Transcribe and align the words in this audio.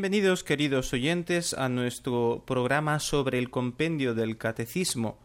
Bienvenidos 0.00 0.44
queridos 0.44 0.94
oyentes 0.94 1.52
a 1.52 1.68
nuestro 1.68 2.42
programa 2.46 3.00
sobre 3.00 3.38
el 3.38 3.50
compendio 3.50 4.14
del 4.14 4.38
Catecismo. 4.38 5.18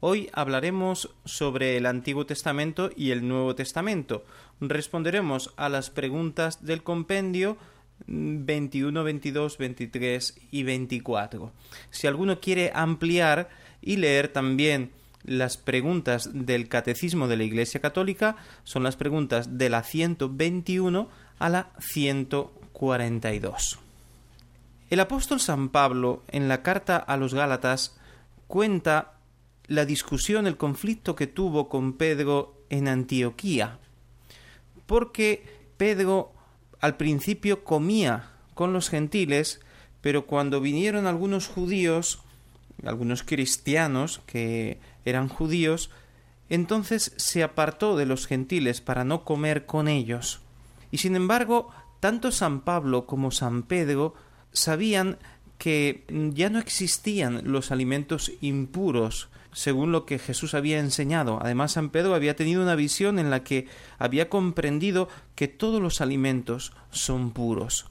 Hoy 0.00 0.30
hablaremos 0.32 1.14
sobre 1.26 1.76
el 1.76 1.84
Antiguo 1.84 2.24
Testamento 2.24 2.88
y 2.96 3.10
el 3.10 3.28
Nuevo 3.28 3.54
Testamento. 3.54 4.24
Responderemos 4.62 5.52
a 5.58 5.68
las 5.68 5.90
preguntas 5.90 6.64
del 6.64 6.82
compendio 6.82 7.58
21, 8.06 9.04
22, 9.04 9.58
23 9.58 10.40
y 10.50 10.62
24. 10.62 11.52
Si 11.90 12.06
alguno 12.06 12.40
quiere 12.40 12.72
ampliar 12.74 13.50
y 13.82 13.98
leer 13.98 14.28
también 14.28 14.92
las 15.22 15.58
preguntas 15.58 16.30
del 16.32 16.70
Catecismo 16.70 17.28
de 17.28 17.36
la 17.36 17.44
Iglesia 17.44 17.82
Católica, 17.82 18.36
son 18.64 18.84
las 18.84 18.96
preguntas 18.96 19.58
de 19.58 19.68
la 19.68 19.82
121 19.82 21.10
a 21.38 21.48
la 21.50 21.72
140. 21.78 22.61
42. 22.72 23.78
El 24.90 25.00
apóstol 25.00 25.40
San 25.40 25.70
Pablo, 25.70 26.22
en 26.28 26.48
la 26.48 26.62
carta 26.62 26.96
a 26.96 27.16
los 27.16 27.32
Gálatas, 27.32 27.96
cuenta 28.46 29.14
la 29.66 29.84
discusión, 29.84 30.46
el 30.46 30.56
conflicto 30.56 31.16
que 31.16 31.26
tuvo 31.26 31.68
con 31.68 31.94
Pedro 31.94 32.54
en 32.68 32.88
Antioquía, 32.88 33.78
porque 34.86 35.44
Pedro 35.76 36.32
al 36.80 36.96
principio 36.96 37.64
comía 37.64 38.30
con 38.54 38.72
los 38.72 38.90
gentiles, 38.90 39.60
pero 40.00 40.26
cuando 40.26 40.60
vinieron 40.60 41.06
algunos 41.06 41.46
judíos, 41.46 42.20
algunos 42.84 43.22
cristianos 43.22 44.20
que 44.26 44.78
eran 45.04 45.28
judíos, 45.28 45.90
entonces 46.50 47.14
se 47.16 47.42
apartó 47.42 47.96
de 47.96 48.04
los 48.04 48.26
gentiles 48.26 48.80
para 48.80 49.04
no 49.04 49.24
comer 49.24 49.64
con 49.64 49.88
ellos. 49.88 50.40
Y 50.90 50.98
sin 50.98 51.16
embargo, 51.16 51.70
tanto 52.02 52.32
San 52.32 52.62
Pablo 52.62 53.06
como 53.06 53.30
San 53.30 53.62
Pedro 53.62 54.14
sabían 54.52 55.18
que 55.56 56.04
ya 56.34 56.50
no 56.50 56.58
existían 56.58 57.42
los 57.44 57.70
alimentos 57.70 58.32
impuros, 58.40 59.28
según 59.52 59.92
lo 59.92 60.04
que 60.04 60.18
Jesús 60.18 60.54
había 60.54 60.80
enseñado. 60.80 61.38
Además, 61.40 61.70
San 61.70 61.90
Pedro 61.90 62.16
había 62.16 62.34
tenido 62.34 62.60
una 62.60 62.74
visión 62.74 63.20
en 63.20 63.30
la 63.30 63.44
que 63.44 63.68
había 64.00 64.28
comprendido 64.28 65.08
que 65.36 65.46
todos 65.46 65.80
los 65.80 66.00
alimentos 66.00 66.72
son 66.90 67.30
puros. 67.30 67.86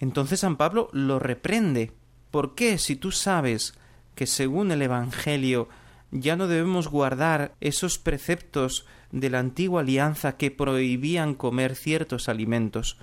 Entonces 0.00 0.40
San 0.40 0.56
Pablo 0.56 0.88
lo 0.90 1.20
reprende. 1.20 1.92
¿Por 2.32 2.56
qué 2.56 2.76
si 2.76 2.96
tú 2.96 3.12
sabes 3.12 3.74
que 4.16 4.26
según 4.26 4.72
el 4.72 4.82
Evangelio 4.82 5.68
ya 6.10 6.34
no 6.34 6.48
debemos 6.48 6.88
guardar 6.88 7.54
esos 7.60 8.00
preceptos 8.00 8.84
de 9.12 9.30
la 9.30 9.38
antigua 9.38 9.82
alianza 9.82 10.36
que 10.36 10.50
prohibían 10.50 11.36
comer 11.36 11.76
ciertos 11.76 12.28
alimentos? 12.28 12.98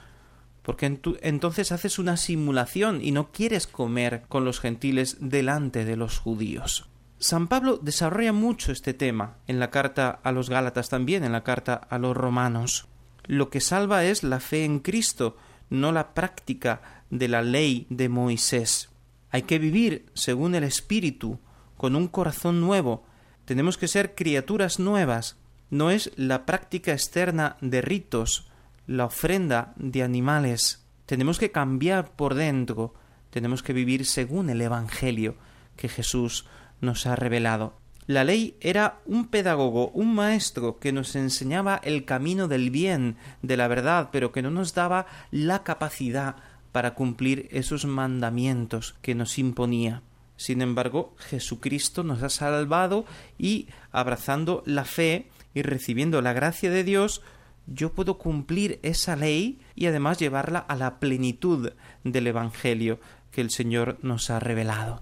Porque 0.63 0.99
entonces 1.21 1.71
haces 1.71 1.97
una 1.97 2.17
simulación 2.17 3.03
y 3.03 3.11
no 3.11 3.31
quieres 3.31 3.67
comer 3.67 4.23
con 4.27 4.45
los 4.45 4.59
gentiles 4.59 5.17
delante 5.19 5.85
de 5.85 5.95
los 5.95 6.19
judíos. 6.19 6.87
San 7.17 7.47
Pablo 7.47 7.77
desarrolla 7.77 8.33
mucho 8.33 8.71
este 8.71 8.93
tema 8.93 9.37
en 9.47 9.59
la 9.59 9.69
carta 9.69 10.19
a 10.23 10.31
los 10.31 10.49
Gálatas 10.49 10.89
también, 10.89 11.23
en 11.23 11.31
la 11.31 11.43
carta 11.43 11.75
a 11.75 11.97
los 11.99 12.15
romanos. 12.15 12.87
Lo 13.25 13.49
que 13.49 13.61
salva 13.61 14.03
es 14.05 14.23
la 14.23 14.39
fe 14.39 14.65
en 14.65 14.79
Cristo, 14.79 15.37
no 15.69 15.91
la 15.91 16.13
práctica 16.13 17.03
de 17.09 17.27
la 17.27 17.41
ley 17.41 17.85
de 17.89 18.09
Moisés. 18.09 18.89
Hay 19.29 19.43
que 19.43 19.59
vivir 19.59 20.05
según 20.13 20.55
el 20.55 20.63
Espíritu, 20.63 21.39
con 21.77 21.95
un 21.95 22.07
corazón 22.07 22.59
nuevo. 22.59 23.03
Tenemos 23.45 23.77
que 23.77 23.87
ser 23.87 24.13
criaturas 24.15 24.79
nuevas. 24.79 25.37
No 25.69 25.89
es 25.89 26.11
la 26.15 26.45
práctica 26.45 26.91
externa 26.91 27.57
de 27.61 27.81
ritos, 27.81 28.50
la 28.91 29.05
ofrenda 29.05 29.73
de 29.77 30.03
animales. 30.03 30.85
Tenemos 31.05 31.39
que 31.39 31.51
cambiar 31.51 32.11
por 32.11 32.35
dentro, 32.35 32.93
tenemos 33.29 33.63
que 33.63 33.73
vivir 33.73 34.05
según 34.05 34.49
el 34.49 34.61
Evangelio 34.61 35.35
que 35.77 35.87
Jesús 35.87 36.45
nos 36.81 37.05
ha 37.05 37.15
revelado. 37.15 37.79
La 38.07 38.23
ley 38.23 38.57
era 38.59 38.99
un 39.05 39.27
pedagogo, 39.27 39.89
un 39.91 40.13
maestro 40.13 40.79
que 40.79 40.91
nos 40.91 41.15
enseñaba 41.15 41.79
el 41.83 42.03
camino 42.03 42.47
del 42.47 42.69
bien, 42.69 43.15
de 43.41 43.55
la 43.55 43.67
verdad, 43.67 44.09
pero 44.11 44.31
que 44.33 44.41
no 44.41 44.51
nos 44.51 44.73
daba 44.73 45.05
la 45.31 45.63
capacidad 45.63 46.35
para 46.73 46.93
cumplir 46.93 47.47
esos 47.51 47.85
mandamientos 47.85 48.95
que 49.01 49.15
nos 49.15 49.37
imponía. 49.37 50.01
Sin 50.35 50.61
embargo, 50.61 51.15
Jesucristo 51.17 52.03
nos 52.03 52.23
ha 52.23 52.29
salvado 52.29 53.05
y, 53.37 53.67
abrazando 53.91 54.63
la 54.65 54.83
fe 54.83 55.29
y 55.53 55.61
recibiendo 55.61 56.21
la 56.21 56.33
gracia 56.33 56.69
de 56.69 56.83
Dios, 56.83 57.21
yo 57.67 57.93
puedo 57.93 58.17
cumplir 58.17 58.79
esa 58.83 59.15
ley 59.15 59.59
y 59.75 59.85
además 59.85 60.19
llevarla 60.19 60.59
a 60.59 60.75
la 60.75 60.99
plenitud 60.99 61.71
del 62.03 62.27
Evangelio 62.27 62.99
que 63.31 63.41
el 63.41 63.49
Señor 63.49 63.97
nos 64.01 64.29
ha 64.29 64.39
revelado. 64.39 65.01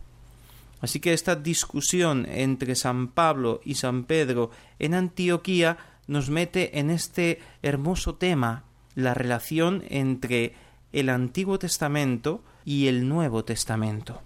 Así 0.81 0.99
que 0.99 1.13
esta 1.13 1.35
discusión 1.35 2.25
entre 2.29 2.75
San 2.75 3.09
Pablo 3.09 3.59
y 3.65 3.75
San 3.75 4.05
Pedro 4.05 4.51
en 4.77 4.93
Antioquía 4.93 5.77
nos 6.07 6.29
mete 6.29 6.79
en 6.79 6.89
este 6.89 7.39
hermoso 7.61 8.15
tema, 8.15 8.63
la 8.95 9.13
relación 9.13 9.83
entre 9.89 10.53
el 10.93 11.09
Antiguo 11.09 11.59
Testamento 11.59 12.43
y 12.65 12.87
el 12.87 13.07
Nuevo 13.07 13.43
Testamento. 13.43 14.21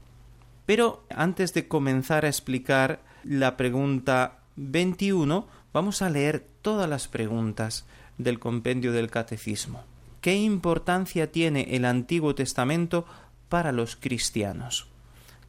Pero 0.65 1.03
antes 1.09 1.53
de 1.53 1.67
comenzar 1.67 2.25
a 2.25 2.29
explicar 2.29 3.01
la 3.23 3.57
pregunta 3.57 4.39
21, 4.55 5.47
vamos 5.73 6.01
a 6.01 6.09
leer 6.09 6.47
todas 6.61 6.89
las 6.89 7.07
preguntas 7.07 7.85
del 8.17 8.39
compendio 8.39 8.91
del 8.91 9.09
Catecismo. 9.09 9.83
¿Qué 10.21 10.35
importancia 10.35 11.31
tiene 11.31 11.75
el 11.75 11.85
Antiguo 11.85 12.35
Testamento 12.35 13.05
para 13.49 13.71
los 13.71 13.95
cristianos? 13.95 14.87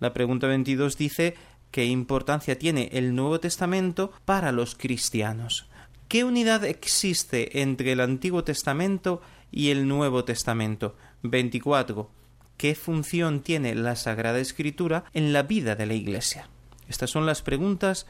La 0.01 0.13
pregunta 0.13 0.47
22 0.47 0.99
dice 0.99 1.35
¿qué 1.71 1.85
importancia 1.85 2.59
tiene 2.59 2.91
el 2.93 3.15
Nuevo 3.15 3.41
Testamento 3.41 4.13
para 4.25 4.53
los 4.53 4.75
cristianos? 4.75 5.67
¿Qué 6.09 6.25
unidad 6.25 6.65
existe 6.65 7.63
entre 7.63 7.93
el 7.93 8.01
Antiguo 8.01 8.45
Testamento 8.45 9.23
y 9.51 9.71
el 9.71 9.89
Nuevo 9.89 10.25
Testamento? 10.25 10.97
24. 11.23 12.11
¿Qué 12.57 12.75
función 12.75 13.41
tiene 13.41 13.75
la 13.75 13.97
Sagrada 13.97 14.39
Escritura 14.39 15.05
en 15.13 15.33
la 15.33 15.43
vida 15.43 15.75
de 15.75 15.87
la 15.87 15.95
Iglesia? 15.95 16.49
Estas 16.89 17.11
son 17.11 17.27
las 17.27 17.43
preguntas 17.43 18.07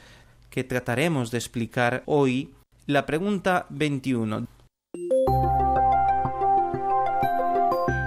que 0.51 0.65
trataremos 0.65 1.31
de 1.31 1.39
explicar 1.39 2.03
hoy 2.07 2.53
la 2.87 3.07
pregunta 3.07 3.67
21. 3.71 4.47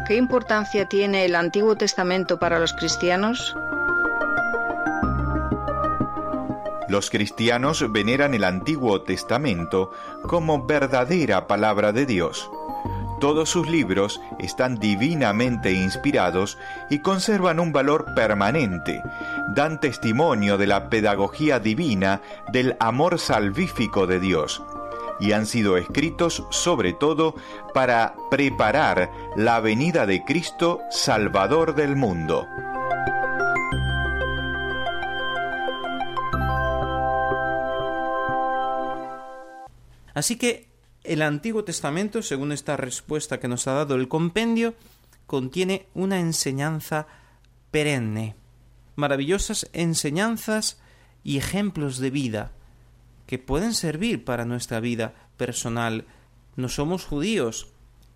¿Qué 0.08 0.16
importancia 0.16 0.88
tiene 0.88 1.26
el 1.26 1.36
Antiguo 1.36 1.76
Testamento 1.76 2.40
para 2.40 2.60
los 2.60 2.74
cristianos? 2.74 3.56
Los 6.88 7.10
cristianos 7.10 7.92
veneran 7.92 8.34
el 8.34 8.46
Antiguo 8.46 9.02
Testamento 9.02 9.92
como 10.24 10.66
verdadera 10.66 11.48
palabra 11.48 11.92
de 11.92 12.06
Dios. 12.06 12.50
Todos 13.20 13.50
sus 13.50 13.68
libros 13.68 14.22
están 14.38 14.78
divinamente 14.78 15.72
inspirados 15.72 16.60
y 16.92 17.00
conservan 17.00 17.60
un 17.60 17.72
valor 17.72 18.14
permanente, 18.14 19.02
dan 19.56 19.80
testimonio 19.80 20.60
de 20.60 20.68
la 20.68 20.90
pedagogía 20.90 21.60
divina, 21.60 22.22
del 22.52 22.76
amor 22.80 23.18
salvífico 23.18 24.06
de 24.06 24.20
Dios, 24.20 24.62
y 25.20 25.32
han 25.32 25.48
sido 25.48 25.78
escritos 25.78 26.46
sobre 26.52 26.94
todo 26.94 27.34
para 27.74 28.14
preparar 28.30 29.12
la 29.36 29.62
venida 29.62 30.06
de 30.06 30.24
Cristo, 30.24 30.82
Salvador 30.92 31.74
del 31.74 31.96
mundo. 31.96 32.46
Así 40.14 40.36
que 40.36 40.67
el 41.08 41.22
Antiguo 41.22 41.64
Testamento, 41.64 42.22
según 42.22 42.52
esta 42.52 42.76
respuesta 42.76 43.40
que 43.40 43.48
nos 43.48 43.68
ha 43.68 43.74
dado 43.74 43.96
el 43.96 44.08
compendio, 44.08 44.76
contiene 45.26 45.88
una 45.94 46.20
enseñanza 46.20 47.08
perenne, 47.72 48.36
maravillosas 48.96 49.70
enseñanzas 49.74 50.80
y 51.24 51.38
ejemplos 51.38 51.98
de 52.00 52.10
vida 52.10 52.52
que 53.26 53.40
pueden 53.40 53.74
servir 53.74 54.24
para 54.26 54.46
nuestra 54.46 54.80
vida 54.80 55.14
personal. 55.38 56.06
No 56.56 56.70
somos 56.70 57.06
judíos, 57.06 57.68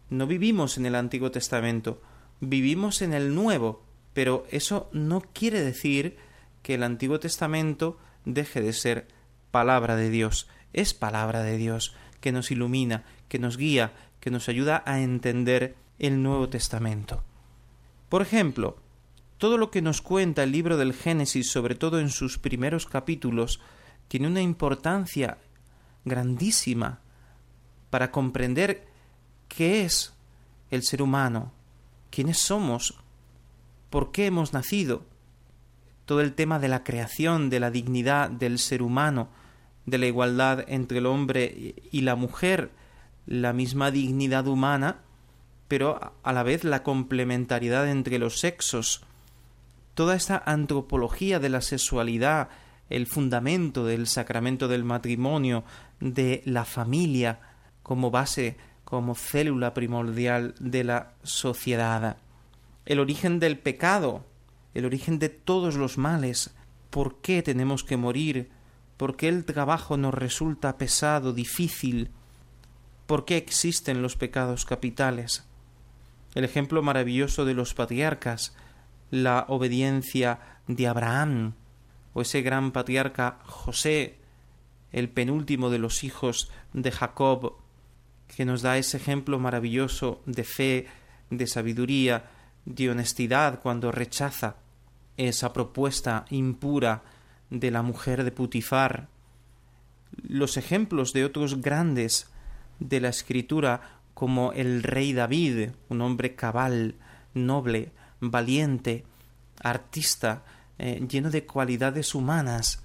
no 0.09 0.27
vivimos 0.27 0.77
en 0.77 0.85
el 0.85 0.95
Antiguo 0.95 1.31
Testamento, 1.31 2.01
vivimos 2.39 3.01
en 3.01 3.13
el 3.13 3.33
Nuevo, 3.33 3.83
Pero 4.13 4.45
eso 4.51 4.89
no 4.91 5.21
quiere 5.21 5.61
decir 5.61 6.17
que 6.63 6.73
el 6.73 6.83
Antiguo 6.83 7.21
Testamento 7.21 7.97
deje 8.25 8.61
de 8.61 8.73
ser 8.73 9.07
palabra 9.51 9.95
de 9.95 10.09
Dios. 10.09 10.49
Es 10.73 10.93
palabra 10.93 11.43
de 11.43 11.55
Dios 11.55 11.95
que 12.21 12.31
nos 12.31 12.51
ilumina, 12.51 13.03
que 13.27 13.39
nos 13.39 13.57
guía, 13.57 13.91
que 14.21 14.31
nos 14.31 14.47
ayuda 14.47 14.83
a 14.85 15.01
entender 15.01 15.75
el 15.99 16.23
Nuevo 16.23 16.47
Testamento. 16.47 17.23
Por 18.07 18.21
ejemplo, 18.21 18.77
todo 19.37 19.57
lo 19.57 19.71
que 19.71 19.81
nos 19.81 20.01
cuenta 20.01 20.43
el 20.43 20.51
libro 20.51 20.77
del 20.77 20.93
Génesis, 20.93 21.49
sobre 21.49 21.75
todo 21.75 21.99
en 21.99 22.09
sus 22.09 22.37
primeros 22.37 22.85
capítulos, 22.85 23.59
tiene 24.07 24.27
una 24.27 24.41
importancia 24.41 25.37
grandísima 26.05 26.99
para 27.89 28.11
comprender 28.11 28.87
qué 29.47 29.83
es 29.83 30.13
el 30.69 30.83
ser 30.83 31.01
humano, 31.01 31.51
quiénes 32.09 32.39
somos, 32.39 32.95
por 33.89 34.11
qué 34.11 34.27
hemos 34.27 34.53
nacido, 34.53 35.03
todo 36.05 36.21
el 36.21 36.33
tema 36.33 36.59
de 36.59 36.67
la 36.67 36.83
creación, 36.83 37.49
de 37.49 37.59
la 37.59 37.71
dignidad 37.71 38.29
del 38.29 38.59
ser 38.59 38.81
humano, 38.81 39.29
de 39.85 39.97
la 39.97 40.05
igualdad 40.05 40.65
entre 40.67 40.99
el 40.99 41.05
hombre 41.05 41.75
y 41.91 42.01
la 42.01 42.15
mujer, 42.15 42.71
la 43.25 43.53
misma 43.53 43.91
dignidad 43.91 44.47
humana, 44.47 44.97
pero 45.67 46.13
a 46.23 46.33
la 46.33 46.43
vez 46.43 46.63
la 46.63 46.83
complementariedad 46.83 47.89
entre 47.89 48.19
los 48.19 48.39
sexos, 48.39 49.01
toda 49.93 50.15
esta 50.15 50.41
antropología 50.45 51.39
de 51.39 51.49
la 51.49 51.61
sexualidad, 51.61 52.49
el 52.89 53.07
fundamento 53.07 53.85
del 53.85 54.07
sacramento 54.07 54.67
del 54.67 54.83
matrimonio, 54.83 55.63
de 55.99 56.41
la 56.45 56.65
familia 56.65 57.39
como 57.83 58.11
base, 58.11 58.57
como 58.83 59.15
célula 59.15 59.73
primordial 59.73 60.55
de 60.59 60.83
la 60.83 61.13
sociedad, 61.23 62.17
el 62.85 62.99
origen 62.99 63.39
del 63.39 63.57
pecado, 63.57 64.25
el 64.73 64.85
origen 64.85 65.19
de 65.19 65.29
todos 65.29 65.75
los 65.75 65.97
males, 65.97 66.53
por 66.89 67.21
qué 67.21 67.41
tenemos 67.41 67.83
que 67.83 67.97
morir, 67.97 68.49
por 69.01 69.15
qué 69.15 69.29
el 69.29 69.45
trabajo 69.45 69.97
nos 69.97 70.13
resulta 70.13 70.77
pesado, 70.77 71.33
difícil, 71.33 72.11
por 73.07 73.25
qué 73.25 73.35
existen 73.35 74.03
los 74.03 74.15
pecados 74.15 74.63
capitales. 74.63 75.43
El 76.35 76.43
ejemplo 76.43 76.83
maravilloso 76.83 77.43
de 77.43 77.55
los 77.55 77.73
patriarcas, 77.73 78.55
la 79.09 79.45
obediencia 79.47 80.59
de 80.67 80.87
Abraham, 80.87 81.55
o 82.13 82.21
ese 82.21 82.43
gran 82.43 82.71
patriarca 82.71 83.39
José, 83.43 84.19
el 84.91 85.09
penúltimo 85.09 85.71
de 85.71 85.79
los 85.79 86.03
hijos 86.03 86.51
de 86.73 86.91
Jacob, 86.91 87.55
que 88.27 88.45
nos 88.45 88.61
da 88.61 88.77
ese 88.77 88.97
ejemplo 88.97 89.39
maravilloso 89.39 90.21
de 90.27 90.43
fe, 90.43 90.87
de 91.31 91.47
sabiduría, 91.47 92.29
de 92.65 92.91
honestidad 92.91 93.61
cuando 93.63 93.91
rechaza 93.91 94.57
esa 95.17 95.51
propuesta 95.53 96.25
impura 96.29 97.01
de 97.51 97.69
la 97.69 97.83
mujer 97.83 98.23
de 98.23 98.31
Putifar. 98.31 99.07
Los 100.23 100.57
ejemplos 100.57 101.13
de 101.13 101.23
otros 101.25 101.61
grandes 101.61 102.31
de 102.79 102.99
la 102.99 103.09
escritura 103.09 103.99
como 104.15 104.53
el 104.53 104.81
rey 104.81 105.13
David, 105.13 105.69
un 105.89 106.01
hombre 106.01 106.35
cabal, 106.35 106.95
noble, 107.33 107.91
valiente, 108.19 109.05
artista, 109.61 110.43
eh, 110.79 111.05
lleno 111.07 111.29
de 111.29 111.45
cualidades 111.45 112.15
humanas, 112.15 112.83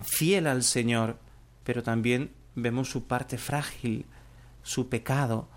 fiel 0.00 0.46
al 0.46 0.62
Señor, 0.62 1.18
pero 1.64 1.82
también 1.82 2.32
vemos 2.54 2.90
su 2.90 3.04
parte 3.04 3.38
frágil, 3.38 4.06
su 4.62 4.88
pecado, 4.88 5.48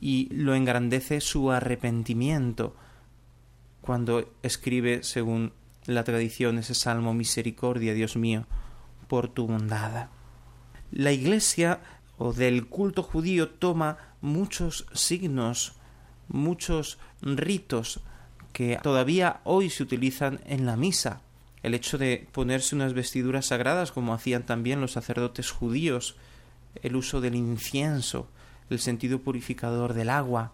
y 0.00 0.28
lo 0.34 0.54
engrandece 0.54 1.20
su 1.20 1.50
arrepentimiento 1.50 2.76
cuando 3.80 4.34
escribe, 4.42 5.02
según 5.02 5.52
la 5.88 6.04
tradición, 6.04 6.58
ese 6.58 6.74
salmo 6.74 7.14
Misericordia, 7.14 7.94
Dios 7.94 8.16
mío, 8.16 8.44
por 9.08 9.28
tu 9.28 9.46
bondad. 9.46 10.08
La 10.92 11.12
Iglesia 11.12 11.80
o 12.18 12.32
del 12.32 12.66
culto 12.66 13.02
judío 13.02 13.48
toma 13.48 13.96
muchos 14.20 14.86
signos, 14.92 15.72
muchos 16.28 16.98
ritos 17.22 18.00
que 18.52 18.78
todavía 18.82 19.40
hoy 19.44 19.70
se 19.70 19.82
utilizan 19.82 20.40
en 20.46 20.66
la 20.66 20.76
misa. 20.76 21.22
El 21.62 21.74
hecho 21.74 21.96
de 21.96 22.28
ponerse 22.32 22.74
unas 22.74 22.92
vestiduras 22.92 23.46
sagradas 23.46 23.90
como 23.90 24.12
hacían 24.12 24.44
también 24.44 24.80
los 24.80 24.92
sacerdotes 24.92 25.50
judíos, 25.50 26.16
el 26.82 26.96
uso 26.96 27.20
del 27.20 27.34
incienso, 27.34 28.28
el 28.68 28.78
sentido 28.78 29.20
purificador 29.20 29.94
del 29.94 30.10
agua. 30.10 30.52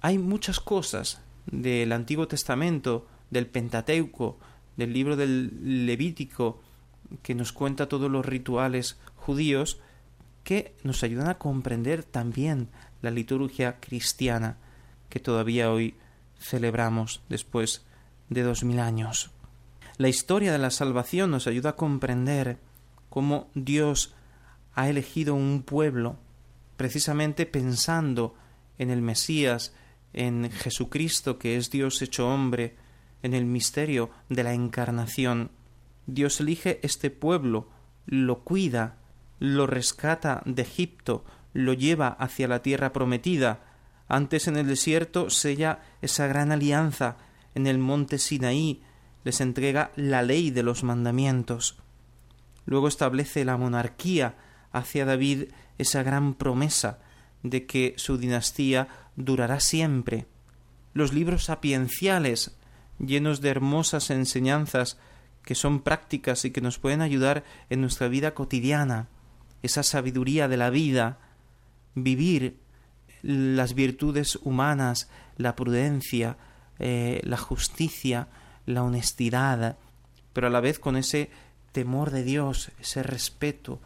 Hay 0.00 0.18
muchas 0.18 0.60
cosas 0.60 1.20
del 1.46 1.92
Antiguo 1.92 2.26
Testamento, 2.26 3.06
del 3.30 3.46
Pentateuco, 3.46 4.38
del 4.76 4.92
libro 4.92 5.16
del 5.16 5.86
Levítico, 5.86 6.60
que 7.22 7.34
nos 7.34 7.52
cuenta 7.52 7.88
todos 7.88 8.10
los 8.10 8.24
rituales 8.24 8.98
judíos, 9.16 9.80
que 10.44 10.74
nos 10.82 11.02
ayudan 11.02 11.28
a 11.28 11.38
comprender 11.38 12.04
también 12.04 12.68
la 13.00 13.10
liturgia 13.10 13.78
cristiana 13.80 14.56
que 15.08 15.20
todavía 15.20 15.70
hoy 15.70 15.94
celebramos 16.38 17.20
después 17.28 17.84
de 18.30 18.42
dos 18.42 18.64
mil 18.64 18.80
años. 18.80 19.30
La 19.98 20.08
historia 20.08 20.52
de 20.52 20.58
la 20.58 20.70
salvación 20.70 21.30
nos 21.30 21.46
ayuda 21.46 21.70
a 21.70 21.76
comprender 21.76 22.58
cómo 23.10 23.50
Dios 23.54 24.14
ha 24.74 24.88
elegido 24.88 25.34
un 25.34 25.62
pueblo 25.62 26.16
precisamente 26.76 27.44
pensando 27.44 28.34
en 28.78 28.90
el 28.90 29.02
Mesías, 29.02 29.74
en 30.14 30.50
Jesucristo 30.50 31.38
que 31.38 31.56
es 31.56 31.70
Dios 31.70 32.00
hecho 32.00 32.28
hombre, 32.28 32.76
en 33.22 33.34
el 33.34 33.44
misterio 33.44 34.10
de 34.28 34.44
la 34.44 34.54
encarnación. 34.54 35.50
Dios 36.06 36.40
elige 36.40 36.80
este 36.82 37.10
pueblo, 37.10 37.68
lo 38.06 38.40
cuida, 38.40 38.96
lo 39.38 39.66
rescata 39.66 40.42
de 40.44 40.62
Egipto, 40.62 41.24
lo 41.52 41.72
lleva 41.72 42.08
hacia 42.08 42.48
la 42.48 42.62
tierra 42.62 42.92
prometida, 42.92 43.60
antes 44.08 44.46
en 44.46 44.56
el 44.56 44.66
desierto 44.66 45.30
sella 45.30 45.80
esa 46.02 46.26
gran 46.26 46.52
alianza, 46.52 47.16
en 47.54 47.66
el 47.66 47.78
monte 47.78 48.18
Sinaí 48.18 48.82
les 49.24 49.40
entrega 49.40 49.92
la 49.96 50.22
ley 50.22 50.50
de 50.50 50.62
los 50.62 50.82
mandamientos. 50.82 51.78
Luego 52.66 52.88
establece 52.88 53.44
la 53.44 53.56
monarquía 53.56 54.34
hacia 54.72 55.04
David 55.04 55.44
esa 55.78 56.02
gran 56.02 56.34
promesa 56.34 56.98
de 57.42 57.66
que 57.66 57.94
su 57.96 58.18
dinastía 58.18 58.88
durará 59.16 59.60
siempre. 59.60 60.26
Los 60.94 61.12
libros 61.12 61.44
sapienciales, 61.44 62.56
llenos 62.98 63.40
de 63.40 63.50
hermosas 63.50 64.10
enseñanzas 64.10 64.98
que 65.44 65.54
son 65.54 65.80
prácticas 65.80 66.44
y 66.44 66.50
que 66.50 66.60
nos 66.60 66.78
pueden 66.78 67.00
ayudar 67.00 67.44
en 67.68 67.80
nuestra 67.80 68.08
vida 68.08 68.34
cotidiana, 68.34 69.08
esa 69.62 69.82
sabiduría 69.82 70.48
de 70.48 70.56
la 70.56 70.70
vida, 70.70 71.18
vivir 71.94 72.58
las 73.22 73.74
virtudes 73.74 74.36
humanas, 74.36 75.08
la 75.36 75.56
prudencia, 75.56 76.36
eh, 76.78 77.20
la 77.24 77.36
justicia, 77.36 78.28
la 78.66 78.82
honestidad, 78.82 79.76
pero 80.32 80.46
a 80.46 80.50
la 80.50 80.60
vez 80.60 80.78
con 80.78 80.96
ese 80.96 81.30
temor 81.72 82.10
de 82.10 82.24
Dios, 82.24 82.70
ese 82.80 83.02
respeto, 83.02 83.80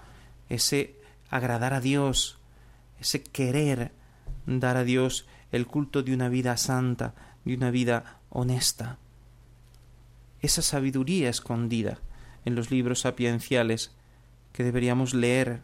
ese 0.49 0.95
agradar 1.31 1.75
a 1.75 1.81
Dios, 1.81 2.39
ese 3.01 3.23
querer 3.23 3.93
dar 4.47 4.77
a 4.77 4.85
Dios 4.85 5.27
el 5.53 5.67
culto 5.67 6.03
de 6.03 6.15
una 6.15 6.29
vida 6.29 6.57
santa, 6.57 7.15
de 7.45 7.55
una 7.55 7.71
vida 7.71 8.21
honesta. 8.37 8.99
Esa 10.43 10.61
sabiduría 10.61 11.31
escondida 11.31 11.99
en 12.45 12.55
los 12.55 12.71
libros 12.71 13.01
sapienciales 13.01 13.93
que 14.53 14.63
deberíamos 14.63 15.15
leer, 15.15 15.63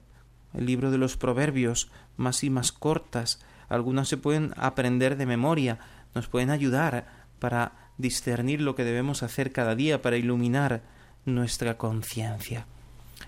el 0.55 0.65
libro 0.65 0.91
de 0.91 0.97
los 0.97 1.19
proverbios, 1.19 1.91
más 2.17 2.43
y 2.45 2.51
más 2.51 2.73
cortas, 2.73 3.41
algunas 3.69 4.09
se 4.09 4.17
pueden 4.17 4.55
aprender 4.57 5.19
de 5.19 5.27
memoria, 5.27 5.81
nos 6.15 6.29
pueden 6.29 6.49
ayudar 6.49 7.27
para 7.39 7.91
discernir 7.99 8.63
lo 8.63 8.75
que 8.75 8.85
debemos 8.85 9.23
hacer 9.23 9.53
cada 9.53 9.75
día 9.75 10.01
para 10.01 10.17
iluminar 10.17 10.83
nuestra 11.27 11.77
conciencia. 11.77 12.67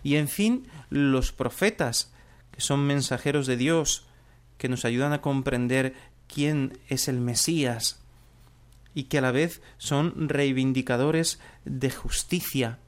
Y 0.02 0.16
en 0.16 0.28
fin, 0.28 0.66
los 0.88 1.32
profetas, 1.32 2.12
que 2.50 2.62
son 2.62 2.86
mensajeros 2.86 3.46
de 3.46 3.58
Dios, 3.58 4.06
que 4.56 4.70
nos 4.70 4.86
ayudan 4.86 5.12
a 5.12 5.20
comprender 5.20 5.94
quién 6.28 6.78
es 6.88 7.08
el 7.08 7.20
Mesías 7.20 8.03
y 8.94 9.04
que 9.04 9.18
a 9.18 9.20
la 9.20 9.32
vez 9.32 9.60
son 9.76 10.28
reivindicadores 10.28 11.40
de 11.64 11.90
justicia, 11.90 12.78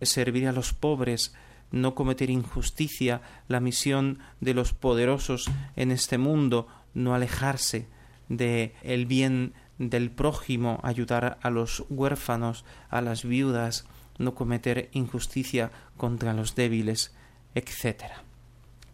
servir 0.00 0.46
a 0.48 0.52
los 0.52 0.72
pobres, 0.72 1.34
no 1.70 1.94
cometer 1.94 2.30
injusticia, 2.30 3.20
la 3.48 3.60
misión 3.60 4.20
de 4.40 4.54
los 4.54 4.72
poderosos 4.72 5.50
en 5.76 5.90
este 5.90 6.18
mundo, 6.18 6.68
no 6.94 7.14
alejarse 7.14 7.88
de 8.28 8.74
el 8.82 9.06
bien 9.06 9.54
del 9.78 10.10
prójimo, 10.10 10.80
ayudar 10.82 11.38
a 11.42 11.50
los 11.50 11.84
huérfanos, 11.88 12.64
a 12.90 13.00
las 13.00 13.24
viudas, 13.24 13.86
no 14.18 14.34
cometer 14.34 14.88
injusticia 14.92 15.70
contra 15.96 16.34
los 16.34 16.54
débiles, 16.54 17.14
etc. 17.54 18.04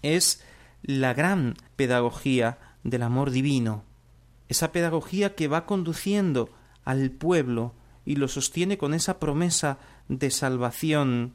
Es 0.02 0.45
la 0.83 1.14
gran 1.14 1.54
pedagogía 1.76 2.59
del 2.83 3.02
amor 3.02 3.31
divino, 3.31 3.85
esa 4.49 4.73
pedagogía 4.73 5.35
que 5.35 5.49
va 5.49 5.67
conduciendo 5.67 6.51
al 6.85 7.11
pueblo 7.11 7.75
y 8.05 8.17
lo 8.17 8.29
sostiene 8.29 8.79
con 8.79 8.95
esa 8.95 9.19
promesa 9.19 9.79
de 10.09 10.31
salvación. 10.31 11.33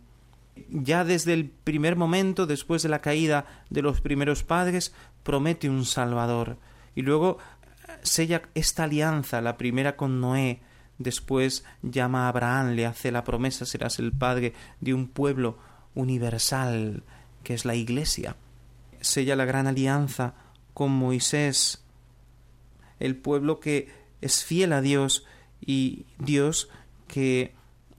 Ya 0.69 1.03
desde 1.03 1.33
el 1.33 1.49
primer 1.49 1.95
momento, 1.95 2.45
después 2.45 2.83
de 2.83 2.89
la 2.89 3.01
caída 3.01 3.45
de 3.69 3.81
los 3.81 4.01
primeros 4.01 4.43
padres, 4.43 4.93
promete 5.23 5.69
un 5.69 5.85
Salvador. 5.85 6.57
Y 6.95 7.01
luego 7.01 7.37
eh, 7.63 7.91
sella 8.03 8.43
esta 8.53 8.83
alianza, 8.83 9.41
la 9.41 9.57
primera 9.57 9.95
con 9.95 10.19
Noé, 10.19 10.61
después 10.97 11.63
llama 11.81 12.25
a 12.25 12.29
Abraham, 12.29 12.71
le 12.75 12.85
hace 12.85 13.11
la 13.11 13.23
promesa, 13.23 13.65
serás 13.65 13.99
el 13.99 14.11
padre 14.11 14.53
de 14.81 14.93
un 14.93 15.07
pueblo 15.07 15.57
universal, 15.95 17.03
que 17.43 17.53
es 17.53 17.65
la 17.65 17.75
Iglesia. 17.75 18.35
Sella 19.01 19.35
la 19.35 19.45
gran 19.45 19.65
alianza 19.65 20.33
con 20.73 20.91
Moisés, 20.91 21.83
el 22.99 23.15
pueblo 23.15 23.59
que 23.59 23.89
es 24.21 24.43
fiel 24.43 24.73
a 24.73 24.81
Dios 24.81 25.25
y 25.65 26.05
Dios 26.17 26.69
que 27.07 27.53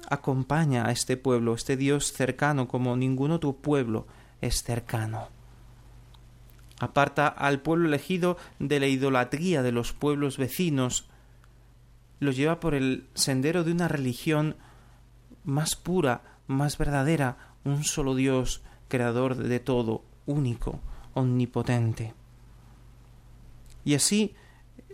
acompaña 0.09 0.87
a 0.87 0.93
este 0.93 1.17
pueblo, 1.17 1.55
este 1.55 1.77
Dios 1.77 2.13
cercano 2.13 2.69
como 2.69 2.97
ningún 2.97 3.31
otro 3.31 3.53
pueblo 3.53 4.07
es 4.41 4.63
cercano. 4.63 5.29
Aparta 6.79 7.29
al 7.29 7.61
pueblo 7.61 7.89
elegido 7.89 8.39
de 8.59 8.81
la 8.81 8.87
idolatría 8.87 9.63
de 9.63 9.73
los 9.73 9.93
pueblos 9.93 10.39
vecinos, 10.39 11.07
lo 12.21 12.33
lleva 12.33 12.61
por 12.61 12.75
el 12.75 13.07
sendero 13.15 13.65
de 13.65 13.73
una 13.73 13.89
religión 13.89 14.57
más 15.45 15.77
pura, 15.77 16.23
más 16.47 16.79
verdadera, 16.79 17.37
un 17.65 17.85
solo 17.85 18.15
Dios, 18.15 18.63
creador 18.89 19.37
de 19.37 19.61
todo, 19.61 20.03
único, 20.27 20.81
omnipotente. 21.15 22.15
Y 23.85 23.95
así 23.95 24.35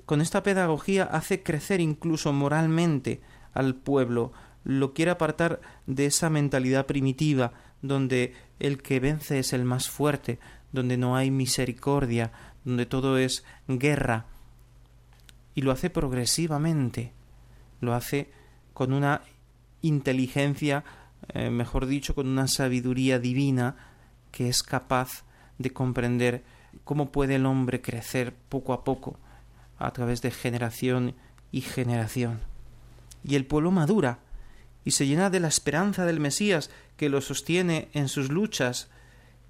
con 0.06 0.20
esta 0.20 0.44
pedagogía 0.44 1.02
hace 1.02 1.42
crecer 1.42 1.80
incluso 1.80 2.32
moralmente 2.32 3.20
al 3.52 3.74
pueblo, 3.74 4.32
lo 4.62 4.94
quiere 4.94 5.10
apartar 5.10 5.60
de 5.86 6.06
esa 6.06 6.30
mentalidad 6.30 6.86
primitiva 6.86 7.52
donde 7.82 8.34
el 8.60 8.80
que 8.82 9.00
vence 9.00 9.40
es 9.40 9.52
el 9.52 9.64
más 9.64 9.90
fuerte, 9.90 10.38
donde 10.72 10.96
no 10.96 11.16
hay 11.16 11.32
misericordia, 11.32 12.32
donde 12.64 12.86
todo 12.86 13.18
es 13.18 13.44
guerra. 13.66 14.26
Y 15.54 15.62
lo 15.62 15.72
hace 15.72 15.90
progresivamente, 15.90 17.12
lo 17.80 17.92
hace 17.92 18.30
con 18.74 18.92
una 18.92 19.22
inteligencia, 19.82 20.84
eh, 21.32 21.50
mejor 21.50 21.86
dicho, 21.86 22.14
con 22.14 22.28
una 22.28 22.46
sabiduría 22.46 23.18
divina 23.18 23.76
que 24.30 24.48
es 24.48 24.62
capaz 24.62 25.24
de 25.58 25.72
comprender 25.72 26.44
cómo 26.84 27.10
puede 27.10 27.36
el 27.36 27.46
hombre 27.46 27.80
crecer 27.80 28.34
poco 28.48 28.72
a 28.72 28.84
poco 28.84 29.18
a 29.78 29.92
través 29.92 30.22
de 30.22 30.30
generación 30.30 31.14
y 31.52 31.60
generación. 31.60 32.40
Y 33.24 33.34
el 33.34 33.46
pueblo 33.46 33.70
madura 33.70 34.20
y 34.84 34.92
se 34.92 35.06
llena 35.06 35.30
de 35.30 35.40
la 35.40 35.48
esperanza 35.48 36.04
del 36.04 36.20
Mesías 36.20 36.70
que 36.96 37.08
lo 37.08 37.20
sostiene 37.20 37.88
en 37.92 38.08
sus 38.08 38.30
luchas 38.30 38.88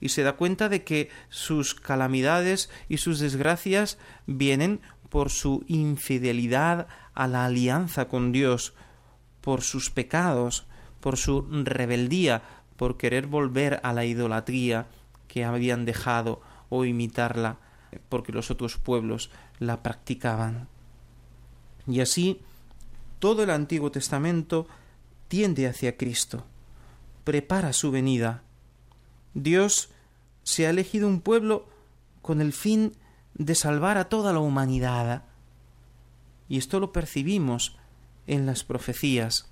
y 0.00 0.10
se 0.10 0.22
da 0.22 0.34
cuenta 0.34 0.68
de 0.68 0.84
que 0.84 1.10
sus 1.28 1.74
calamidades 1.74 2.70
y 2.88 2.98
sus 2.98 3.18
desgracias 3.18 3.98
vienen 4.26 4.80
por 5.08 5.30
su 5.30 5.64
infidelidad 5.68 6.88
a 7.14 7.28
la 7.28 7.44
alianza 7.44 8.08
con 8.08 8.32
Dios, 8.32 8.74
por 9.40 9.62
sus 9.62 9.90
pecados, 9.90 10.66
por 11.00 11.16
su 11.16 11.46
rebeldía, 11.64 12.42
por 12.76 12.96
querer 12.96 13.26
volver 13.26 13.80
a 13.82 13.92
la 13.92 14.04
idolatría 14.04 14.86
que 15.28 15.44
habían 15.44 15.84
dejado 15.84 16.40
o 16.68 16.84
imitarla 16.84 17.58
porque 18.08 18.32
los 18.32 18.50
otros 18.50 18.76
pueblos 18.76 19.30
la 19.58 19.82
practicaban. 19.82 20.68
Y 21.86 22.00
así 22.00 22.40
todo 23.18 23.42
el 23.42 23.50
Antiguo 23.50 23.90
Testamento 23.90 24.66
tiende 25.28 25.66
hacia 25.66 25.96
Cristo, 25.96 26.44
prepara 27.24 27.72
su 27.72 27.90
venida. 27.90 28.42
Dios 29.34 29.90
se 30.42 30.66
ha 30.66 30.70
elegido 30.70 31.08
un 31.08 31.20
pueblo 31.20 31.68
con 32.22 32.40
el 32.40 32.52
fin 32.52 32.92
de 33.34 33.54
salvar 33.54 33.98
a 33.98 34.08
toda 34.08 34.32
la 34.32 34.38
humanidad. 34.38 35.24
Y 36.48 36.58
esto 36.58 36.80
lo 36.80 36.92
percibimos 36.92 37.76
en 38.26 38.46
las 38.46 38.64
profecías, 38.64 39.48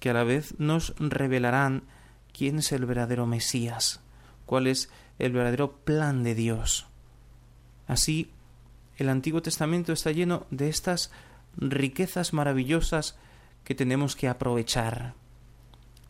que 0.00 0.10
a 0.10 0.14
la 0.14 0.24
vez 0.24 0.54
nos 0.58 0.94
revelarán 0.98 1.84
quién 2.32 2.58
es 2.58 2.72
el 2.72 2.86
verdadero 2.86 3.26
Mesías, 3.26 4.00
cuál 4.46 4.66
es 4.66 4.90
el 5.18 5.32
verdadero 5.32 5.72
plan 5.78 6.22
de 6.22 6.34
Dios. 6.34 6.87
Así, 7.88 8.30
el 8.98 9.08
Antiguo 9.08 9.42
Testamento 9.42 9.92
está 9.92 10.12
lleno 10.12 10.46
de 10.50 10.68
estas 10.68 11.10
riquezas 11.56 12.32
maravillosas 12.32 13.16
que 13.64 13.74
tenemos 13.74 14.14
que 14.14 14.28
aprovechar. 14.28 15.14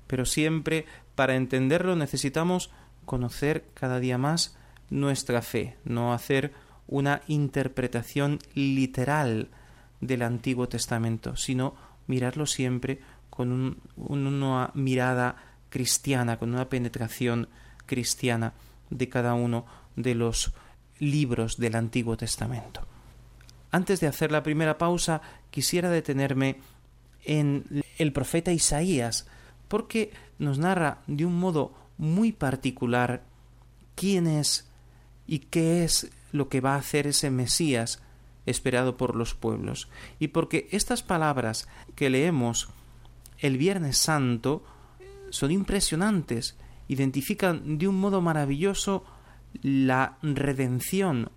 Pero 0.07 0.27
siempre, 0.27 0.87
para 1.15 1.37
entenderlo, 1.37 1.97
necesitamos 1.97 2.71
conocer 3.05 3.65
cada 3.75 4.01
día 4.01 4.19
más 4.19 4.57
nuestra 4.91 5.41
fe, 5.41 5.77
no 5.85 6.13
hacer 6.13 6.53
una 6.89 7.23
interpretación 7.29 8.39
literal 8.55 9.49
del 10.01 10.23
Antiguo 10.23 10.69
Testamento, 10.69 11.37
sino 11.37 11.75
mirarlo 12.07 12.47
siempre 12.47 13.01
con 13.31 13.81
una 13.97 14.71
mirada 14.75 15.37
cristiana, 15.69 16.39
con 16.39 16.55
una 16.55 16.69
penetración 16.69 17.49
cristiana 17.87 18.55
de 18.91 19.09
cada 19.09 19.35
uno 19.35 19.67
de 19.97 20.15
los 20.15 20.53
libros 20.99 21.59
del 21.59 21.77
Antiguo 21.77 22.17
Testamento. 22.17 22.87
Antes 23.71 24.01
de 24.01 24.07
hacer 24.07 24.33
la 24.33 24.43
primera 24.43 24.79
pausa, 24.79 25.21
quisiera 25.51 25.91
detenerme 25.91 26.61
en 27.25 27.85
el 27.99 28.13
profeta 28.13 28.53
Isaías, 28.53 29.27
porque 29.69 30.13
nos 30.39 30.59
narra 30.59 31.03
de 31.07 31.27
un 31.27 31.39
modo 31.39 31.75
muy 31.99 32.33
particular 32.33 33.23
quién 33.95 34.27
es 34.27 34.69
y 35.27 35.41
qué 35.41 35.85
es 35.85 36.11
lo 36.33 36.49
que 36.49 36.61
va 36.61 36.75
a 36.75 36.79
hacer 36.79 37.07
ese 37.07 37.31
Mesías 37.31 38.01
esperado 38.47 38.97
por 38.97 39.15
los 39.15 39.35
pueblos. 39.35 39.89
Y 40.19 40.29
porque 40.29 40.69
estas 40.71 41.03
palabras 41.03 41.69
que 41.95 42.09
leemos 42.09 42.69
el 43.39 43.59
Viernes 43.59 43.99
Santo 43.99 44.65
son 45.31 45.51
impresionantes, 45.51 46.57
identifican 46.89 47.79
de 47.79 47.89
un 47.89 48.01
modo 48.01 48.23
maravilloso 48.23 49.05
la 49.63 50.19
redención 50.23 51.31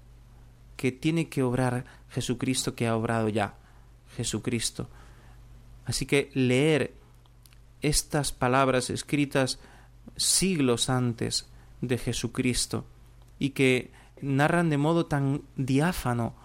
que 0.75 0.91
tiene 0.91 1.29
que 1.29 1.43
obrar 1.43 1.85
Jesucristo 2.09 2.75
que 2.75 2.87
ha 2.87 2.95
obrado 2.95 3.29
ya 3.29 3.55
Jesucristo. 4.15 4.89
Así 5.85 6.05
que 6.05 6.29
leer 6.33 6.93
estas 7.81 8.31
palabras 8.31 8.89
escritas 8.89 9.59
siglos 10.15 10.89
antes 10.89 11.47
de 11.81 11.97
Jesucristo 11.97 12.85
y 13.39 13.51
que 13.51 13.91
narran 14.21 14.69
de 14.69 14.77
modo 14.77 15.05
tan 15.05 15.43
diáfano 15.55 16.35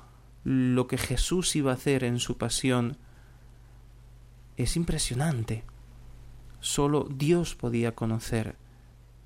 lo 0.45 0.87
que 0.87 0.99
Jesús 0.99 1.57
iba 1.57 1.73
a 1.73 1.75
hacer 1.75 2.05
en 2.05 2.21
su 2.21 2.39
pasión 2.39 2.97
es 4.57 4.77
impresionante. 4.77 5.65
Solo 6.61 7.09
Dios 7.11 7.55
podía 7.55 7.95
conocer 7.95 8.57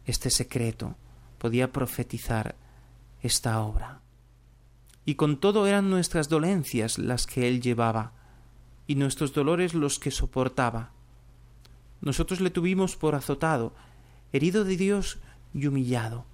este 0.06 0.30
secreto 0.30 0.96
podía 1.40 1.72
profetizar 1.72 2.54
esta 3.22 3.60
obra. 3.62 4.02
Y 5.06 5.14
con 5.14 5.40
todo 5.40 5.66
eran 5.66 5.88
nuestras 5.88 6.28
dolencias 6.28 6.98
las 6.98 7.26
que 7.26 7.48
él 7.48 7.62
llevaba, 7.62 8.12
y 8.86 8.94
nuestros 8.94 9.32
dolores 9.32 9.72
los 9.72 9.98
que 9.98 10.10
soportaba. 10.10 10.90
Nosotros 12.02 12.42
le 12.42 12.50
tuvimos 12.50 12.96
por 12.96 13.14
azotado, 13.14 13.72
herido 14.32 14.64
de 14.64 14.76
Dios 14.76 15.18
y 15.54 15.66
humillado. 15.66 16.26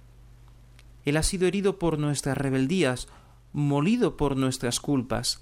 Él 1.05 1.15
ha 1.15 1.23
sido 1.23 1.47
herido 1.47 1.79
por 1.79 1.99
nuestras 1.99 2.37
rebeldías, 2.37 3.07
molido 3.53 4.17
por 4.17 4.35
nuestras 4.35 4.81
culpas. 4.81 5.41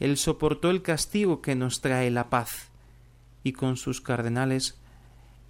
Él 0.00 0.16
soportó 0.16 0.70
el 0.70 0.82
castigo 0.82 1.40
que 1.40 1.54
nos 1.54 1.80
trae 1.80 2.10
la 2.10 2.30
paz, 2.30 2.70
y 3.44 3.52
con 3.52 3.76
sus 3.76 4.00
cardenales 4.00 4.76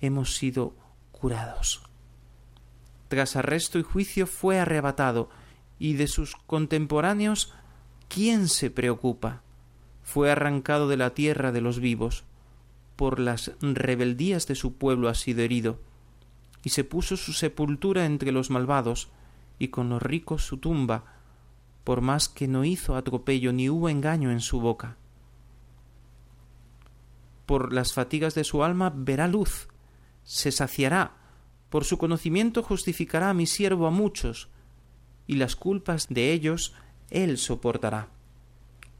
hemos 0.02 0.36
sido 0.36 0.74
curados 1.12 1.87
tras 3.08 3.36
arresto 3.36 3.78
y 3.78 3.82
juicio 3.82 4.26
fue 4.26 4.60
arrebatado, 4.60 5.30
y 5.78 5.94
de 5.94 6.06
sus 6.06 6.36
contemporáneos 6.36 7.54
¿quién 8.08 8.48
se 8.48 8.70
preocupa? 8.70 9.42
Fue 10.02 10.30
arrancado 10.30 10.88
de 10.88 10.96
la 10.96 11.10
tierra 11.10 11.52
de 11.52 11.60
los 11.60 11.80
vivos, 11.80 12.24
por 12.96 13.18
las 13.18 13.52
rebeldías 13.60 14.46
de 14.46 14.54
su 14.54 14.74
pueblo 14.74 15.08
ha 15.08 15.14
sido 15.14 15.42
herido, 15.42 15.80
y 16.64 16.70
se 16.70 16.84
puso 16.84 17.16
su 17.16 17.32
sepultura 17.32 18.06
entre 18.06 18.32
los 18.32 18.50
malvados, 18.50 19.08
y 19.58 19.68
con 19.68 19.88
los 19.88 20.02
ricos 20.02 20.44
su 20.44 20.58
tumba, 20.58 21.04
por 21.84 22.00
más 22.00 22.28
que 22.28 22.48
no 22.48 22.64
hizo 22.64 22.96
atropello 22.96 23.52
ni 23.52 23.70
hubo 23.70 23.88
engaño 23.88 24.30
en 24.30 24.40
su 24.40 24.60
boca. 24.60 24.96
Por 27.46 27.72
las 27.72 27.94
fatigas 27.94 28.34
de 28.34 28.44
su 28.44 28.62
alma 28.62 28.92
verá 28.94 29.26
luz, 29.26 29.68
se 30.22 30.52
saciará 30.52 31.12
por 31.70 31.84
su 31.84 31.98
conocimiento 31.98 32.62
justificará 32.62 33.30
a 33.30 33.34
mi 33.34 33.46
siervo 33.46 33.86
a 33.86 33.90
muchos, 33.90 34.48
y 35.26 35.36
las 35.36 35.56
culpas 35.56 36.08
de 36.08 36.32
ellos 36.32 36.74
él 37.10 37.38
soportará. 37.38 38.08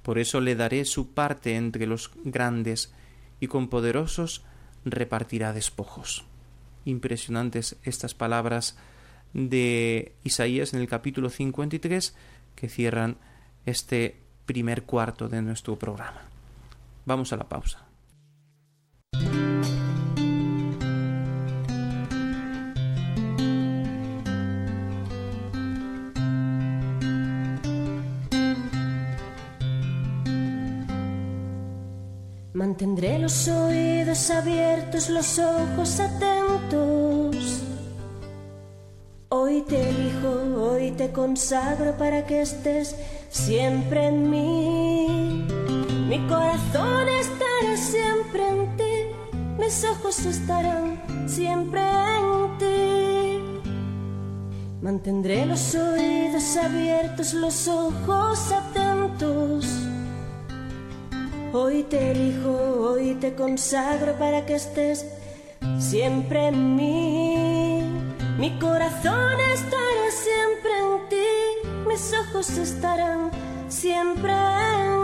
Por 0.03 0.19
eso 0.19 0.41
le 0.41 0.55
daré 0.55 0.85
su 0.85 1.13
parte 1.13 1.57
entre 1.57 1.87
los 1.87 2.11
grandes, 2.25 2.93
y 3.41 3.47
con 3.47 3.69
poderosos 3.69 4.45
repartirá 4.85 5.53
despojos. 5.53 6.25
Impresionantes 6.85 7.77
estas 7.83 8.15
palabras 8.15 8.77
de 9.33 10.15
Isaías 10.25 10.73
en 10.75 10.81
el 10.81 10.89
capítulo 10.89 11.31
53 11.31 12.15
que 12.55 12.69
cierran 12.69 13.19
este 13.67 14.17
primer 14.47 14.85
cuarto 14.85 15.29
de 15.29 15.43
nuestro 15.43 15.79
programa. 15.79 16.23
Vamos 17.05 17.33
a 17.33 17.37
la 17.37 17.49
pausa. 17.49 17.88
Mantendré 32.59 33.21
los 33.21 33.47
oídos 33.47 34.31
abiertos, 34.31 35.09
los 35.11 35.39
ojos 35.39 36.01
atentos. 36.01 37.63
Hoy 39.29 39.63
te 39.63 39.91
elijo, 39.91 40.61
hoy 40.61 40.91
te 40.91 41.13
consagro 41.13 41.97
para 41.97 42.27
que 42.27 42.41
estés 42.41 42.97
siempre 43.31 44.09
en 44.09 44.29
mí. 44.29 45.47
Mi 46.09 46.19
corazón 46.27 47.09
estará 47.09 47.77
siempre 47.77 48.49
en 48.49 48.77
ti, 48.77 48.93
mis 49.57 49.85
ojos 49.85 50.27
estarán 50.27 51.01
siempre 51.29 51.81
en 51.81 52.59
ti. 52.59 53.71
Mantendré 54.83 55.47
los 55.47 55.77
oídos 55.77 56.57
abiertos, 56.57 57.35
los 57.35 57.69
ojos 57.69 58.51
atentos 58.51 58.68
te 61.89 62.11
elijo, 62.11 62.51
hoy 62.51 63.15
te 63.15 63.35
consagro 63.35 64.19
para 64.19 64.45
que 64.45 64.55
estés 64.57 65.07
siempre 65.79 66.49
en 66.49 66.77
mí. 66.77 67.83
Mi 68.39 68.59
corazón 68.59 69.41
estará 69.55 70.11
siempre 70.11 70.73
en 70.79 71.09
ti, 71.09 71.89
mis 71.89 72.13
ojos 72.13 72.51
estarán 72.51 73.31
siempre 73.69 74.33
en 74.33 74.93
ti. 74.93 74.98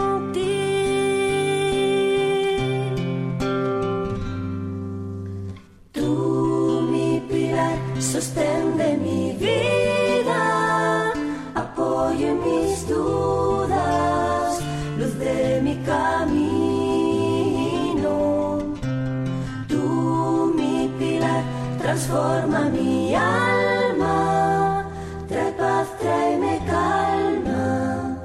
Mi 22.69 23.13
alma, 23.15 24.85
trae 25.27 25.51
paz, 25.53 25.87
tráeme 25.99 26.59
calma, 26.65 28.17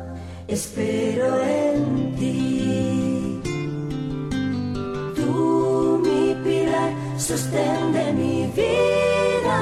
espero 0.49 1.41
en 1.43 2.15
ti. 2.17 3.41
Tú, 5.17 6.01
mi 6.05 6.35
pilar, 6.45 6.93
sostén 7.19 7.93
de 7.93 8.13
mi 8.13 8.47
vida, 8.55 9.59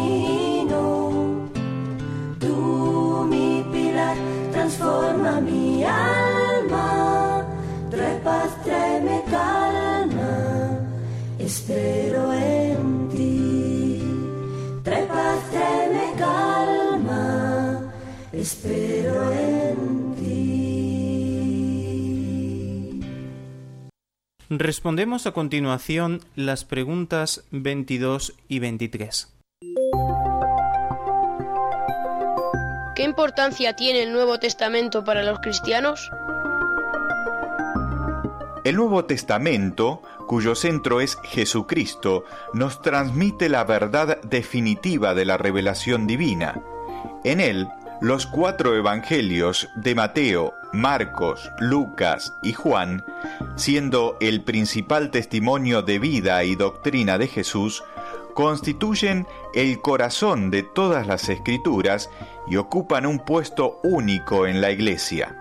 Tú, 2.41 3.27
mi 3.29 3.65
pilar, 3.73 4.17
transforma 4.53 5.41
mi 5.41 5.85
alma 5.85 6.22
Respondemos 24.55 25.27
a 25.27 25.33
continuación 25.33 26.21
las 26.37 26.67
preguntas 26.67 27.43
22 27.53 28.35
y 28.49 28.59
23. 28.59 29.35
¿Qué 32.95 33.03
importancia 33.03 33.75
tiene 33.77 34.03
el 34.03 34.13
Nuevo 34.13 34.39
Testamento 34.39 35.05
para 35.05 35.23
los 35.23 35.39
cristianos? 35.39 36.11
El 38.65 38.77
Nuevo 38.77 39.07
Testamento 39.07 40.03
cuyo 40.27 40.55
centro 40.55 41.01
es 41.01 41.17
Jesucristo, 41.25 42.25
nos 42.53 42.83
transmite 42.83 43.49
la 43.49 43.65
verdad 43.65 44.21
definitiva 44.23 45.15
de 45.15 45.25
la 45.25 45.39
revelación 45.39 46.07
divina. 46.07 46.63
En 47.25 47.41
él, 47.41 47.69
los 48.03 48.27
cuatro 48.27 48.77
evangelios 48.77 49.69
de 49.77 49.95
Mateo, 49.95 50.53
Marcos, 50.73 51.51
Lucas 51.59 52.35
y 52.43 52.53
Juan, 52.53 53.05
siendo 53.57 54.17
el 54.21 54.43
principal 54.43 55.11
testimonio 55.11 55.83
de 55.83 55.99
vida 55.99 56.45
y 56.45 56.55
doctrina 56.57 57.19
de 57.19 57.29
Jesús, 57.29 57.85
constituyen 58.35 59.27
el 59.55 59.81
corazón 59.81 60.51
de 60.51 60.63
todas 60.63 61.07
las 61.07 61.29
escrituras 61.29 62.11
y 62.49 62.57
ocupan 62.57 63.07
un 63.07 63.19
puesto 63.19 63.81
único 63.83 64.47
en 64.47 64.61
la 64.61 64.71
Iglesia. 64.71 65.37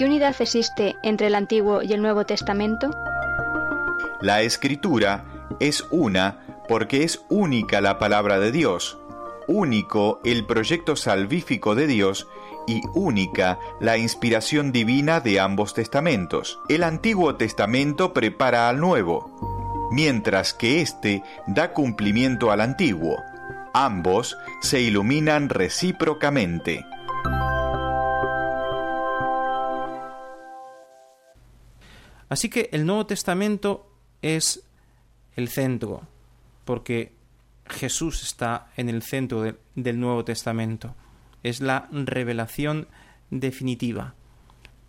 ¿Qué 0.00 0.06
unidad 0.06 0.34
existe 0.38 0.96
entre 1.02 1.26
el 1.26 1.34
Antiguo 1.34 1.82
y 1.82 1.92
el 1.92 2.00
Nuevo 2.00 2.24
Testamento? 2.24 2.90
La 4.22 4.40
escritura 4.40 5.24
es 5.60 5.84
una 5.90 6.49
porque 6.70 7.02
es 7.02 7.24
única 7.28 7.80
la 7.80 7.98
palabra 7.98 8.38
de 8.38 8.52
Dios, 8.52 8.96
único 9.48 10.20
el 10.22 10.46
proyecto 10.46 10.94
salvífico 10.94 11.74
de 11.74 11.88
Dios 11.88 12.28
y 12.68 12.80
única 12.94 13.58
la 13.80 13.98
inspiración 13.98 14.70
divina 14.70 15.18
de 15.18 15.40
ambos 15.40 15.74
testamentos. 15.74 16.60
El 16.68 16.84
Antiguo 16.84 17.34
Testamento 17.34 18.12
prepara 18.12 18.68
al 18.68 18.78
Nuevo, 18.78 19.88
mientras 19.90 20.54
que 20.54 20.80
éste 20.80 21.24
da 21.48 21.72
cumplimiento 21.72 22.52
al 22.52 22.60
Antiguo. 22.60 23.16
Ambos 23.74 24.38
se 24.60 24.80
iluminan 24.80 25.48
recíprocamente. 25.48 26.86
Así 32.28 32.48
que 32.48 32.68
el 32.70 32.86
Nuevo 32.86 33.06
Testamento 33.06 33.90
es 34.22 34.62
el 35.34 35.48
centro, 35.48 36.02
porque 36.70 37.10
Jesús 37.66 38.22
está 38.22 38.68
en 38.76 38.88
el 38.88 39.02
centro 39.02 39.42
del 39.74 39.98
Nuevo 39.98 40.24
Testamento. 40.24 40.94
Es 41.42 41.60
la 41.60 41.88
revelación 41.90 42.86
definitiva. 43.28 44.14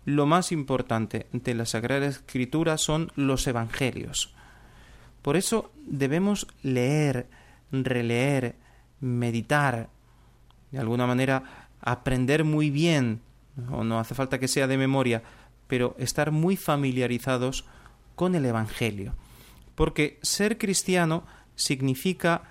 Lo 0.04 0.24
más 0.24 0.52
importante 0.52 1.26
de 1.32 1.54
la 1.54 1.66
Sagrada 1.66 2.06
Escritura 2.06 2.78
son 2.78 3.10
los 3.16 3.48
Evangelios. 3.48 4.32
Por 5.22 5.36
eso 5.36 5.72
debemos 5.84 6.46
leer, 6.62 7.26
releer, 7.72 8.54
meditar, 9.00 9.88
de 10.70 10.78
alguna 10.78 11.08
manera 11.08 11.66
aprender 11.80 12.44
muy 12.44 12.70
bien, 12.70 13.22
o 13.72 13.82
no 13.82 13.98
hace 13.98 14.14
falta 14.14 14.38
que 14.38 14.46
sea 14.46 14.68
de 14.68 14.78
memoria, 14.78 15.24
pero 15.66 15.96
estar 15.98 16.30
muy 16.30 16.54
familiarizados 16.54 17.64
con 18.14 18.36
el 18.36 18.46
Evangelio. 18.46 19.16
Porque 19.74 20.20
ser 20.22 20.58
cristiano 20.58 21.24
significa 21.62 22.42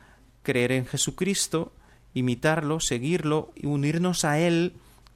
creer 0.44 0.72
en 0.72 0.86
Jesucristo, 0.86 1.74
imitarlo, 2.14 2.80
seguirlo 2.80 3.52
y 3.56 3.68
unirnos 3.68 4.26
a 4.26 4.40
Él 4.40 4.74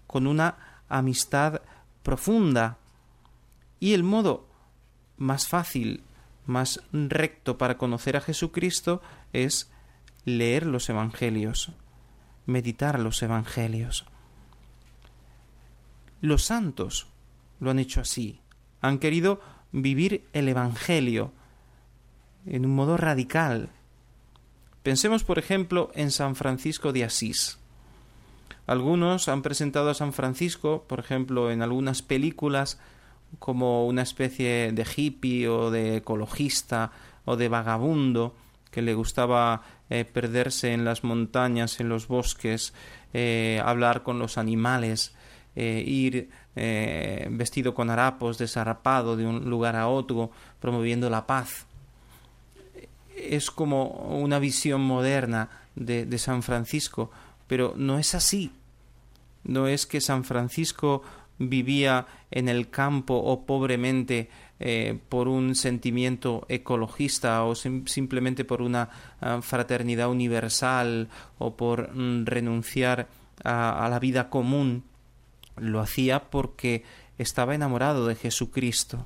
con 0.08 0.28
una 0.28 0.82
amistad 0.90 1.62
profunda. 2.04 2.78
Y 3.80 3.94
el 3.94 4.04
modo 4.04 4.48
más 5.18 5.48
fácil, 5.48 6.04
más 6.46 6.82
recto 6.92 7.58
para 7.58 7.78
conocer 7.78 8.18
a 8.18 8.22
Jesucristo 8.22 9.02
es 9.34 9.72
leer 10.26 10.66
los 10.66 10.90
Evangelios, 10.90 11.72
meditar 12.46 13.00
los 13.00 13.22
Evangelios. 13.24 14.06
Los 16.22 16.44
santos 16.44 17.08
lo 17.60 17.72
han 17.72 17.80
hecho 17.80 18.02
así. 18.02 18.42
Han 18.82 19.00
querido 19.00 19.42
vivir 19.72 20.28
el 20.34 20.50
Evangelio 20.50 21.32
en 22.46 22.66
un 22.66 22.76
modo 22.76 22.98
radical. 22.98 23.70
Pensemos, 24.86 25.24
por 25.24 25.40
ejemplo, 25.40 25.90
en 25.96 26.12
San 26.12 26.36
Francisco 26.36 26.94
de 26.94 27.04
Asís. 27.04 27.58
Algunos 28.68 29.30
han 29.30 29.42
presentado 29.42 29.90
a 29.90 29.96
San 29.96 30.14
Francisco, 30.14 30.86
por 30.88 31.00
ejemplo, 31.00 31.50
en 31.50 31.64
algunas 31.64 32.04
películas, 32.04 32.80
como 33.40 33.88
una 33.88 34.04
especie 34.04 34.72
de 34.72 34.86
hippie 34.96 35.48
o 35.48 35.72
de 35.72 35.98
ecologista 35.98 36.92
o 37.26 37.36
de 37.36 37.50
vagabundo 37.50 38.36
que 38.70 38.84
le 38.84 38.94
gustaba 38.94 39.64
eh, 39.90 40.06
perderse 40.06 40.72
en 40.74 40.86
las 40.86 41.04
montañas, 41.04 41.80
en 41.80 41.90
los 41.90 42.08
bosques, 42.08 42.76
eh, 43.12 43.60
hablar 43.66 44.04
con 44.04 44.20
los 44.20 44.38
animales, 44.38 45.16
eh, 45.56 45.84
ir 45.84 46.30
vestido 46.54 47.74
con 47.74 47.90
harapos, 47.90 48.38
desarrapado 48.38 49.18
de 49.18 49.26
un 49.26 49.50
lugar 49.50 49.76
a 49.76 49.88
otro, 49.88 50.30
promoviendo 50.60 51.10
la 51.10 51.26
paz. 51.26 51.65
Es 53.16 53.52
como 53.52 53.86
una 54.20 54.40
visión 54.40 54.82
moderna 54.82 55.50
de, 55.76 56.18
San 56.18 56.44
Francisco, 56.44 57.12
pero 57.48 57.74
no 57.76 58.00
es 58.00 58.16
así. 58.16 58.52
No 59.44 59.68
es 59.68 59.86
que 59.86 60.02
San 60.02 60.24
Francisco 60.24 61.04
vivía 61.38 62.08
en 62.32 62.50
el 62.50 62.70
campo 62.70 63.16
o 63.16 63.46
pobremente 63.46 64.30
eh, 64.60 64.98
por 65.10 65.28
un 65.28 65.54
sentimiento 65.56 66.46
ecologista 66.48 67.44
o 67.44 67.56
simplemente 67.56 68.46
por 68.46 68.62
una 68.62 68.90
ah, 69.20 69.42
fraternidad 69.42 70.10
universal 70.10 71.10
o 71.38 71.56
por 71.58 71.94
mm, 71.94 72.26
renunciar 72.26 73.08
a, 73.44 73.88
la 73.90 74.00
vida 74.00 74.30
común. 74.30 74.84
Lo 75.58 75.80
hacía 75.80 76.30
porque 76.30 76.84
estaba 77.18 77.56
enamorado 77.56 78.08
de 78.08 78.16
Jesucristo, 78.16 79.06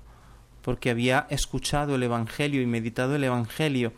porque 0.62 0.89
había 0.89 1.28
escuchado 1.30 1.95
el 1.95 2.04
Evangelio 2.04 2.62
y 2.62 2.65
meditado 2.65 3.15
el 3.15 3.24
Evangelio 3.24 3.93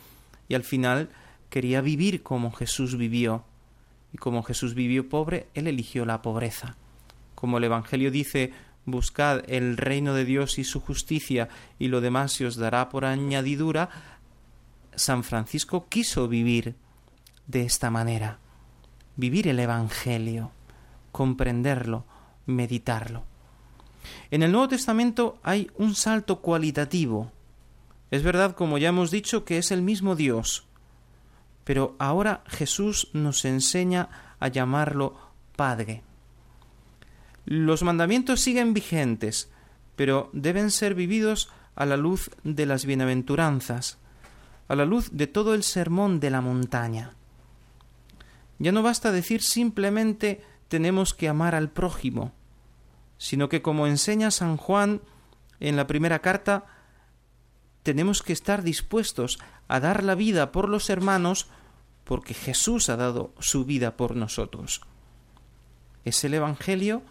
y 0.47 0.55
al 0.55 0.63
final 0.63 1.09
quería 1.49 1.81
vivir 1.81 2.23
como 2.23 2.51
Jesús 2.51 2.97
vivió. 2.97 3.43
Y 4.13 4.17
como 4.17 4.43
Jesús 4.43 4.75
vivió 4.75 5.07
pobre, 5.07 5.47
él 5.53 5.67
eligió 5.67 6.05
la 6.05 6.21
pobreza 6.21 6.75
como 7.41 7.57
el 7.57 7.63
Evangelio 7.63 8.11
dice, 8.11 8.53
buscad 8.85 9.41
el 9.49 9.75
reino 9.75 10.13
de 10.13 10.25
Dios 10.25 10.59
y 10.59 10.63
su 10.63 10.79
justicia 10.79 11.49
y 11.79 11.87
lo 11.87 11.99
demás 11.99 12.33
se 12.33 12.45
os 12.45 12.55
dará 12.55 12.87
por 12.89 13.03
añadidura, 13.03 13.89
San 14.93 15.23
Francisco 15.23 15.87
quiso 15.89 16.27
vivir 16.27 16.75
de 17.47 17.63
esta 17.63 17.89
manera, 17.89 18.37
vivir 19.15 19.47
el 19.47 19.59
Evangelio, 19.59 20.51
comprenderlo, 21.11 22.05
meditarlo. 22.45 23.23
En 24.29 24.43
el 24.43 24.51
Nuevo 24.51 24.67
Testamento 24.67 25.39
hay 25.43 25.69
un 25.77 25.95
salto 25.95 26.41
cualitativo. 26.41 27.31
Es 28.09 28.23
verdad, 28.23 28.55
como 28.55 28.77
ya 28.77 28.89
hemos 28.89 29.11
dicho, 29.11 29.45
que 29.45 29.57
es 29.57 29.71
el 29.71 29.81
mismo 29.81 30.15
Dios, 30.15 30.65
pero 31.63 31.95
ahora 31.99 32.43
Jesús 32.47 33.09
nos 33.13 33.45
enseña 33.45 34.35
a 34.39 34.47
llamarlo 34.47 35.17
Padre. 35.55 36.03
Los 37.45 37.83
mandamientos 37.83 38.41
siguen 38.41 38.73
vigentes, 38.73 39.49
pero 39.95 40.29
deben 40.33 40.71
ser 40.71 40.95
vividos 40.95 41.49
a 41.75 41.85
la 41.85 41.97
luz 41.97 42.29
de 42.43 42.65
las 42.65 42.85
bienaventuranzas, 42.85 43.97
a 44.67 44.75
la 44.75 44.85
luz 44.85 45.09
de 45.11 45.27
todo 45.27 45.53
el 45.53 45.63
sermón 45.63 46.19
de 46.19 46.29
la 46.29 46.41
montaña. 46.41 47.15
Ya 48.59 48.71
no 48.71 48.83
basta 48.83 49.11
decir 49.11 49.41
simplemente 49.41 50.43
tenemos 50.67 51.13
que 51.13 51.27
amar 51.27 51.55
al 51.55 51.69
prójimo, 51.69 52.31
sino 53.21 53.49
que 53.49 53.61
como 53.61 53.85
enseña 53.85 54.31
San 54.31 54.57
Juan 54.57 54.99
en 55.59 55.75
la 55.75 55.85
primera 55.85 56.23
carta, 56.23 56.65
tenemos 57.83 58.23
que 58.23 58.33
estar 58.33 58.63
dispuestos 58.63 59.37
a 59.67 59.79
dar 59.79 60.03
la 60.03 60.15
vida 60.15 60.51
por 60.51 60.67
los 60.67 60.89
hermanos 60.89 61.47
porque 62.03 62.33
Jesús 62.33 62.89
ha 62.89 62.97
dado 62.97 63.31
su 63.37 63.63
vida 63.63 63.95
por 63.95 64.15
nosotros. 64.15 64.81
Es 66.03 66.23
el 66.23 66.33
Evangelio 66.33 67.03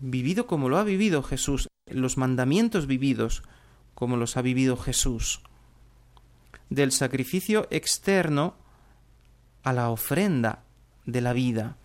vivido 0.00 0.48
como 0.48 0.68
lo 0.68 0.76
ha 0.76 0.82
vivido 0.82 1.22
Jesús, 1.22 1.68
los 1.86 2.16
mandamientos 2.16 2.88
vividos 2.88 3.44
como 3.94 4.16
los 4.16 4.36
ha 4.36 4.42
vivido 4.42 4.76
Jesús, 4.76 5.40
del 6.68 6.90
sacrificio 6.90 7.68
externo 7.70 8.56
a 9.62 9.72
la 9.72 9.88
ofrenda 9.90 10.64
de 11.06 11.20
la 11.20 11.32
vida, 11.32 11.76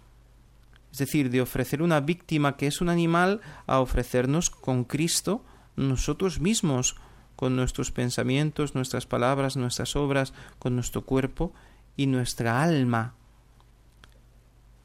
es 0.92 0.98
decir, 0.98 1.30
de 1.30 1.42
ofrecer 1.42 1.82
una 1.82 2.00
víctima 2.00 2.58
que 2.58 2.68
es 2.68 2.82
un 2.82 2.90
animal 2.90 3.42
a 3.68 3.80
ofrecernos 3.80 4.50
con 4.50 4.84
Cristo 4.84 5.44
nosotros 5.76 6.40
mismos, 6.40 6.96
con 7.36 7.56
nuestros 7.56 7.92
pensamientos, 7.92 8.76
nuestras 8.76 9.06
palabras, 9.06 9.56
nuestras 9.56 9.96
obras, 9.96 10.34
con 10.58 10.76
nuestro 10.76 11.06
cuerpo 11.06 11.54
y 11.96 12.08
nuestra 12.08 12.62
alma 12.62 13.16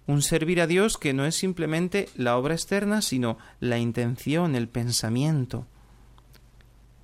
un 0.07 0.23
servir 0.23 0.61
a 0.61 0.67
Dios 0.67 0.99
que 0.99 1.15
no 1.15 1.25
es 1.25 1.35
simplemente 1.35 2.09
la 2.15 2.37
obra 2.37 2.55
externa, 2.55 3.01
sino 3.01 3.39
la 3.61 3.79
intención, 3.79 4.55
el 4.55 4.69
pensamiento. 4.69 5.67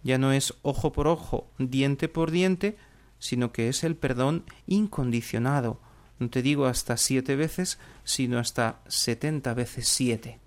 Ya 0.03 0.19
no 0.19 0.33
es 0.33 0.55
ojo 0.63 0.93
por 0.93 1.09
ojo, 1.09 1.51
diente 1.59 2.09
por 2.09 2.31
diente, 2.31 2.77
sino 3.19 3.53
que 3.53 3.69
es 3.69 3.85
el 3.85 3.97
perdón 3.97 4.45
incondicionado. 4.67 5.81
No 6.21 6.29
te 6.31 6.43
digo 6.43 6.67
hasta 6.67 6.97
siete 6.97 7.35
veces, 7.35 7.79
sino 8.05 8.39
hasta 8.39 8.79
setenta 8.87 9.55
veces 9.55 9.89
siete. 9.89 10.39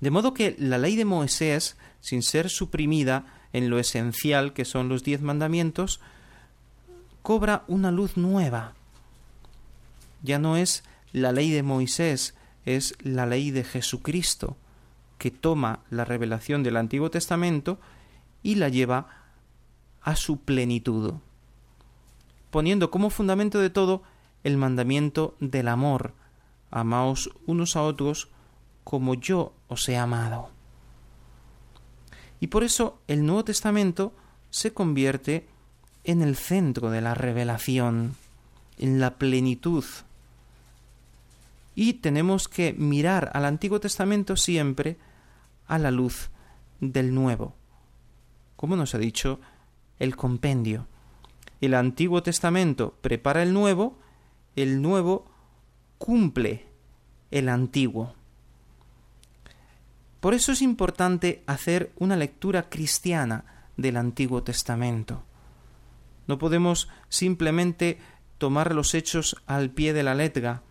De 0.00 0.10
modo 0.10 0.34
que 0.34 0.56
la 0.58 0.78
ley 0.78 0.96
de 0.96 1.04
Moisés, 1.04 1.76
sin 2.00 2.22
ser 2.22 2.50
suprimida 2.50 3.24
en 3.52 3.70
lo 3.70 3.78
esencial 3.78 4.52
que 4.52 4.64
son 4.64 4.88
los 4.88 5.04
diez 5.04 5.22
mandamientos, 5.22 6.00
cobra 7.22 7.62
una 7.68 7.92
luz 7.92 8.16
nueva. 8.16 8.74
Ya 10.22 10.38
no 10.38 10.56
es 10.56 10.82
la 11.12 11.32
ley 11.32 11.50
de 11.50 11.62
Moisés 11.62 12.34
es 12.64 12.94
la 13.02 13.26
ley 13.26 13.50
de 13.50 13.64
Jesucristo, 13.64 14.56
que 15.18 15.30
toma 15.30 15.80
la 15.90 16.04
revelación 16.04 16.62
del 16.62 16.76
Antiguo 16.76 17.10
Testamento 17.10 17.78
y 18.42 18.56
la 18.56 18.68
lleva 18.68 19.08
a 20.00 20.16
su 20.16 20.38
plenitud, 20.38 21.14
poniendo 22.50 22.90
como 22.90 23.10
fundamento 23.10 23.60
de 23.60 23.70
todo 23.70 24.02
el 24.44 24.56
mandamiento 24.56 25.36
del 25.40 25.68
amor. 25.68 26.14
Amaos 26.70 27.30
unos 27.46 27.76
a 27.76 27.82
otros 27.82 28.28
como 28.84 29.14
yo 29.14 29.52
os 29.68 29.88
he 29.88 29.96
amado. 29.96 30.50
Y 32.40 32.48
por 32.48 32.64
eso 32.64 32.98
el 33.06 33.24
Nuevo 33.24 33.44
Testamento 33.44 34.14
se 34.50 34.72
convierte 34.72 35.48
en 36.04 36.22
el 36.22 36.36
centro 36.36 36.90
de 36.90 37.00
la 37.00 37.14
revelación, 37.14 38.16
en 38.78 38.98
la 39.00 39.16
plenitud 39.16 39.84
y 41.74 41.94
tenemos 41.94 42.48
que 42.48 42.74
mirar 42.74 43.30
al 43.34 43.44
Antiguo 43.44 43.80
Testamento 43.80 44.36
siempre 44.36 44.98
a 45.66 45.78
la 45.78 45.90
luz 45.90 46.30
del 46.80 47.14
Nuevo. 47.14 47.54
Como 48.56 48.76
nos 48.76 48.94
ha 48.94 48.98
dicho 48.98 49.40
el 49.98 50.16
compendio. 50.16 50.86
El 51.60 51.74
Antiguo 51.74 52.22
Testamento 52.22 52.96
prepara 53.00 53.42
el 53.42 53.52
Nuevo, 53.52 53.98
el 54.56 54.82
Nuevo 54.82 55.26
cumple 55.98 56.66
el 57.30 57.48
Antiguo. 57.48 58.14
Por 60.20 60.34
eso 60.34 60.52
es 60.52 60.62
importante 60.62 61.42
hacer 61.46 61.92
una 61.96 62.16
lectura 62.16 62.68
cristiana 62.68 63.44
del 63.76 63.96
Antiguo 63.96 64.42
Testamento. 64.42 65.24
No 66.26 66.38
podemos 66.38 66.88
simplemente 67.08 67.98
tomar 68.38 68.74
los 68.74 68.94
hechos 68.94 69.36
al 69.46 69.70
pie 69.70 69.92
de 69.92 70.02
la 70.02 70.14
letra, 70.14 70.62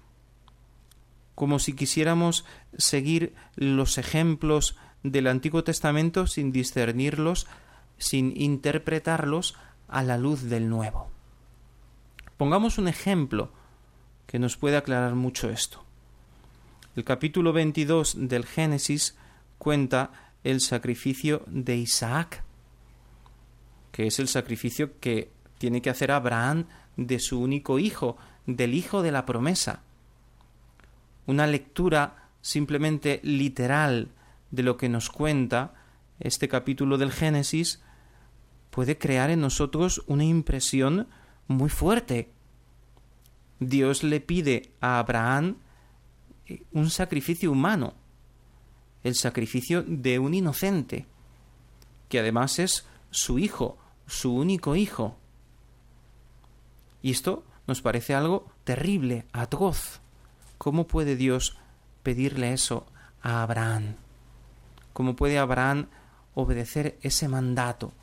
como 1.35 1.59
si 1.59 1.73
quisiéramos 1.73 2.45
seguir 2.77 3.33
los 3.55 3.97
ejemplos 3.97 4.77
del 5.03 5.27
Antiguo 5.27 5.63
Testamento 5.63 6.27
sin 6.27 6.51
discernirlos, 6.51 7.47
sin 7.97 8.33
interpretarlos 8.39 9.55
a 9.87 10.03
la 10.03 10.17
luz 10.17 10.43
del 10.43 10.69
Nuevo. 10.69 11.09
Pongamos 12.37 12.77
un 12.77 12.87
ejemplo 12.87 13.51
que 14.31 14.39
nos 14.39 14.57
puede 14.57 14.77
aclarar 14.77 15.13
mucho 15.13 15.49
esto. 15.49 15.83
El 16.95 17.03
capítulo 17.03 17.53
22 17.53 18.15
del 18.17 18.45
Génesis 18.45 19.17
cuenta 19.57 20.11
el 20.43 20.61
sacrificio 20.61 21.43
de 21.47 21.75
Isaac, 21.75 22.43
que 23.91 24.07
es 24.07 24.19
el 24.19 24.29
sacrificio 24.29 24.99
que 24.99 25.29
tiene 25.57 25.81
que 25.81 25.89
hacer 25.89 26.11
Abraham 26.11 26.65
de 26.95 27.19
su 27.19 27.39
único 27.39 27.77
hijo, 27.77 28.17
del 28.47 28.73
hijo 28.73 29.03
de 29.03 29.11
la 29.11 29.25
promesa 29.25 29.81
una 31.31 31.47
lectura 31.47 32.29
simplemente 32.41 33.19
literal 33.23 34.09
de 34.51 34.63
lo 34.63 34.77
que 34.77 34.89
nos 34.89 35.09
cuenta 35.09 35.73
este 36.19 36.47
capítulo 36.47 36.97
del 36.97 37.11
Génesis 37.11 37.81
puede 38.69 38.97
crear 38.97 39.29
en 39.29 39.41
nosotros 39.41 40.03
una 40.07 40.23
impresión 40.23 41.07
muy 41.47 41.69
fuerte. 41.69 42.29
Dios 43.61 44.01
le 44.01 44.19
pide 44.19 44.73
a 44.81 44.97
Abraham 44.97 45.57
eh, 46.47 46.63
un 46.71 46.89
sacrificio 46.89 47.51
humano, 47.51 47.93
el 49.03 49.13
sacrificio 49.13 49.83
de 49.83 50.17
un 50.17 50.33
inocente, 50.33 51.05
que 52.09 52.19
además 52.19 52.57
es 52.57 52.87
su 53.11 53.37
hijo, 53.37 53.77
su 54.07 54.35
único 54.35 54.75
hijo. 54.75 55.15
Y 57.03 57.11
esto 57.11 57.45
nos 57.67 57.83
parece 57.83 58.15
algo 58.15 58.47
terrible, 58.63 59.27
atroz. 59.31 60.01
¿Cómo 60.57 60.87
puede 60.87 61.15
Dios 61.15 61.55
pedirle 62.01 62.53
eso 62.53 62.87
a 63.21 63.43
Abraham? 63.43 63.95
¿Cómo 64.91 65.15
puede 65.15 65.37
Abraham 65.37 65.87
obedecer 66.33 66.97
ese 67.03 67.27
mandato, 67.27 67.93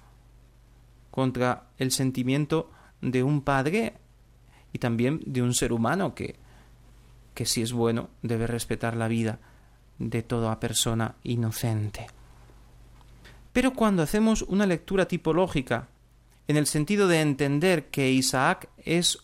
contra 1.10 1.66
el 1.78 1.90
sentimiento 1.90 2.70
de 3.00 3.24
un 3.24 3.42
padre 3.42 3.94
y 4.72 4.78
también 4.78 5.20
de 5.24 5.42
un 5.42 5.54
ser 5.54 5.72
humano 5.72 6.14
que, 6.14 6.36
que 7.34 7.46
si 7.46 7.62
es 7.62 7.72
bueno 7.72 8.10
debe 8.22 8.46
respetar 8.46 8.96
la 8.96 9.08
vida 9.08 9.38
de 9.98 10.22
toda 10.22 10.60
persona 10.60 11.16
inocente. 11.24 12.06
Pero 13.52 13.72
cuando 13.72 14.02
hacemos 14.02 14.42
una 14.42 14.66
lectura 14.66 15.08
tipológica, 15.08 15.88
en 16.46 16.56
el 16.56 16.66
sentido 16.66 17.08
de 17.08 17.20
entender 17.20 17.86
que 17.86 18.10
Isaac 18.10 18.68
es 18.84 19.18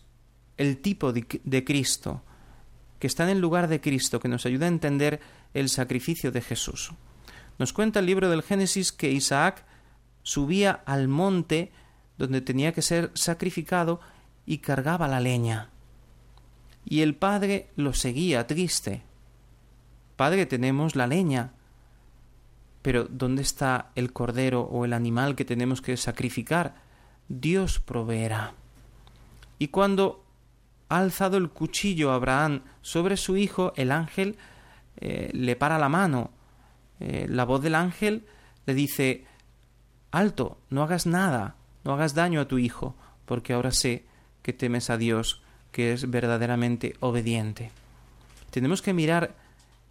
el 0.57 0.77
tipo 0.77 1.13
de, 1.13 1.25
de 1.43 1.63
Cristo, 1.63 2.21
que 2.99 3.07
está 3.07 3.23
en 3.23 3.29
el 3.29 3.39
lugar 3.39 3.67
de 3.67 3.81
Cristo, 3.81 4.19
que 4.19 4.27
nos 4.27 4.45
ayuda 4.45 4.65
a 4.65 4.69
entender 4.69 5.19
el 5.53 5.69
sacrificio 5.69 6.31
de 6.31 6.41
Jesús. 6.41 6.91
Nos 7.57 7.71
cuenta 7.71 7.99
el 7.99 8.05
libro 8.05 8.29
del 8.29 8.43
Génesis 8.43 8.91
que 8.91 9.11
Isaac 9.11 9.65
subía 10.23 10.83
al 10.85 11.07
monte 11.07 11.71
donde 12.17 12.41
tenía 12.41 12.73
que 12.73 12.81
ser 12.81 13.11
sacrificado 13.13 13.99
y 14.45 14.59
cargaba 14.59 15.07
la 15.07 15.19
leña. 15.19 15.69
Y 16.85 17.01
el 17.01 17.15
padre 17.15 17.69
lo 17.75 17.93
seguía 17.93 18.45
triste. 18.47 19.01
Padre, 20.15 20.45
tenemos 20.45 20.95
la 20.95 21.07
leña. 21.07 21.53
Pero 22.81 23.05
¿dónde 23.05 23.41
está 23.41 23.91
el 23.95 24.13
cordero 24.13 24.61
o 24.61 24.85
el 24.85 24.93
animal 24.93 25.35
que 25.35 25.45
tenemos 25.45 25.81
que 25.81 25.97
sacrificar? 25.97 26.75
Dios 27.27 27.79
proveerá. 27.79 28.53
Y 29.57 29.69
cuando 29.69 30.23
ha 30.89 30.99
alzado 30.99 31.37
el 31.37 31.49
cuchillo 31.49 32.11
Abraham 32.11 32.61
sobre 32.81 33.17
su 33.17 33.37
hijo, 33.37 33.73
el 33.75 33.91
ángel 33.91 34.37
eh, 34.97 35.31
le 35.33 35.55
para 35.55 35.79
la 35.79 35.89
mano. 35.89 36.29
Eh, 36.99 37.25
la 37.27 37.43
voz 37.43 37.61
del 37.61 37.75
ángel 37.75 38.27
le 38.67 38.73
dice 38.75 39.25
Alto, 40.11 40.59
no 40.69 40.83
hagas 40.83 41.07
nada, 41.07 41.55
no 41.83 41.93
hagas 41.93 42.13
daño 42.13 42.39
a 42.39 42.47
tu 42.47 42.57
hijo, 42.57 42.95
porque 43.25 43.53
ahora 43.53 43.71
sé 43.71 44.05
que 44.45 44.53
temes 44.53 44.91
a 44.91 44.97
Dios, 44.97 45.41
que 45.71 45.91
es 45.91 46.11
verdaderamente 46.11 46.95
obediente. 46.99 47.71
Tenemos 48.51 48.83
que 48.83 48.93
mirar 48.93 49.33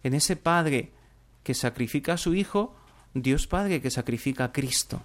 en 0.01 0.13
ese 0.13 0.37
Padre 0.37 0.93
que 1.43 1.53
sacrifica 1.53 2.13
a 2.13 2.17
su 2.17 2.35
Hijo, 2.35 2.73
Dios 3.13 3.47
Padre 3.47 3.81
que 3.81 3.91
sacrifica 3.91 4.45
a 4.45 4.53
Cristo, 4.53 5.01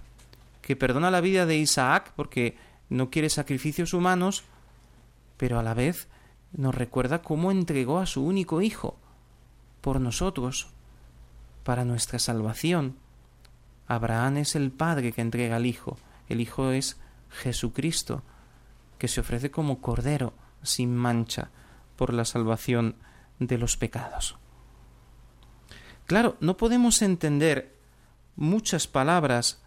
que 0.61 0.77
perdona 0.77 1.11
la 1.11 1.19
vida 1.19 1.45
de 1.45 1.57
Isaac 1.57 2.13
porque 2.15 2.55
no 2.87 3.09
quiere 3.09 3.29
sacrificios 3.29 3.93
humanos, 3.93 4.45
pero 5.35 5.59
a 5.59 5.63
la 5.63 5.73
vez 5.73 6.07
nos 6.53 6.73
recuerda 6.73 7.21
cómo 7.21 7.51
entregó 7.51 7.99
a 7.99 8.05
su 8.05 8.25
único 8.25 8.61
Hijo 8.61 8.95
por 9.81 9.99
nosotros, 9.99 10.69
para 11.65 11.83
nuestra 11.83 12.19
salvación. 12.19 12.95
Abraham 13.85 14.37
es 14.37 14.55
el 14.55 14.71
Padre 14.71 15.11
que 15.11 15.19
entrega 15.19 15.57
al 15.57 15.65
Hijo, 15.65 15.97
el 16.29 16.39
Hijo 16.39 16.71
es 16.71 16.95
Jesucristo, 17.29 18.23
que 19.01 19.07
se 19.07 19.21
ofrece 19.21 19.49
como 19.49 19.81
Cordero 19.81 20.35
sin 20.61 20.95
mancha 20.95 21.49
por 21.95 22.13
la 22.13 22.23
salvación 22.23 22.97
de 23.39 23.57
los 23.57 23.75
pecados. 23.75 24.37
Claro, 26.05 26.37
no 26.39 26.55
podemos 26.55 27.01
entender 27.01 27.75
muchas 28.35 28.85
palabras 28.85 29.63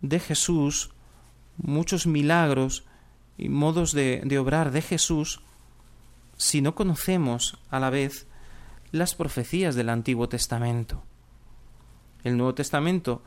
de 0.00 0.18
Jesús, 0.18 0.94
muchos 1.58 2.06
milagros 2.06 2.86
y 3.36 3.50
modos 3.50 3.92
de, 3.92 4.38
obrar 4.38 4.70
de 4.70 4.80
Jesús, 4.80 5.42
si 6.38 6.62
no 6.62 6.74
conocemos 6.74 7.58
a 7.68 7.80
la 7.80 7.90
vez 7.90 8.28
las 8.92 9.14
profecías 9.14 9.74
del 9.74 9.90
Antiguo 9.90 10.30
Testamento. 10.30 11.04
El 12.24 12.38
Nuevo 12.38 12.54
Testamento 12.54 13.22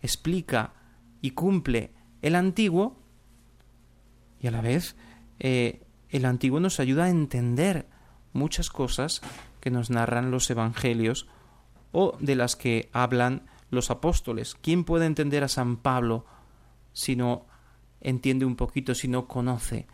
explica 0.00 0.74
y 1.20 1.32
cumple 1.32 1.90
el 2.22 2.36
Antiguo 2.36 3.01
y 4.42 4.48
a 4.48 4.50
la 4.50 4.60
vez 4.60 4.96
eh, 5.38 5.82
el 6.10 6.26
Antiguo 6.26 6.60
nos 6.60 6.80
ayuda 6.80 7.04
a 7.04 7.10
entender 7.10 7.86
muchas 8.32 8.68
cosas 8.68 9.22
que 9.60 9.70
nos 9.70 9.88
narran 9.88 10.30
los 10.30 10.50
Evangelios 10.50 11.28
o 11.92 12.16
de 12.20 12.36
las 12.36 12.56
que 12.56 12.90
hablan 12.92 13.46
los 13.70 13.90
apóstoles. 13.90 14.56
¿Quién 14.60 14.84
puede 14.84 15.06
entender 15.06 15.44
a 15.44 15.48
San 15.48 15.76
Pablo 15.76 16.26
si 16.92 17.16
no 17.16 17.46
entiende 18.00 18.44
un 18.44 18.56
poquito, 18.56 18.94
si 18.94 19.08
no 19.08 19.26
conoce 19.28 19.86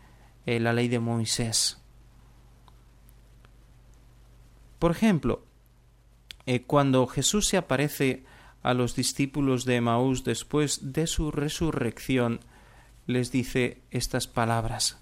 eh, 0.45 0.59
la 0.59 0.73
ley 0.73 0.87
de 0.87 0.99
Moisés? 0.99 1.81
Por 4.79 4.91
ejemplo, 4.91 5.43
eh, 6.45 6.63
cuando 6.63 7.05
Jesús 7.05 7.47
se 7.47 7.57
aparece 7.57 8.23
a 8.63 8.73
los 8.73 8.95
discípulos 8.95 9.65
de 9.65 9.75
Emaús 9.75 10.23
después 10.23 10.93
de 10.93 11.05
su 11.05 11.31
resurrección, 11.31 12.39
les 13.09 13.31
dice 13.31 13.81
estas 13.89 14.27
palabras. 14.27 14.99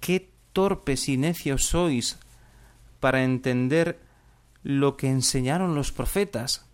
Qué 0.00 0.30
torpes 0.54 1.10
y 1.10 1.18
necios 1.18 1.66
sois 1.66 2.16
para 3.00 3.22
entender 3.22 4.00
lo 4.62 4.96
que 4.96 5.10
enseñaron 5.10 5.74
los 5.74 5.92
profetas, 5.92 6.64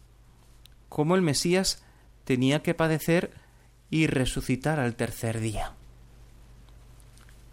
cómo 0.88 1.16
el 1.16 1.22
Mesías 1.22 1.82
tenía 2.22 2.62
que 2.62 2.74
padecer 2.74 3.32
y 3.90 4.06
resucitar 4.06 4.78
al 4.78 4.94
tercer 4.94 5.40
día. 5.40 5.72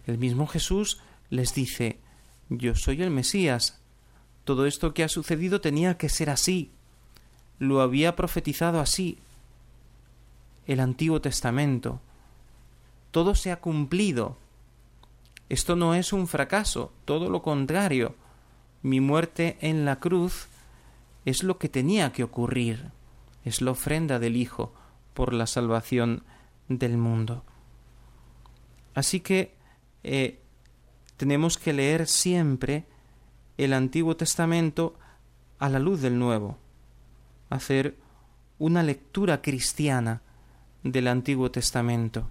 El 0.06 0.18
mismo 0.18 0.46
Jesús 0.46 1.00
les 1.28 1.54
dice, 1.54 1.98
yo 2.48 2.76
soy 2.76 3.02
el 3.02 3.10
Mesías. 3.10 3.80
Todo 4.44 4.66
esto 4.66 4.94
que 4.94 5.02
ha 5.02 5.08
sucedido 5.08 5.60
tenía 5.60 5.98
que 5.98 6.08
ser 6.08 6.30
así. 6.30 6.70
Lo 7.58 7.80
había 7.80 8.14
profetizado 8.14 8.78
así. 8.78 9.18
El 10.66 10.80
Antiguo 10.80 11.20
Testamento. 11.20 12.00
Todo 13.10 13.34
se 13.34 13.52
ha 13.52 13.60
cumplido. 13.60 14.36
Esto 15.48 15.76
no 15.76 15.94
es 15.94 16.12
un 16.12 16.26
fracaso, 16.26 16.92
todo 17.04 17.30
lo 17.30 17.42
contrario. 17.42 18.16
Mi 18.82 19.00
muerte 19.00 19.56
en 19.60 19.84
la 19.84 20.00
cruz 20.00 20.48
es 21.24 21.42
lo 21.42 21.58
que 21.58 21.68
tenía 21.68 22.12
que 22.12 22.24
ocurrir. 22.24 22.90
Es 23.44 23.60
la 23.60 23.70
ofrenda 23.70 24.18
del 24.18 24.36
Hijo 24.36 24.72
por 25.14 25.32
la 25.32 25.46
salvación 25.46 26.24
del 26.68 26.96
mundo. 26.96 27.44
Así 28.94 29.20
que 29.20 29.54
eh, 30.02 30.40
tenemos 31.16 31.58
que 31.58 31.72
leer 31.72 32.06
siempre 32.06 32.84
el 33.56 33.72
Antiguo 33.72 34.16
Testamento 34.16 34.98
a 35.58 35.68
la 35.68 35.78
luz 35.78 36.00
del 36.00 36.18
Nuevo, 36.18 36.58
hacer 37.50 37.96
una 38.58 38.82
lectura 38.82 39.40
cristiana 39.42 40.22
del 40.92 41.08
Antiguo 41.08 41.50
Testamento. 41.50 42.30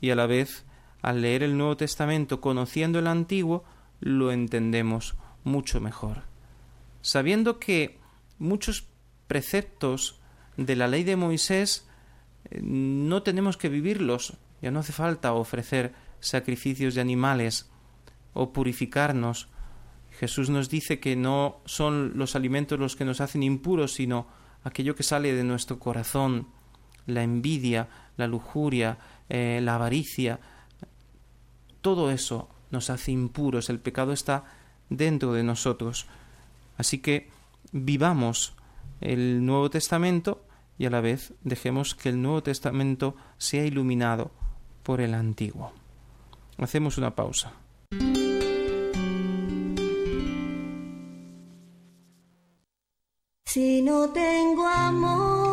Y 0.00 0.10
a 0.10 0.16
la 0.16 0.26
vez 0.26 0.64
al 1.02 1.22
leer 1.22 1.42
el 1.42 1.56
Nuevo 1.56 1.76
Testamento 1.76 2.40
conociendo 2.40 2.98
el 2.98 3.06
Antiguo 3.06 3.64
lo 4.00 4.32
entendemos 4.32 5.14
mucho 5.44 5.80
mejor, 5.80 6.24
sabiendo 7.00 7.58
que 7.58 7.98
muchos 8.38 8.88
preceptos 9.26 10.20
de 10.56 10.76
la 10.76 10.88
ley 10.88 11.04
de 11.04 11.16
Moisés 11.16 11.86
eh, 12.50 12.60
no 12.62 13.22
tenemos 13.22 13.56
que 13.56 13.68
vivirlos, 13.68 14.34
ya 14.60 14.70
no 14.70 14.80
hace 14.80 14.92
falta 14.92 15.32
ofrecer 15.32 15.94
sacrificios 16.20 16.94
de 16.94 17.00
animales 17.00 17.70
o 18.32 18.52
purificarnos. 18.52 19.48
Jesús 20.18 20.50
nos 20.50 20.68
dice 20.68 20.98
que 20.98 21.14
no 21.14 21.60
son 21.66 22.16
los 22.16 22.36
alimentos 22.36 22.78
los 22.78 22.96
que 22.96 23.04
nos 23.04 23.20
hacen 23.20 23.42
impuros, 23.42 23.94
sino 23.94 24.26
aquello 24.64 24.94
que 24.94 25.02
sale 25.02 25.32
de 25.34 25.44
nuestro 25.44 25.78
corazón, 25.78 26.48
la 27.06 27.22
envidia, 27.22 27.88
la 28.16 28.26
lujuria, 28.26 28.98
eh, 29.28 29.60
la 29.62 29.76
avaricia. 29.76 30.40
Todo 31.80 32.10
eso 32.10 32.48
nos 32.70 32.90
hace 32.90 33.12
impuros, 33.12 33.70
el 33.70 33.80
pecado 33.80 34.12
está 34.12 34.44
dentro 34.90 35.32
de 35.32 35.42
nosotros. 35.42 36.06
Así 36.76 36.98
que 36.98 37.30
vivamos 37.72 38.54
el 39.00 39.44
Nuevo 39.44 39.70
Testamento 39.70 40.44
y 40.78 40.86
a 40.86 40.90
la 40.90 41.00
vez 41.00 41.32
dejemos 41.42 41.94
que 41.94 42.10
el 42.10 42.20
Nuevo 42.20 42.42
Testamento 42.42 43.16
sea 43.38 43.64
iluminado 43.64 44.30
por 44.82 45.00
el 45.00 45.14
Antiguo. 45.14 45.72
Hacemos 46.58 46.98
una 46.98 47.14
pausa. 47.14 47.52
Si 53.46 53.80
no 53.80 54.10
tengo 54.10 54.66
amor, 54.66 55.45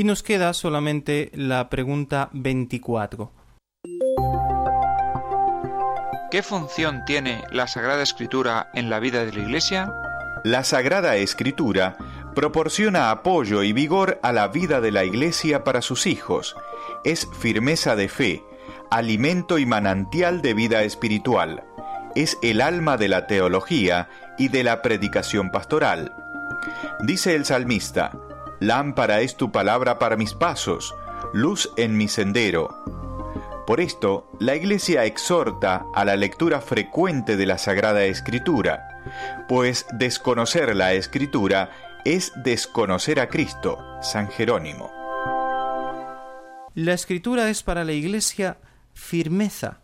y 0.00 0.04
nos 0.04 0.22
queda 0.22 0.54
solamente 0.54 1.30
la 1.34 1.68
pregunta 1.68 2.30
24. 2.32 3.39
¿Qué 6.30 6.44
función 6.44 7.04
tiene 7.04 7.42
la 7.50 7.66
Sagrada 7.66 8.04
Escritura 8.04 8.70
en 8.72 8.88
la 8.88 9.00
vida 9.00 9.24
de 9.24 9.32
la 9.32 9.40
Iglesia? 9.40 9.92
La 10.44 10.62
Sagrada 10.62 11.16
Escritura 11.16 11.96
proporciona 12.36 13.10
apoyo 13.10 13.64
y 13.64 13.72
vigor 13.72 14.20
a 14.22 14.30
la 14.32 14.46
vida 14.46 14.80
de 14.80 14.92
la 14.92 15.02
Iglesia 15.04 15.64
para 15.64 15.82
sus 15.82 16.06
hijos. 16.06 16.54
Es 17.02 17.26
firmeza 17.40 17.96
de 17.96 18.08
fe, 18.08 18.44
alimento 18.92 19.58
y 19.58 19.66
manantial 19.66 20.40
de 20.40 20.54
vida 20.54 20.84
espiritual. 20.84 21.64
Es 22.14 22.38
el 22.42 22.60
alma 22.60 22.96
de 22.96 23.08
la 23.08 23.26
teología 23.26 24.08
y 24.38 24.48
de 24.48 24.62
la 24.62 24.82
predicación 24.82 25.50
pastoral. 25.50 26.14
Dice 27.00 27.34
el 27.34 27.44
salmista, 27.44 28.12
Lámpara 28.60 29.20
es 29.20 29.36
tu 29.36 29.50
palabra 29.50 29.98
para 29.98 30.16
mis 30.16 30.34
pasos, 30.34 30.94
luz 31.32 31.72
en 31.76 31.96
mi 31.96 32.06
sendero. 32.06 33.09
Por 33.70 33.80
esto, 33.80 34.28
la 34.40 34.56
Iglesia 34.56 35.04
exhorta 35.04 35.86
a 35.94 36.04
la 36.04 36.16
lectura 36.16 36.60
frecuente 36.60 37.36
de 37.36 37.46
la 37.46 37.56
Sagrada 37.56 38.02
Escritura, 38.04 39.44
pues 39.48 39.86
desconocer 39.92 40.74
la 40.74 40.94
Escritura 40.94 41.70
es 42.04 42.32
desconocer 42.42 43.20
a 43.20 43.28
Cristo, 43.28 43.78
San 44.02 44.28
Jerónimo. 44.28 44.90
La 46.74 46.94
Escritura 46.94 47.48
es 47.48 47.62
para 47.62 47.84
la 47.84 47.92
Iglesia 47.92 48.58
firmeza 48.92 49.78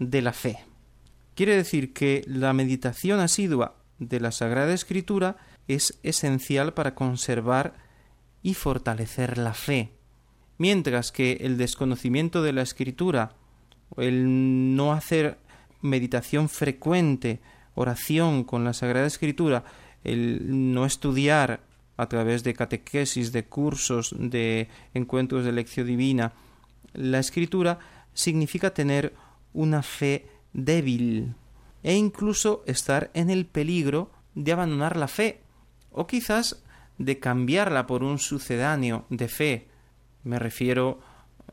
de 0.00 0.22
la 0.22 0.32
fe. 0.32 0.64
Quiere 1.36 1.54
decir 1.54 1.92
que 1.92 2.24
la 2.26 2.52
meditación 2.52 3.20
asidua 3.20 3.76
de 4.00 4.18
la 4.18 4.32
Sagrada 4.32 4.74
Escritura 4.74 5.36
es 5.68 6.00
esencial 6.02 6.74
para 6.74 6.96
conservar 6.96 7.74
y 8.42 8.54
fortalecer 8.54 9.38
la 9.38 9.54
fe, 9.54 9.99
mientras 10.60 11.10
que 11.10 11.38
el 11.40 11.56
desconocimiento 11.56 12.42
de 12.42 12.52
la 12.52 12.60
Escritura, 12.60 13.32
el 13.96 14.76
no 14.76 14.92
hacer 14.92 15.38
meditación 15.80 16.50
frecuente, 16.50 17.40
oración 17.74 18.44
con 18.44 18.62
la 18.62 18.74
Sagrada 18.74 19.06
Escritura, 19.06 19.64
el 20.04 20.74
no 20.74 20.84
estudiar 20.84 21.60
a 21.96 22.08
través 22.10 22.44
de 22.44 22.52
catequesis, 22.52 23.32
de 23.32 23.46
cursos, 23.46 24.14
de 24.18 24.68
encuentros 24.92 25.46
de 25.46 25.52
lección 25.52 25.86
divina, 25.86 26.34
la 26.92 27.20
escritura 27.20 27.78
significa 28.12 28.74
tener 28.74 29.14
una 29.54 29.82
fe 29.82 30.26
débil 30.52 31.36
e 31.82 31.94
incluso 31.94 32.64
estar 32.66 33.10
en 33.14 33.30
el 33.30 33.46
peligro 33.46 34.10
de 34.34 34.52
abandonar 34.52 34.98
la 34.98 35.08
fe 35.08 35.40
o 35.90 36.06
quizás 36.06 36.62
de 36.98 37.18
cambiarla 37.18 37.86
por 37.86 38.04
un 38.04 38.18
sucedáneo 38.18 39.06
de 39.08 39.28
fe. 39.28 39.69
Me 40.24 40.38
refiero 40.38 41.00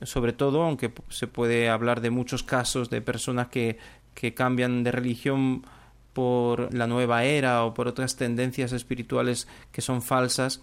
sobre 0.03 0.33
todo, 0.33 0.63
aunque 0.63 0.91
se 1.09 1.27
puede 1.27 1.69
hablar 1.69 2.01
de 2.01 2.09
muchos 2.09 2.43
casos 2.43 2.89
de 2.89 3.01
personas 3.01 3.47
que, 3.47 3.77
que 4.13 4.33
cambian 4.33 4.83
de 4.83 4.91
religión 4.91 5.65
por 6.13 6.73
la 6.73 6.87
nueva 6.87 7.23
era 7.23 7.63
o 7.63 7.73
por 7.73 7.87
otras 7.87 8.15
tendencias 8.15 8.73
espirituales 8.73 9.47
que 9.71 9.81
son 9.81 10.01
falsas, 10.01 10.61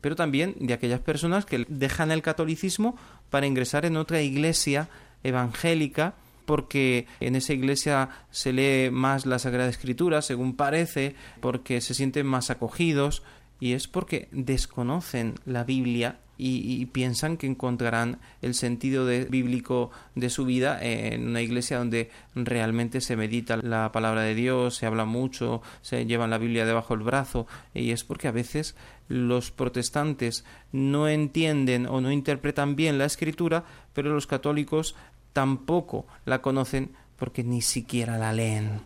pero 0.00 0.16
también 0.16 0.54
de 0.58 0.74
aquellas 0.74 1.00
personas 1.00 1.44
que 1.44 1.64
dejan 1.68 2.10
el 2.10 2.22
catolicismo 2.22 2.96
para 3.30 3.46
ingresar 3.46 3.84
en 3.84 3.96
otra 3.96 4.22
iglesia 4.22 4.88
evangélica 5.22 6.14
porque 6.46 7.06
en 7.20 7.34
esa 7.34 7.52
iglesia 7.52 8.08
se 8.30 8.52
lee 8.52 8.90
más 8.90 9.26
la 9.26 9.38
Sagrada 9.38 9.68
Escritura, 9.68 10.22
según 10.22 10.54
parece, 10.54 11.16
porque 11.40 11.80
se 11.80 11.92
sienten 11.92 12.24
más 12.24 12.50
acogidos, 12.50 13.24
y 13.58 13.72
es 13.72 13.88
porque 13.88 14.28
desconocen 14.30 15.34
la 15.44 15.64
Biblia 15.64 16.20
y, 16.38 16.86
piensan 16.86 17.36
que 17.36 17.46
encontrarán 17.46 18.18
el 18.42 18.54
sentido 18.54 19.06
bíblico 19.06 19.90
de 20.14 20.30
su 20.30 20.44
vida 20.44 20.78
en 20.82 21.28
una 21.28 21.42
iglesia 21.42 21.78
donde 21.78 22.10
realmente 22.34 23.00
se 23.00 23.16
medita 23.16 23.56
la 23.56 23.90
palabra 23.92 24.22
de 24.22 24.34
Dios, 24.34 24.76
se 24.76 24.86
habla 24.86 25.04
mucho, 25.04 25.62
se 25.82 26.06
llevan 26.06 26.30
la 26.30 26.38
Biblia 26.38 26.66
debajo 26.66 26.96
del 26.96 27.04
brazo 27.04 27.46
y 27.74 27.90
es 27.90 28.04
porque 28.04 28.28
a 28.28 28.32
veces 28.32 28.76
los 29.08 29.50
protestantes 29.50 30.44
no 30.72 31.08
entienden 31.08 31.86
o 31.86 32.00
no 32.00 32.12
interpretan 32.12 32.76
bien 32.76 32.98
la 32.98 33.04
escritura, 33.04 33.64
pero 33.92 34.12
los 34.12 34.26
católicos 34.26 34.94
tampoco 35.32 36.06
la 36.24 36.42
conocen 36.42 36.92
porque 37.16 37.44
ni 37.44 37.62
siquiera 37.62 38.18
la 38.18 38.32
leen. 38.32 38.80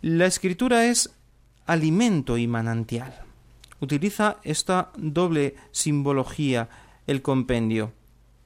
La 0.00 0.26
escritura 0.26 0.86
es 0.86 1.14
alimento 1.66 2.36
y 2.38 2.48
manantial 2.48 3.31
utiliza 3.82 4.36
esta 4.44 4.92
doble 4.96 5.56
simbología 5.72 6.68
el 7.08 7.20
compendio. 7.20 7.92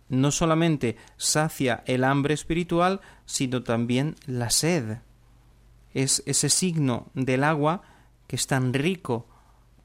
No 0.08 0.30
solamente 0.30 0.96
sacia 1.18 1.84
el 1.86 2.04
hambre 2.04 2.32
espiritual, 2.32 3.02
sino 3.26 3.62
también 3.62 4.16
la 4.26 4.48
sed. 4.48 4.98
Es 5.92 6.22
ese 6.24 6.48
signo 6.48 7.08
del 7.12 7.44
agua 7.44 7.82
que 8.26 8.36
es 8.36 8.46
tan 8.46 8.72
rico, 8.72 9.26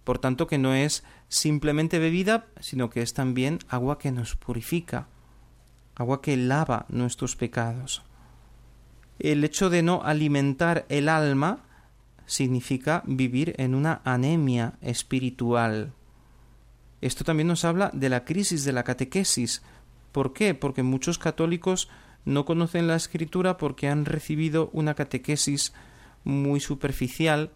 por 0.06 0.20
tanto 0.20 0.48
que 0.48 0.58
no 0.58 0.74
es 0.74 1.04
simplemente 1.28 2.00
bebida, 2.00 2.46
sino 2.62 2.90
que 2.90 3.02
es 3.02 3.14
también 3.14 3.60
agua 3.68 4.00
que 4.00 4.12
nos 4.12 4.38
purifica, 4.38 5.08
agua 5.96 6.22
que 6.22 6.38
lava 6.38 6.86
nuestros 6.88 7.36
pecados. 7.36 8.04
El 9.20 9.44
hecho 9.44 9.70
de 9.70 9.84
no 9.84 10.02
alimentar 10.04 10.86
el 10.88 11.10
alma 11.10 11.60
significa 12.26 13.04
vivir 13.06 13.56
en 13.58 13.76
una 13.76 14.02
anemia 14.04 14.74
espiritual. 14.82 15.94
Esto 17.02 17.24
también 17.24 17.48
nos 17.48 17.66
habla 17.66 17.90
de 17.94 18.10
la 18.10 18.26
crisis 18.26 18.64
de 18.64 18.74
la 18.74 18.84
catequesis. 18.84 19.64
¿Por 20.12 20.34
qué? 20.34 20.54
Porque 20.54 20.84
muchos 20.84 21.18
católicos 21.18 21.90
no 22.26 22.46
conocen 22.46 22.88
la 22.88 22.96
escritura 22.96 23.58
porque 23.58 23.88
han 23.88 24.06
recibido 24.06 24.70
una 24.74 24.94
catequesis 24.94 25.74
muy 26.24 26.60
superficial 26.60 27.52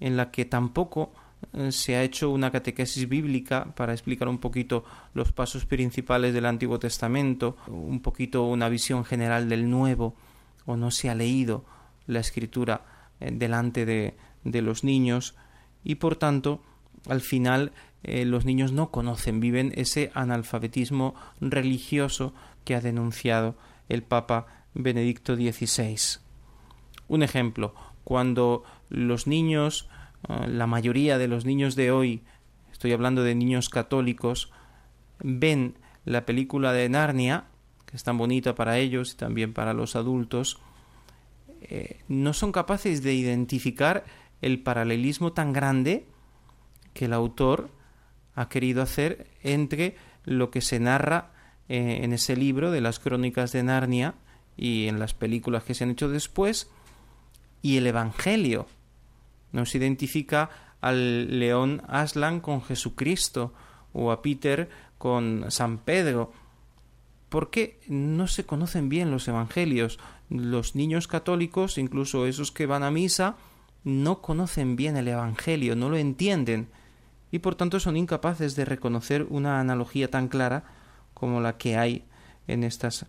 en 0.00 0.16
la 0.16 0.30
que 0.30 0.44
tampoco 0.44 1.12
eh, 1.52 1.72
se 1.72 1.96
ha 1.96 2.02
hecho 2.02 2.30
una 2.30 2.50
catequesis 2.50 3.08
bíblica 3.08 3.72
para 3.74 3.92
explicar 3.92 4.28
un 4.28 4.38
poquito 4.38 4.84
los 5.14 5.32
pasos 5.32 5.66
principales 5.66 6.34
del 6.34 6.46
Antiguo 6.46 6.78
Testamento, 6.78 7.56
un 7.66 8.00
poquito 8.00 8.44
una 8.44 8.68
visión 8.68 9.04
general 9.04 9.48
del 9.48 9.68
Nuevo, 9.68 10.14
o 10.66 10.76
no 10.76 10.90
se 10.90 11.10
ha 11.10 11.14
leído 11.14 11.64
la 12.06 12.20
escritura 12.20 12.97
delante 13.20 13.84
de, 13.86 14.16
de, 14.44 14.62
los 14.62 14.84
niños 14.84 15.36
y 15.84 15.96
por 15.96 16.16
tanto 16.16 16.62
al 17.08 17.20
final 17.20 17.72
eh, 18.02 18.24
los 18.24 18.44
niños 18.44 18.72
no 18.72 18.90
conocen, 18.90 19.40
viven 19.40 19.72
ese 19.74 20.10
analfabetismo 20.14 21.14
religioso 21.40 22.32
que 22.64 22.74
ha 22.74 22.80
denunciado 22.80 23.56
el 23.88 24.02
Papa 24.02 24.46
Benedicto 24.74 25.34
XVI. 25.34 26.20
Un 27.08 27.22
ejemplo, 27.22 27.74
cuando 28.04 28.62
los 28.88 29.26
niños, 29.26 29.88
eh, 30.28 30.46
la 30.46 30.66
mayoría 30.66 31.18
de 31.18 31.28
los 31.28 31.44
niños 31.44 31.74
de 31.74 31.90
hoy, 31.90 32.22
estoy 32.70 32.92
hablando 32.92 33.22
de 33.24 33.34
niños 33.34 33.68
católicos, 33.68 34.52
ven 35.20 35.74
la 36.04 36.24
película 36.24 36.72
de 36.72 36.88
Narnia, 36.88 37.46
que 37.86 37.96
es 37.96 38.04
tan 38.04 38.18
bonita 38.18 38.54
para 38.54 38.78
ellos 38.78 39.12
y 39.12 39.16
también 39.16 39.52
para 39.52 39.72
los 39.72 39.96
adultos, 39.96 40.60
eh, 41.62 42.00
no 42.08 42.32
son 42.32 42.52
capaces 42.52 43.02
de 43.02 43.14
identificar 43.14 44.04
el 44.40 44.62
paralelismo 44.62 45.32
tan 45.32 45.52
grande 45.52 46.06
que 46.94 47.06
el 47.06 47.12
autor 47.12 47.70
ha 48.34 48.48
querido 48.48 48.82
hacer 48.82 49.26
entre 49.42 49.96
lo 50.24 50.50
que 50.50 50.60
se 50.60 50.78
narra 50.78 51.32
eh, 51.68 52.00
en 52.02 52.12
ese 52.12 52.36
libro 52.36 52.70
de 52.70 52.80
las 52.80 52.98
crónicas 52.98 53.52
de 53.52 53.62
Narnia 53.62 54.14
y 54.56 54.88
en 54.88 54.98
las 54.98 55.14
películas 55.14 55.64
que 55.64 55.74
se 55.74 55.84
han 55.84 55.90
hecho 55.90 56.08
después 56.08 56.70
y 57.62 57.76
el 57.76 57.86
Evangelio. 57.86 58.66
No 59.52 59.66
se 59.66 59.78
identifica 59.78 60.50
al 60.80 61.38
león 61.38 61.82
Aslan 61.88 62.40
con 62.40 62.62
Jesucristo 62.62 63.52
o 63.92 64.12
a 64.12 64.22
Peter 64.22 64.68
con 64.98 65.46
San 65.50 65.78
Pedro. 65.78 66.32
porque 67.28 67.78
no 67.88 68.26
se 68.26 68.46
conocen 68.46 68.88
bien 68.88 69.10
los 69.10 69.28
Evangelios? 69.28 69.98
Los 70.30 70.74
niños 70.74 71.08
católicos, 71.08 71.78
incluso 71.78 72.26
esos 72.26 72.52
que 72.52 72.66
van 72.66 72.82
a 72.82 72.90
misa, 72.90 73.36
no 73.84 74.20
conocen 74.20 74.76
bien 74.76 74.96
el 74.96 75.08
Evangelio, 75.08 75.76
no 75.76 75.88
lo 75.88 75.96
entienden 75.96 76.68
y 77.30 77.40
por 77.40 77.54
tanto 77.54 77.80
son 77.80 77.96
incapaces 77.96 78.56
de 78.56 78.64
reconocer 78.64 79.26
una 79.28 79.60
analogía 79.60 80.10
tan 80.10 80.28
clara 80.28 80.64
como 81.14 81.40
la 81.40 81.56
que 81.56 81.76
hay 81.76 82.04
en 82.46 82.64
estas 82.64 83.06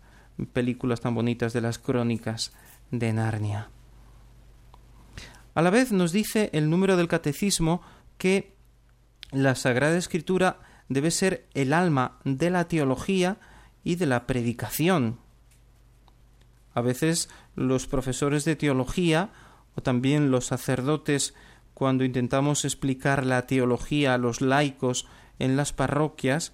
películas 0.52 1.00
tan 1.00 1.14
bonitas 1.14 1.52
de 1.52 1.60
las 1.60 1.78
crónicas 1.78 2.52
de 2.90 3.12
Narnia. 3.12 3.70
A 5.54 5.62
la 5.62 5.70
vez 5.70 5.92
nos 5.92 6.12
dice 6.12 6.50
el 6.52 6.70
número 6.70 6.96
del 6.96 7.08
catecismo 7.08 7.82
que 8.18 8.54
la 9.30 9.54
Sagrada 9.54 9.96
Escritura 9.96 10.60
debe 10.88 11.10
ser 11.10 11.46
el 11.54 11.72
alma 11.72 12.18
de 12.24 12.50
la 12.50 12.68
teología 12.68 13.38
y 13.84 13.96
de 13.96 14.06
la 14.06 14.26
predicación, 14.26 15.18
a 16.80 16.82
veces 16.82 17.28
los 17.54 17.86
profesores 17.86 18.44
de 18.44 18.56
teología 18.56 19.30
o 19.76 19.82
también 19.82 20.30
los 20.30 20.46
sacerdotes 20.46 21.34
cuando 21.74 22.04
intentamos 22.04 22.64
explicar 22.64 23.24
la 23.24 23.46
teología 23.46 24.14
a 24.14 24.18
los 24.18 24.40
laicos 24.40 25.06
en 25.38 25.56
las 25.56 25.72
parroquias, 25.72 26.52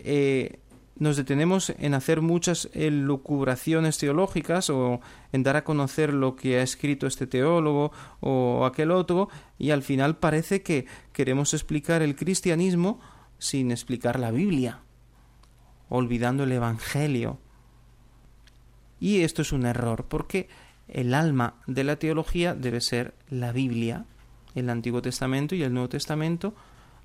eh, 0.00 0.58
nos 0.96 1.16
detenemos 1.16 1.70
en 1.78 1.94
hacer 1.94 2.20
muchas 2.20 2.68
elucubraciones 2.72 3.98
teológicas 3.98 4.70
o 4.70 5.00
en 5.32 5.42
dar 5.44 5.56
a 5.56 5.64
conocer 5.64 6.12
lo 6.12 6.34
que 6.34 6.58
ha 6.58 6.62
escrito 6.62 7.06
este 7.06 7.28
teólogo 7.28 7.92
o 8.20 8.66
aquel 8.66 8.90
otro 8.90 9.28
y 9.58 9.70
al 9.70 9.82
final 9.82 10.16
parece 10.16 10.62
que 10.62 10.86
queremos 11.12 11.54
explicar 11.54 12.02
el 12.02 12.16
cristianismo 12.16 13.00
sin 13.38 13.70
explicar 13.70 14.18
la 14.18 14.32
Biblia, 14.32 14.80
olvidando 15.88 16.42
el 16.42 16.52
Evangelio. 16.52 17.38
Y 19.00 19.20
esto 19.20 19.42
es 19.42 19.52
un 19.52 19.66
error 19.66 20.06
porque 20.08 20.48
el 20.88 21.14
alma 21.14 21.54
de 21.66 21.84
la 21.84 21.96
teología 21.96 22.54
debe 22.54 22.80
ser 22.80 23.14
la 23.28 23.52
Biblia, 23.52 24.06
el 24.54 24.70
Antiguo 24.70 25.02
Testamento 25.02 25.54
y 25.54 25.62
el 25.62 25.72
Nuevo 25.72 25.88
Testamento 25.88 26.54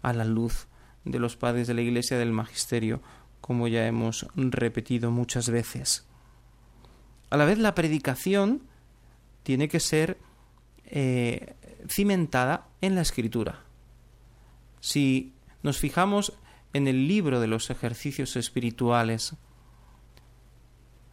a 0.02 0.14
la 0.14 0.26
luz 0.26 0.68
de 1.06 1.20
los 1.20 1.36
padres 1.36 1.68
de 1.68 1.74
la 1.74 1.82
Iglesia 1.82 2.18
del 2.18 2.32
Magisterio 2.32 3.02
como 3.42 3.68
ya 3.68 3.86
hemos 3.86 4.26
repetido 4.36 5.12
muchas 5.12 5.50
veces. 5.50 6.06
A 7.30 7.36
la 7.36 7.44
vez 7.44 7.58
la 7.58 7.76
predicación 7.76 8.62
tiene 9.44 9.68
que 9.68 9.82
ser 9.82 10.18
eh, 10.86 11.56
cimentada 11.90 12.68
en 12.80 12.96
la 12.96 13.02
escritura. 13.02 13.64
Si 14.80 15.34
nos 15.62 15.78
fijamos 15.78 16.34
en 16.72 16.88
el 16.88 17.08
libro 17.08 17.42
de 17.42 17.48
los 17.48 17.70
ejercicios 17.70 18.38
espirituales, 18.38 19.36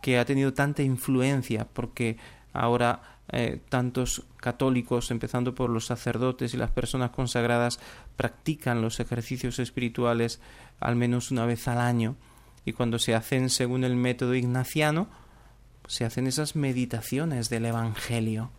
que 0.01 0.19
ha 0.19 0.25
tenido 0.25 0.53
tanta 0.53 0.83
influencia, 0.83 1.67
porque 1.73 2.17
ahora 2.53 3.19
eh, 3.33 3.61
tantos 3.69 4.25
católicos, 4.39 5.11
empezando 5.11 5.55
por 5.55 5.71
los 5.71 5.87
sacerdotes 5.87 6.53
y 6.55 6.57
las 6.57 6.71
personas 6.71 7.11
consagradas, 7.11 7.79
practican 8.17 8.83
los 8.83 8.99
ejercicios 8.99 9.59
espirituales 9.59 10.41
al 10.81 10.97
menos 10.97 11.31
una 11.31 11.47
vez 11.47 11.69
al 11.69 11.79
año 11.79 12.17
y 12.65 12.73
cuando 12.73 12.99
se 12.99 13.15
hacen 13.15 13.51
según 13.51 13.85
el 13.85 13.97
método 13.97 14.35
ignaciano, 14.35 15.09
se 15.87 16.05
hacen 16.05 16.27
esas 16.27 16.57
meditaciones 16.57 17.49
del 17.49 17.67
Evangelio. 17.67 18.51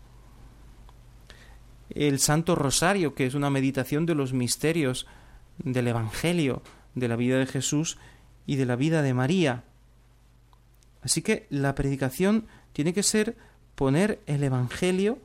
El 1.89 2.19
Santo 2.19 2.55
Rosario, 2.55 3.13
que 3.13 3.25
es 3.25 3.33
una 3.33 3.49
meditación 3.49 4.05
de 4.05 4.15
los 4.15 4.33
misterios 4.33 5.07
del 5.57 5.87
Evangelio, 5.87 6.61
de 6.95 7.07
la 7.07 7.15
vida 7.15 7.37
de 7.37 7.45
Jesús 7.45 7.97
y 8.45 8.55
de 8.55 8.65
la 8.65 8.75
vida 8.75 9.01
de 9.01 9.13
María. 9.13 9.63
Así 11.01 11.21
que 11.21 11.47
la 11.49 11.75
predicación 11.75 12.45
tiene 12.73 12.93
que 12.93 13.03
ser 13.03 13.37
poner 13.75 14.21
el 14.25 14.43
Evangelio 14.43 15.19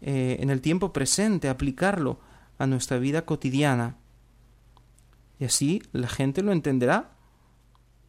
eh, 0.00 0.38
en 0.40 0.50
el 0.50 0.60
tiempo 0.60 0.92
presente, 0.92 1.48
aplicarlo 1.48 2.18
a 2.58 2.66
nuestra 2.66 2.98
vida 2.98 3.24
cotidiana. 3.24 3.96
Y 5.38 5.44
así 5.44 5.82
la 5.92 6.08
gente 6.08 6.42
lo 6.42 6.52
entenderá 6.52 7.12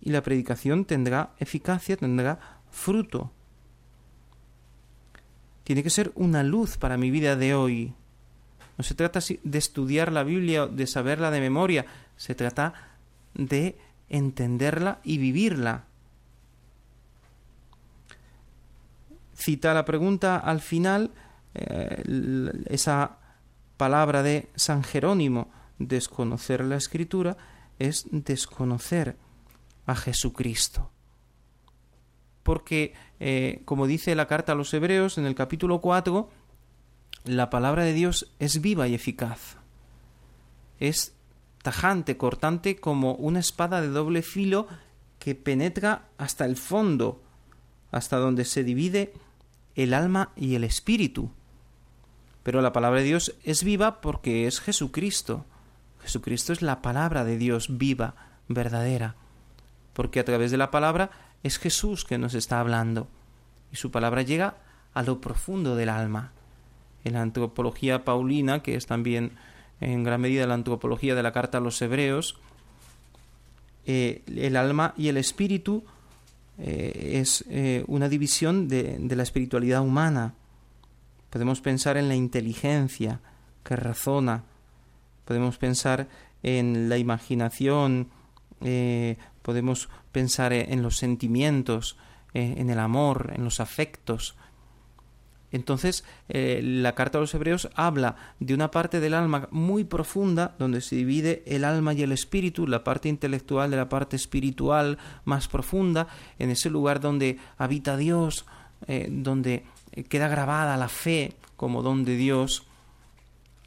y 0.01 0.09
la 0.09 0.21
predicación 0.21 0.85
tendrá 0.85 1.33
eficacia, 1.39 1.95
tendrá 1.97 2.61
fruto. 2.71 3.31
Tiene 5.63 5.83
que 5.83 5.89
ser 5.89 6.11
una 6.15 6.43
luz 6.43 6.77
para 6.77 6.97
mi 6.97 7.09
vida 7.09 7.35
de 7.35 7.55
hoy. 7.55 7.93
No 8.77 8.83
se 8.83 8.95
trata 8.95 9.19
de 9.43 9.57
estudiar 9.57 10.11
la 10.11 10.23
Biblia, 10.23 10.67
de 10.67 10.87
saberla 10.87 11.31
de 11.31 11.39
memoria, 11.39 11.85
se 12.17 12.35
trata 12.35 12.73
de 13.33 13.77
entenderla 14.09 14.99
y 15.03 15.19
vivirla. 15.19 15.85
Cita 19.43 19.73
la 19.73 19.83
pregunta 19.83 20.37
al 20.37 20.61
final 20.61 21.11
eh, 21.53 22.01
esa 22.67 23.17
palabra 23.75 24.23
de 24.23 24.47
San 24.55 24.85
Jerónimo, 24.85 25.51
desconocer 25.79 26.63
la 26.63 26.77
escritura 26.77 27.35
es 27.77 28.05
desconocer 28.11 29.17
a 29.85 29.97
Jesucristo. 29.97 30.91
Porque, 32.43 32.93
eh, 33.19 33.63
como 33.65 33.85
dice 33.85 34.15
la 34.15 34.27
carta 34.27 34.53
a 34.53 34.55
los 34.55 34.73
Hebreos 34.73 35.17
en 35.17 35.25
el 35.25 35.35
capítulo 35.35 35.81
4, 35.81 36.29
la 37.25 37.49
palabra 37.49 37.83
de 37.83 37.91
Dios 37.91 38.33
es 38.39 38.61
viva 38.61 38.87
y 38.87 38.95
eficaz. 38.95 39.57
Es 40.79 41.15
tajante, 41.63 42.15
cortante, 42.15 42.77
como 42.77 43.15
una 43.15 43.41
espada 43.41 43.81
de 43.81 43.89
doble 43.89 44.21
filo 44.21 44.67
que 45.19 45.35
penetra 45.35 46.07
hasta 46.17 46.45
el 46.45 46.55
fondo, 46.55 47.21
hasta 47.91 48.15
donde 48.15 48.45
se 48.45 48.63
divide 48.63 49.11
el 49.75 49.93
alma 49.93 50.31
y 50.35 50.55
el 50.55 50.63
espíritu. 50.63 51.31
Pero 52.43 52.61
la 52.61 52.73
palabra 52.73 52.99
de 52.99 53.05
Dios 53.05 53.35
es 53.43 53.63
viva 53.63 54.01
porque 54.01 54.47
es 54.47 54.59
Jesucristo. 54.59 55.45
Jesucristo 56.01 56.53
es 56.53 56.61
la 56.61 56.81
palabra 56.81 57.23
de 57.23 57.37
Dios 57.37 57.77
viva, 57.77 58.15
verdadera, 58.47 59.15
porque 59.93 60.19
a 60.19 60.25
través 60.25 60.51
de 60.51 60.57
la 60.57 60.69
palabra 60.69 61.11
es 61.43 61.57
Jesús 61.57 62.03
que 62.03 62.17
nos 62.17 62.33
está 62.33 62.59
hablando, 62.59 63.07
y 63.71 63.77
su 63.77 63.91
palabra 63.91 64.21
llega 64.21 64.57
a 64.93 65.03
lo 65.03 65.21
profundo 65.21 65.75
del 65.75 65.89
alma. 65.89 66.31
En 67.05 67.13
la 67.13 67.21
antropología 67.21 68.05
paulina, 68.05 68.61
que 68.61 68.75
es 68.75 68.85
también 68.85 69.31
en 69.81 70.03
gran 70.03 70.21
medida 70.21 70.47
la 70.47 70.53
antropología 70.53 71.15
de 71.15 71.23
la 71.23 71.31
carta 71.31 71.57
a 71.57 71.61
los 71.61 71.81
hebreos, 71.81 72.37
eh, 73.85 74.23
el 74.27 74.55
alma 74.55 74.93
y 74.97 75.09
el 75.09 75.17
espíritu 75.17 75.83
eh, 76.57 77.19
es 77.19 77.43
eh, 77.49 77.83
una 77.87 78.09
división 78.09 78.67
de, 78.67 78.97
de, 78.99 79.15
la 79.15 79.23
espiritualidad 79.23 79.81
humana. 79.81 80.35
Podemos 81.29 81.61
pensar 81.61 81.97
en 81.97 82.07
la 82.07 82.15
inteligencia 82.15 83.21
que 83.63 83.75
razona, 83.75 84.43
podemos 85.25 85.57
pensar 85.57 86.07
en 86.43 86.89
la 86.89 86.97
imaginación, 86.97 88.09
podemos 89.41 89.89
pensar 90.11 90.53
en 90.53 90.81
los 90.81 90.97
sentimientos, 90.97 91.97
en 92.33 92.69
el 92.69 92.79
amor, 92.79 93.33
en 93.35 93.43
los 93.43 93.59
afectos, 93.59 94.35
entonces, 95.53 96.03
eh, 96.29 96.61
la 96.63 96.95
carta 96.95 97.19
a 97.19 97.21
los 97.21 97.33
hebreos 97.35 97.69
habla 97.75 98.15
de 98.39 98.55
una 98.55 98.71
parte 98.71 98.99
del 98.99 99.13
alma 99.13 99.47
muy 99.51 99.83
profunda, 99.83 100.55
donde 100.57 100.81
se 100.81 100.95
divide 100.95 101.43
el 101.45 101.63
alma 101.63 101.93
y 101.93 102.01
el 102.01 102.11
espíritu, 102.11 102.65
la 102.65 102.83
parte 102.83 103.07
intelectual 103.07 103.69
de 103.69 103.77
la 103.77 103.87
parte 103.87 104.15
espiritual 104.15 104.97
más 105.25 105.47
profunda, 105.47 106.07
en 106.39 106.49
ese 106.49 106.71
lugar 106.71 106.99
donde 106.99 107.37
habita 107.55 107.97
Dios, 107.97 108.47
eh, 108.87 109.07
donde 109.11 109.63
queda 110.09 110.27
grabada 110.27 110.75
la 110.75 110.89
fe 110.89 111.35
como 111.55 111.83
don 111.83 112.03
de 112.03 112.17
Dios. 112.17 112.65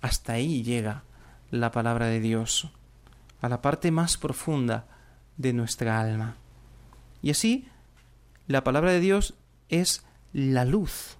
Hasta 0.00 0.32
ahí 0.32 0.64
llega 0.64 1.04
la 1.52 1.70
palabra 1.70 2.06
de 2.06 2.18
Dios, 2.18 2.68
a 3.40 3.48
la 3.48 3.62
parte 3.62 3.92
más 3.92 4.16
profunda 4.16 4.86
de 5.36 5.52
nuestra 5.52 6.00
alma. 6.00 6.34
Y 7.22 7.30
así, 7.30 7.68
la 8.48 8.64
palabra 8.64 8.90
de 8.90 8.98
Dios 8.98 9.34
es 9.68 10.04
la 10.32 10.64
luz 10.64 11.16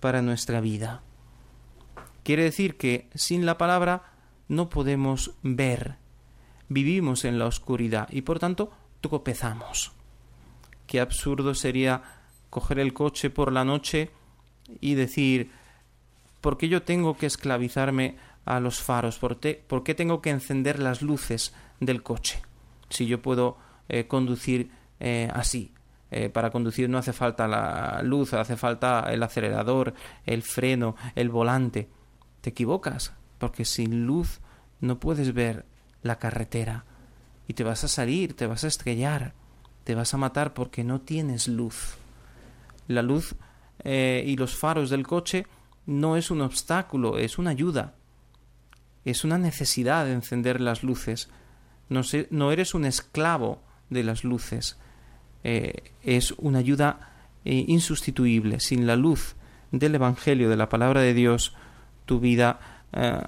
para 0.00 0.22
nuestra 0.22 0.60
vida. 0.60 1.02
Quiere 2.22 2.44
decir 2.44 2.76
que 2.76 3.08
sin 3.14 3.46
la 3.46 3.58
palabra 3.58 4.12
no 4.48 4.68
podemos 4.68 5.34
ver, 5.42 5.96
vivimos 6.68 7.24
en 7.24 7.38
la 7.38 7.46
oscuridad 7.46 8.08
y 8.10 8.22
por 8.22 8.38
tanto 8.38 8.72
tropezamos. 9.00 9.92
Qué 10.86 11.00
absurdo 11.00 11.54
sería 11.54 12.02
coger 12.50 12.78
el 12.78 12.94
coche 12.94 13.30
por 13.30 13.52
la 13.52 13.64
noche 13.64 14.10
y 14.80 14.94
decir 14.94 15.50
¿por 16.40 16.56
qué 16.58 16.68
yo 16.68 16.82
tengo 16.82 17.16
que 17.16 17.26
esclavizarme 17.26 18.16
a 18.44 18.60
los 18.60 18.80
faros? 18.80 19.18
¿Por, 19.18 19.38
qué 19.38 19.94
tengo 19.94 20.22
que 20.22 20.30
encender 20.30 20.78
las 20.78 21.02
luces 21.02 21.54
del 21.80 22.02
coche? 22.02 22.40
Si 22.88 23.06
yo 23.06 23.20
puedo 23.20 23.58
eh, 23.88 24.06
conducir 24.06 24.70
eh, 25.00 25.28
así, 25.32 25.72
eh, 26.10 26.30
para 26.30 26.50
conducir 26.50 26.88
no 26.88 26.98
hace 26.98 27.12
falta 27.12 27.46
la 27.46 28.00
luz, 28.02 28.32
hace 28.32 28.56
falta 28.56 29.06
el 29.12 29.22
acelerador, 29.22 29.94
el 30.24 30.42
freno, 30.42 30.96
el 31.14 31.28
volante. 31.28 31.88
Te 32.40 32.50
equivocas, 32.50 33.12
porque 33.38 33.64
sin 33.64 34.06
luz 34.06 34.40
no 34.80 34.98
puedes 34.98 35.34
ver 35.34 35.66
la 36.02 36.18
carretera 36.18 36.84
y 37.46 37.54
te 37.54 37.64
vas 37.64 37.84
a 37.84 37.88
salir, 37.88 38.34
te 38.34 38.46
vas 38.46 38.64
a 38.64 38.68
estrellar, 38.68 39.34
te 39.84 39.94
vas 39.94 40.14
a 40.14 40.18
matar 40.18 40.54
porque 40.54 40.82
no 40.82 41.00
tienes 41.00 41.46
luz. 41.46 41.96
La 42.86 43.02
luz 43.02 43.34
eh, 43.84 44.24
y 44.26 44.36
los 44.36 44.56
faros 44.56 44.88
del 44.88 45.06
coche 45.06 45.46
no 45.84 46.16
es 46.16 46.30
un 46.30 46.40
obstáculo, 46.40 47.18
es 47.18 47.38
una 47.38 47.50
ayuda. 47.50 47.94
Es 49.04 49.24
una 49.24 49.38
necesidad 49.38 50.06
de 50.06 50.12
encender 50.12 50.60
las 50.60 50.82
luces. 50.82 51.28
No, 51.88 52.02
no 52.30 52.52
eres 52.52 52.74
un 52.74 52.84
esclavo 52.84 53.62
de 53.90 54.04
las 54.04 54.24
luces 54.24 54.78
eh, 55.44 55.92
es 56.02 56.32
una 56.38 56.58
ayuda 56.58 57.12
eh, 57.44 57.64
insustituible. 57.68 58.60
Sin 58.60 58.86
la 58.86 58.96
luz 58.96 59.36
del 59.70 59.94
Evangelio, 59.94 60.48
de 60.48 60.56
la 60.56 60.68
palabra 60.68 61.00
de 61.00 61.14
Dios, 61.14 61.54
tu 62.04 62.20
vida 62.20 62.60
eh, 62.92 63.22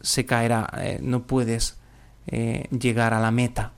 se 0.00 0.26
caerá. 0.26 0.70
no 1.00 1.26
puedes 1.26 1.78
llegar 2.26 3.12
a 3.12 3.20
la 3.20 3.30
meta, 3.30 3.72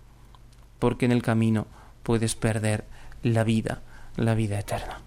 porque 0.78 1.04
en 1.04 1.12
el 1.12 1.20
camino 1.20 1.66
puedes 2.04 2.36
perder 2.36 2.84
la 3.24 3.42
vida, 3.42 3.82
la 4.16 4.34
vida 4.36 4.60
eterna. 4.60 5.02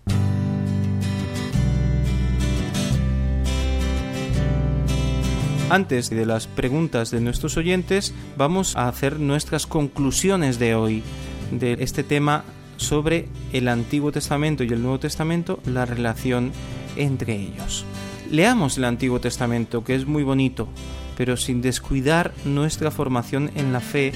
Antes 5.69 6.09
de 6.09 6.25
las 6.25 6.47
preguntas 6.47 7.11
de 7.11 7.21
nuestros 7.21 7.55
oyentes, 7.55 8.13
vamos 8.35 8.75
a 8.75 8.87
hacer 8.87 9.19
nuestras 9.19 9.67
conclusiones 9.67 10.57
de 10.57 10.73
hoy 10.73 11.03
de 11.51 11.77
este 11.79 12.03
tema 12.03 12.43
sobre 12.79 13.27
el 13.51 13.67
Antiguo 13.67 14.11
Testamento 14.11 14.63
y 14.63 14.69
el 14.69 14.81
Nuevo 14.81 14.99
Testamento, 14.99 15.59
la 15.65 15.85
relación 15.85 16.51
entre 16.95 17.35
ellos. 17.35 17.85
Leamos 18.31 18.77
el 18.77 18.85
Antiguo 18.85 19.19
Testamento, 19.19 19.83
que 19.83 19.95
es 19.95 20.05
muy 20.05 20.23
bonito, 20.23 20.67
pero 21.17 21.35
sin 21.35 21.61
descuidar 21.61 22.33
nuestra 22.45 22.89
formación 22.89 23.51
en 23.55 23.73
la 23.73 23.81
fe 23.81 24.13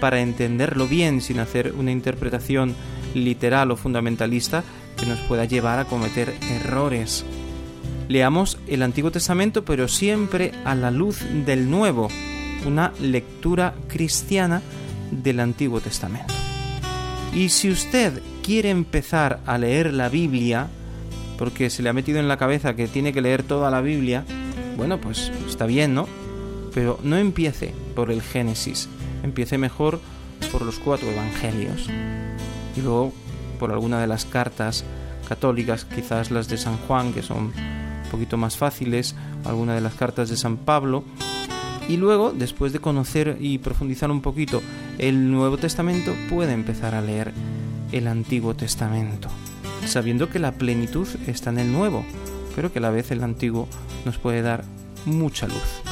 para 0.00 0.20
entenderlo 0.20 0.86
bien, 0.86 1.20
sin 1.20 1.40
hacer 1.40 1.74
una 1.76 1.90
interpretación 1.90 2.74
literal 3.14 3.70
o 3.70 3.76
fundamentalista 3.76 4.62
que 4.96 5.06
nos 5.06 5.18
pueda 5.20 5.44
llevar 5.44 5.78
a 5.78 5.84
cometer 5.86 6.32
errores. 6.50 7.24
Leamos 8.08 8.58
el 8.68 8.82
Antiguo 8.82 9.10
Testamento, 9.10 9.64
pero 9.64 9.88
siempre 9.88 10.52
a 10.64 10.74
la 10.74 10.92
luz 10.92 11.24
del 11.44 11.68
Nuevo, 11.68 12.08
una 12.66 12.92
lectura 13.00 13.74
cristiana 13.88 14.62
del 15.10 15.40
Antiguo 15.40 15.80
Testamento. 15.80 16.45
Y 17.36 17.50
si 17.50 17.70
usted 17.70 18.22
quiere 18.42 18.70
empezar 18.70 19.40
a 19.44 19.58
leer 19.58 19.92
la 19.92 20.08
Biblia, 20.08 20.68
porque 21.36 21.68
se 21.68 21.82
le 21.82 21.90
ha 21.90 21.92
metido 21.92 22.18
en 22.18 22.28
la 22.28 22.38
cabeza 22.38 22.74
que 22.74 22.88
tiene 22.88 23.12
que 23.12 23.20
leer 23.20 23.42
toda 23.42 23.70
la 23.70 23.82
Biblia, 23.82 24.24
bueno, 24.78 24.98
pues 24.98 25.30
está 25.46 25.66
bien, 25.66 25.92
¿no? 25.92 26.08
Pero 26.72 26.98
no 27.02 27.18
empiece 27.18 27.74
por 27.94 28.10
el 28.10 28.22
Génesis, 28.22 28.88
empiece 29.22 29.58
mejor 29.58 30.00
por 30.50 30.62
los 30.62 30.78
cuatro 30.78 31.10
evangelios. 31.10 31.90
Y 32.74 32.80
luego 32.80 33.12
por 33.60 33.70
alguna 33.70 34.00
de 34.00 34.06
las 34.06 34.24
cartas 34.24 34.84
católicas, 35.28 35.84
quizás 35.84 36.30
las 36.30 36.48
de 36.48 36.56
San 36.56 36.78
Juan, 36.78 37.12
que 37.12 37.22
son 37.22 37.52
un 37.52 38.10
poquito 38.10 38.38
más 38.38 38.56
fáciles, 38.56 39.14
alguna 39.44 39.74
de 39.74 39.82
las 39.82 39.92
cartas 39.92 40.30
de 40.30 40.38
San 40.38 40.56
Pablo. 40.56 41.04
Y 41.88 41.96
luego, 41.98 42.32
después 42.32 42.72
de 42.72 42.80
conocer 42.80 43.36
y 43.40 43.58
profundizar 43.58 44.10
un 44.10 44.20
poquito 44.20 44.62
el 44.98 45.30
Nuevo 45.30 45.56
Testamento, 45.56 46.14
puede 46.28 46.52
empezar 46.52 46.94
a 46.94 47.00
leer 47.00 47.32
el 47.92 48.08
Antiguo 48.08 48.54
Testamento, 48.54 49.28
sabiendo 49.86 50.28
que 50.28 50.40
la 50.40 50.52
plenitud 50.52 51.06
está 51.26 51.50
en 51.50 51.58
el 51.58 51.72
Nuevo, 51.72 52.04
pero 52.56 52.72
que 52.72 52.80
a 52.80 52.82
la 52.82 52.90
vez 52.90 53.10
el 53.12 53.22
Antiguo 53.22 53.68
nos 54.04 54.18
puede 54.18 54.42
dar 54.42 54.64
mucha 55.04 55.46
luz. 55.46 55.82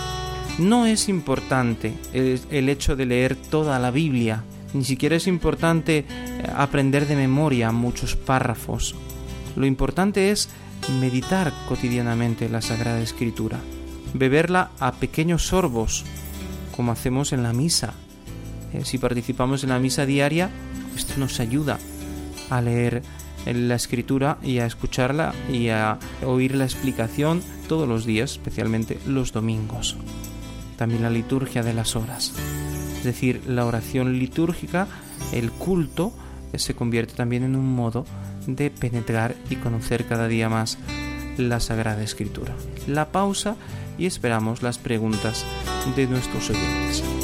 No 0.59 0.86
es 0.86 1.09
importante 1.09 1.95
el, 2.12 2.40
el 2.51 2.68
hecho 2.68 2.97
de 2.97 3.07
leer 3.07 3.36
toda 3.36 3.78
la 3.78 3.90
Biblia, 3.90 4.42
ni 4.72 4.84
siquiera 4.84 5.14
es 5.14 5.28
importante 5.28 5.99
eh, 5.99 6.05
aprender 6.57 7.07
de 7.07 7.14
memoria 7.14 7.70
muchos 7.70 8.16
párrafos. 8.16 8.97
Lo 9.55 9.66
importante 9.66 10.32
es 10.32 10.49
meditar 11.01 11.53
cotidianamente 11.68 12.49
la 12.49 12.61
Sagrada 12.61 13.01
Escritura, 13.01 13.61
beberla 14.15 14.71
a 14.81 14.93
pequeños 14.93 15.49
sorbos, 15.49 16.05
como 16.75 16.93
hacemos 16.93 17.33
en 17.33 17.43
la 17.43 17.53
misa. 17.53 17.93
Eh, 18.73 18.85
si 18.85 18.97
participamos 18.99 19.62
en 19.65 19.71
la 19.71 19.79
misa 19.79 20.07
diaria, 20.07 20.51
esto 20.97 21.15
nos 21.19 21.41
ayuda 21.41 21.79
a 22.49 22.61
leer 22.62 23.03
la 23.47 23.75
escritura 23.75 24.39
y 24.43 24.59
a 24.59 24.67
escucharla 24.67 25.35
y 25.53 25.69
a 25.69 25.99
oír 26.25 26.55
la 26.55 26.65
explicación 26.65 27.43
todos 27.69 27.87
los 27.87 28.07
días, 28.07 28.33
especialmente 28.33 28.99
los 29.07 29.33
domingos. 29.33 29.97
También 30.79 31.03
la 31.03 31.11
liturgia 31.11 31.62
de 31.62 31.75
las 31.75 31.95
horas. 31.95 32.33
Es 32.99 33.05
decir, 33.05 33.43
la 33.47 33.67
oración 33.67 34.19
litúrgica, 34.19 34.87
el 35.33 35.51
culto, 35.51 36.12
eh, 36.53 36.59
se 36.59 36.75
convierte 36.75 37.15
también 37.15 37.43
en 37.43 37.57
un 37.57 37.75
modo 37.75 38.07
de 38.47 38.71
penetrar 38.71 39.35
y 39.51 39.57
conocer 39.57 40.07
cada 40.07 40.29
día 40.29 40.49
más 40.49 40.79
la 41.37 41.61
Sagrada 41.61 42.03
Escritura. 42.03 42.55
La 42.87 43.11
pausa 43.12 43.57
y 43.99 44.07
esperamos 44.07 44.62
las 44.62 44.78
preguntas 44.78 45.45
de 45.97 46.07
nuestros 46.07 46.51
oyentes. 46.51 47.24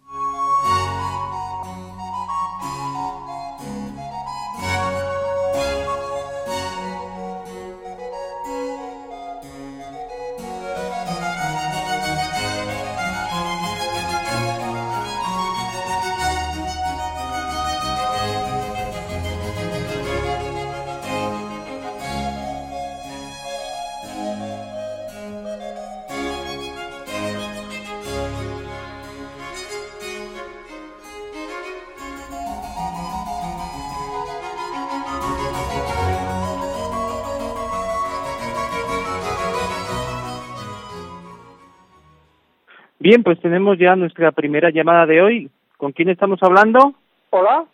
Bien, 43.11 43.23
pues 43.23 43.41
tenemos 43.41 43.77
ya 43.77 43.93
nuestra 43.97 44.31
primera 44.31 44.69
llamada 44.69 45.05
de 45.05 45.21
hoy. 45.21 45.51
¿Con 45.75 45.91
quién 45.91 46.07
estamos 46.07 46.41
hablando? 46.41 46.93
Hola. 47.31 47.65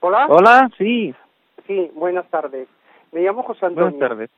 Hola. 0.00 0.26
Hola, 0.28 0.70
sí. 0.76 1.14
Sí, 1.68 1.88
buenas 1.94 2.28
tardes. 2.28 2.66
Me 3.12 3.20
llamo 3.20 3.44
José 3.44 3.66
Antonio. 3.66 3.92
Buenas 3.92 4.08
tardes. 4.08 4.30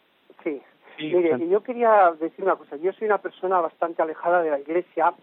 Sí. 0.44 0.60
Sí, 0.98 1.14
Mire, 1.16 1.48
yo 1.48 1.62
quería 1.62 2.12
decir 2.20 2.44
una 2.44 2.56
cosa. 2.56 2.76
Yo 2.76 2.92
soy 2.92 3.06
una 3.06 3.16
persona 3.16 3.62
bastante 3.62 4.02
alejada 4.02 4.42
de 4.42 4.50
la 4.50 4.58
Iglesia, 4.60 5.14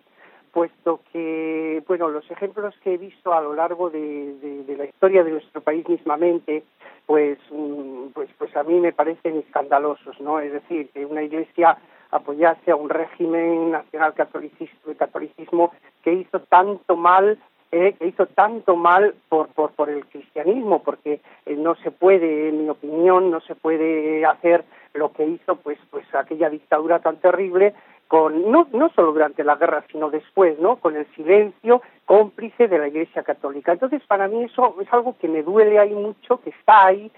puesto 0.51 1.01
que, 1.13 1.83
bueno, 1.87 2.07
los 2.09 2.31
ejemplos 2.31 2.73
que 2.83 2.95
he 2.95 2.97
visto 2.97 3.31
a 3.35 3.41
lo 3.41 3.53
largo 3.53 3.91
de, 3.91 4.33
de- 4.41 4.63
de 4.63 4.77
la 4.77 4.85
historia 4.85 5.23
de 5.23 5.29
nuestro 5.29 5.61
país 5.61 5.87
mismamente, 5.87 6.63
pues, 7.05 7.37
mm, 7.51 8.07
pues, 8.15 8.31
pues 8.39 8.57
a 8.57 8.63
mí 8.63 8.79
me 8.79 8.93
parecen 8.93 9.37
escandalosos, 9.37 10.19
¿no? 10.21 10.39
Es 10.39 10.51
decir, 10.53 10.89
que 10.89 11.05
una 11.05 11.21
Iglesia 11.21 11.77
apoyase 12.11 12.71
a 12.71 12.75
un 12.75 12.89
régimen 12.89 13.71
nacional 13.71 14.13
catolicismo, 14.13 14.93
catolicismo 14.97 15.71
que 16.03 16.13
hizo 16.13 16.39
tanto 16.41 16.95
mal 16.95 17.37
eh, 17.71 17.95
que 17.99 18.07
hizo 18.07 18.27
tanto 18.27 18.77
mal 18.77 19.13
por, 19.27 19.49
por, 19.49 19.71
por 19.71 19.89
el 19.89 20.05
cristianismo, 20.05 20.81
porque 20.83 21.19
eh, 21.45 21.55
no 21.57 21.75
se 21.75 21.91
puede, 21.91 22.47
en 22.47 22.63
mi 22.63 22.69
opinión, 22.69 23.29
no 23.29 23.41
se 23.41 23.55
puede 23.55 24.25
hacer 24.25 24.63
lo 24.93 25.11
que 25.11 25.25
hizo 25.25 25.57
pues, 25.57 25.77
pues 25.91 26.05
aquella 26.15 26.49
dictadura 26.49 26.99
tan 26.99 27.17
terrible 27.17 27.73
con 28.07 28.51
no, 28.51 28.67
no 28.71 28.89
solo 28.89 29.11
durante 29.11 29.43
la 29.43 29.55
guerra, 29.55 29.83
sino 29.91 30.09
después, 30.09 30.57
¿no? 30.59 30.77
Con 30.77 30.95
el 30.95 31.05
silencio 31.13 31.81
cómplice 32.05 32.69
de 32.69 32.79
la 32.79 32.87
Iglesia 32.87 33.23
Católica. 33.23 33.73
Entonces, 33.73 34.01
para 34.07 34.29
mí 34.29 34.45
eso 34.45 34.75
es 34.81 34.87
algo 34.93 35.17
que 35.19 35.27
me 35.27 35.43
duele 35.43 35.77
ahí 35.77 35.93
mucho, 35.93 36.39
que 36.39 36.51
está 36.51 36.85
ahí, 36.85 37.11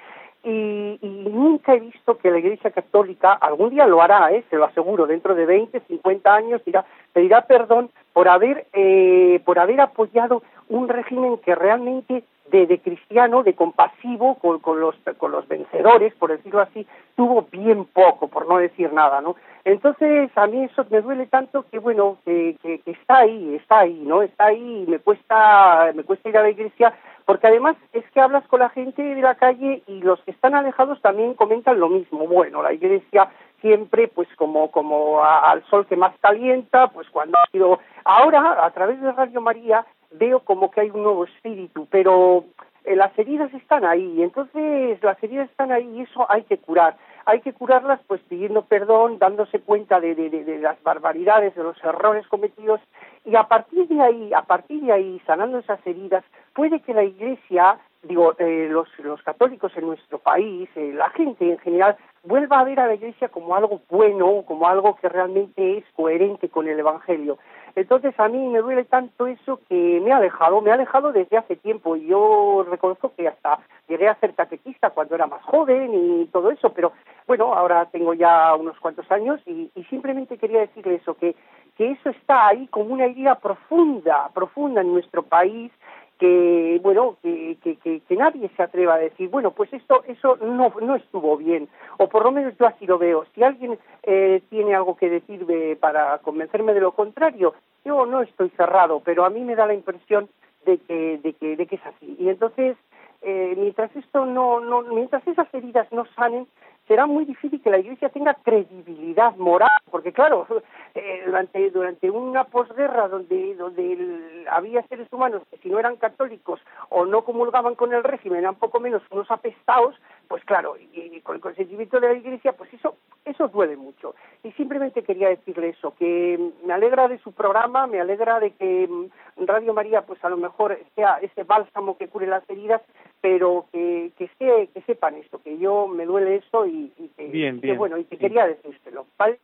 y, 0.43 0.97
y 1.01 1.29
nunca 1.29 1.73
he 1.73 1.79
visto 1.79 2.17
que 2.17 2.31
la 2.31 2.39
Iglesia 2.39 2.71
Católica, 2.71 3.33
algún 3.33 3.71
día 3.71 3.87
lo 3.87 4.01
hará, 4.01 4.31
¿eh? 4.31 4.43
se 4.49 4.55
lo 4.55 4.65
aseguro, 4.65 5.05
dentro 5.05 5.35
de 5.35 5.45
20, 5.45 5.79
50 5.81 6.33
años 6.33 6.61
dirá, 6.65 6.85
pedirá 7.13 7.41
perdón 7.41 7.89
por 8.13 8.27
haber, 8.29 8.67
eh, 8.73 9.41
por 9.45 9.59
haber 9.59 9.81
apoyado 9.81 10.41
un 10.69 10.87
régimen 10.87 11.37
que 11.39 11.55
realmente 11.55 12.23
de, 12.51 12.67
de 12.67 12.79
cristiano, 12.79 13.43
de 13.43 13.53
compasivo 13.53 14.35
con, 14.35 14.59
con, 14.59 14.79
los, 14.79 14.95
con 15.17 15.31
los 15.31 15.47
vencedores, 15.47 16.13
por 16.15 16.31
decirlo 16.31 16.61
así, 16.61 16.85
tuvo 17.15 17.47
bien 17.51 17.85
poco, 17.85 18.27
por 18.27 18.47
no 18.47 18.57
decir 18.57 18.91
nada, 18.93 19.21
¿no? 19.21 19.35
Entonces, 19.65 20.31
a 20.35 20.47
mí 20.47 20.63
eso 20.63 20.85
me 20.89 21.01
duele 21.01 21.27
tanto 21.27 21.65
que, 21.69 21.79
bueno, 21.79 22.17
que, 22.25 22.55
que, 22.61 22.81
está 22.85 23.19
ahí, 23.19 23.55
está 23.55 23.79
ahí, 23.79 24.01
¿no? 24.05 24.21
Está 24.21 24.45
ahí 24.45 24.83
y 24.87 24.89
me 24.89 24.99
cuesta, 24.99 25.91
me 25.93 26.03
cuesta 26.03 26.29
ir 26.29 26.37
a 26.37 26.43
la 26.43 26.49
iglesia 26.49 26.93
porque 27.25 27.45
además 27.45 27.75
es 27.93 28.03
que 28.09 28.21
hablas 28.21 28.47
con 28.47 28.59
la 28.59 28.69
gente 28.69 29.03
de 29.03 29.21
la 29.21 29.35
calle 29.35 29.83
y 29.85 30.01
los 30.01 30.19
que 30.21 30.31
están 30.31 30.55
alejados 30.55 30.99
también 31.01 31.35
comentan 31.35 31.79
lo 31.79 31.87
mismo. 31.87 32.25
Bueno, 32.25 32.63
la 32.63 32.73
iglesia 32.73 33.29
siempre, 33.61 34.07
pues 34.07 34.27
como, 34.35 34.71
como 34.71 35.23
a, 35.23 35.51
al 35.51 35.63
sol 35.65 35.85
que 35.85 35.95
más 35.95 36.13
calienta, 36.21 36.87
pues 36.87 37.07
cuando 37.09 37.37
ha 37.37 37.51
sido... 37.51 37.79
Ahora, 38.03 38.65
a 38.65 38.71
través 38.71 38.99
de 38.99 39.11
Radio 39.11 39.41
María, 39.41 39.85
veo 40.11 40.39
como 40.39 40.71
que 40.71 40.81
hay 40.81 40.89
un 40.89 41.03
nuevo 41.03 41.25
espíritu, 41.25 41.87
pero 41.89 42.45
eh, 42.83 42.95
las 42.95 43.17
heridas 43.17 43.53
están 43.53 43.85
ahí, 43.85 44.21
entonces 44.21 45.01
las 45.03 45.21
heridas 45.23 45.49
están 45.49 45.71
ahí 45.71 45.89
y 45.95 46.01
eso 46.01 46.25
hay 46.29 46.43
que 46.43 46.57
curar. 46.57 46.97
Hay 47.25 47.41
que 47.41 47.53
curarlas 47.53 47.99
pues 48.07 48.21
pidiendo 48.27 48.63
perdón, 48.63 49.19
dándose 49.19 49.59
cuenta 49.59 49.99
de, 49.99 50.15
de, 50.15 50.29
de, 50.29 50.43
de 50.43 50.59
las 50.59 50.81
barbaridades, 50.81 51.53
de 51.53 51.63
los 51.63 51.77
errores 51.83 52.27
cometidos 52.27 52.81
y 53.25 53.35
a 53.35 53.43
partir 53.43 53.87
de 53.87 54.01
ahí, 54.01 54.33
a 54.33 54.43
partir 54.43 54.81
de 54.81 54.91
ahí, 54.91 55.21
sanando 55.25 55.59
esas 55.59 55.85
heridas, 55.85 56.23
puede 56.53 56.79
que 56.79 56.93
la 56.93 57.03
Iglesia, 57.03 57.77
digo, 58.01 58.33
eh, 58.39 58.67
los, 58.71 58.87
los 58.99 59.21
católicos 59.21 59.71
en 59.75 59.85
nuestro 59.85 60.19
país, 60.19 60.69
eh, 60.75 60.93
la 60.95 61.09
gente 61.11 61.49
en 61.49 61.59
general, 61.59 61.97
vuelva 62.23 62.59
a 62.59 62.63
ver 62.63 62.79
a 62.79 62.87
la 62.87 62.95
Iglesia 62.95 63.27
como 63.27 63.55
algo 63.55 63.81
bueno, 63.89 64.43
como 64.47 64.67
algo 64.67 64.95
que 64.95 65.09
realmente 65.09 65.77
es 65.77 65.85
coherente 65.95 66.49
con 66.49 66.67
el 66.67 66.79
Evangelio. 66.79 67.37
Entonces 67.79 68.13
a 68.19 68.27
mí 68.27 68.45
me 68.49 68.59
duele 68.59 68.83
tanto 68.83 69.25
eso 69.25 69.61
que 69.69 70.01
me 70.03 70.11
ha 70.11 70.17
alejado, 70.17 70.59
me 70.59 70.69
ha 70.69 70.73
alejado 70.73 71.13
desde 71.13 71.37
hace 71.37 71.55
tiempo. 71.55 71.95
Y 71.95 72.07
yo 72.07 72.65
reconozco 72.69 73.13
que 73.15 73.25
hasta 73.25 73.59
llegué 73.87 74.09
a 74.09 74.19
ser 74.19 74.33
catequista 74.33 74.89
cuando 74.89 75.15
era 75.15 75.27
más 75.27 75.41
joven 75.43 75.93
y 75.93 76.25
todo 76.25 76.51
eso, 76.51 76.73
pero 76.73 76.91
bueno, 77.25 77.53
ahora 77.53 77.85
tengo 77.85 78.13
ya 78.13 78.53
unos 78.55 78.77
cuantos 78.79 79.09
años 79.09 79.39
y, 79.45 79.71
y 79.73 79.83
simplemente 79.85 80.37
quería 80.37 80.59
decirle 80.59 80.95
eso, 80.95 81.13
que, 81.13 81.37
que 81.77 81.91
eso 81.91 82.09
está 82.09 82.47
ahí 82.47 82.67
como 82.67 82.93
una 82.93 83.05
herida 83.05 83.35
profunda, 83.35 84.29
profunda 84.33 84.81
en 84.81 84.91
nuestro 84.91 85.23
país 85.23 85.71
que 86.19 86.79
bueno 86.83 87.15
que, 87.23 87.57
que, 87.63 87.77
que, 87.77 88.01
que, 88.01 88.15
nadie 88.15 88.51
se 88.55 88.61
atreva 88.61 88.95
a 88.95 88.97
decir 88.97 89.29
bueno 89.29 89.51
pues 89.51 89.71
esto 89.71 90.03
eso 90.05 90.35
no 90.35 90.73
no 90.81 90.95
estuvo 90.95 91.37
bien 91.37 91.69
o 91.97 92.09
por 92.09 92.25
lo 92.25 92.31
menos 92.31 92.53
yo 92.57 92.67
así 92.67 92.85
lo 92.85 92.97
veo. 92.97 93.25
Si 93.33 93.43
alguien 93.43 93.79
eh, 94.03 94.41
tiene 94.49 94.75
algo 94.75 94.95
que 94.97 95.09
decirme 95.09 95.77
para 95.77 96.17
convencerme 96.19 96.73
de 96.73 96.81
lo 96.81 96.91
contrario 96.91 97.53
yo 97.85 98.05
no 98.05 98.21
estoy 98.21 98.49
cerrado 98.51 99.01
pero 99.03 99.25
a 99.25 99.29
mí 99.29 99.41
me 99.41 99.55
da 99.55 99.65
la 99.65 99.73
impresión 99.73 100.29
de 100.65 100.77
que 100.79 101.17
de 101.19 101.33
que 101.33 101.55
de 101.55 101.65
que 101.65 101.75
es 101.75 101.85
así. 101.85 102.15
Y 102.19 102.29
entonces 102.29 102.77
eh, 103.21 103.53
mientras 103.57 103.95
esto 103.95 104.25
no 104.25 104.59
no 104.59 104.81
mientras 104.83 105.25
esas 105.27 105.53
heridas 105.53 105.91
no 105.91 106.05
sanen 106.15 106.47
será 106.89 107.05
muy 107.05 107.23
difícil 107.23 107.61
que 107.61 107.69
la 107.69 107.77
Iglesia 107.77 108.09
tenga 108.09 108.33
credibilidad 108.33 109.35
moral, 109.35 109.69
porque 109.91 110.11
claro, 110.11 110.47
eh, 110.95 111.21
durante, 111.23 111.69
durante 111.69 112.09
una 112.09 112.45
posguerra 112.45 113.07
donde, 113.07 113.53
donde 113.53 113.93
el, 113.93 114.47
había 114.49 114.81
seres 114.87 115.07
humanos 115.11 115.43
que 115.51 115.59
si 115.59 115.69
no 115.69 115.77
eran 115.77 115.97
católicos 115.97 116.59
o 116.89 117.05
no 117.05 117.23
comulgaban 117.23 117.75
con 117.75 117.93
el 117.93 118.03
régimen 118.03 118.39
eran 118.39 118.55
poco 118.55 118.79
menos 118.79 119.03
unos 119.11 119.29
apestados, 119.29 119.95
pues 120.27 120.43
claro, 120.45 120.77
y, 120.77 121.21
con 121.21 121.35
el 121.35 121.41
consentimiento 121.41 121.99
de 121.99 122.07
la 122.07 122.15
Iglesia, 122.15 122.53
pues 122.53 122.73
eso, 122.73 122.95
eso 123.23 123.47
duele 123.49 123.77
mucho. 123.77 124.15
Y 124.43 124.51
simplemente 124.53 125.03
quería 125.03 125.29
decirle 125.29 125.69
eso, 125.69 125.93
que 125.99 126.39
me 126.65 126.73
alegra 126.73 127.07
de 127.07 127.19
su 127.19 127.33
programa, 127.33 127.85
me 127.85 127.99
alegra 127.99 128.39
de 128.39 128.49
que 128.51 128.87
mm, 128.87 129.45
Radio 129.45 129.75
María, 129.75 130.01
pues 130.01 130.23
a 130.25 130.29
lo 130.29 130.37
mejor 130.37 130.79
sea 130.95 131.19
ese 131.21 131.43
bálsamo 131.43 131.97
que 131.97 132.07
cure 132.07 132.25
las 132.25 132.49
heridas, 132.49 132.81
pero 133.21 133.65
que, 133.71 134.11
que, 134.17 134.29
se, 134.37 134.69
que 134.73 134.81
sepan 134.81 135.15
esto, 135.15 135.41
que 135.41 135.57
yo 135.57 135.87
me 135.87 136.05
duele 136.05 136.37
esto 136.37 136.65
y 136.65 136.91
y, 136.97 137.07
que, 137.09 137.27
bien, 137.27 137.61
que, 137.61 137.73
bueno, 137.73 137.97
y 137.97 138.05
que 138.05 138.17
quería 138.17 138.47
decírselo, 138.47 139.05
¿vale? 139.17 139.39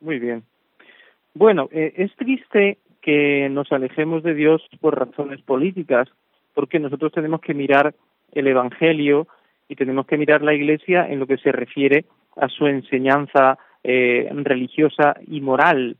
Muy 0.00 0.18
bien. 0.18 0.42
Bueno, 1.34 1.68
eh, 1.72 1.92
es 1.96 2.14
triste 2.16 2.78
que 3.00 3.48
nos 3.50 3.70
alejemos 3.72 4.22
de 4.22 4.34
Dios 4.34 4.66
por 4.80 4.98
razones 4.98 5.40
políticas, 5.42 6.08
porque 6.54 6.78
nosotros 6.78 7.12
tenemos 7.12 7.40
que 7.40 7.54
mirar 7.54 7.94
el 8.32 8.46
Evangelio 8.46 9.26
y 9.68 9.76
tenemos 9.76 10.06
que 10.06 10.18
mirar 10.18 10.42
la 10.42 10.54
Iglesia 10.54 11.06
en 11.08 11.20
lo 11.20 11.26
que 11.26 11.38
se 11.38 11.52
refiere 11.52 12.04
a 12.36 12.48
su 12.48 12.66
enseñanza 12.66 13.58
eh, 13.84 14.28
religiosa 14.32 15.14
y 15.26 15.40
moral. 15.40 15.96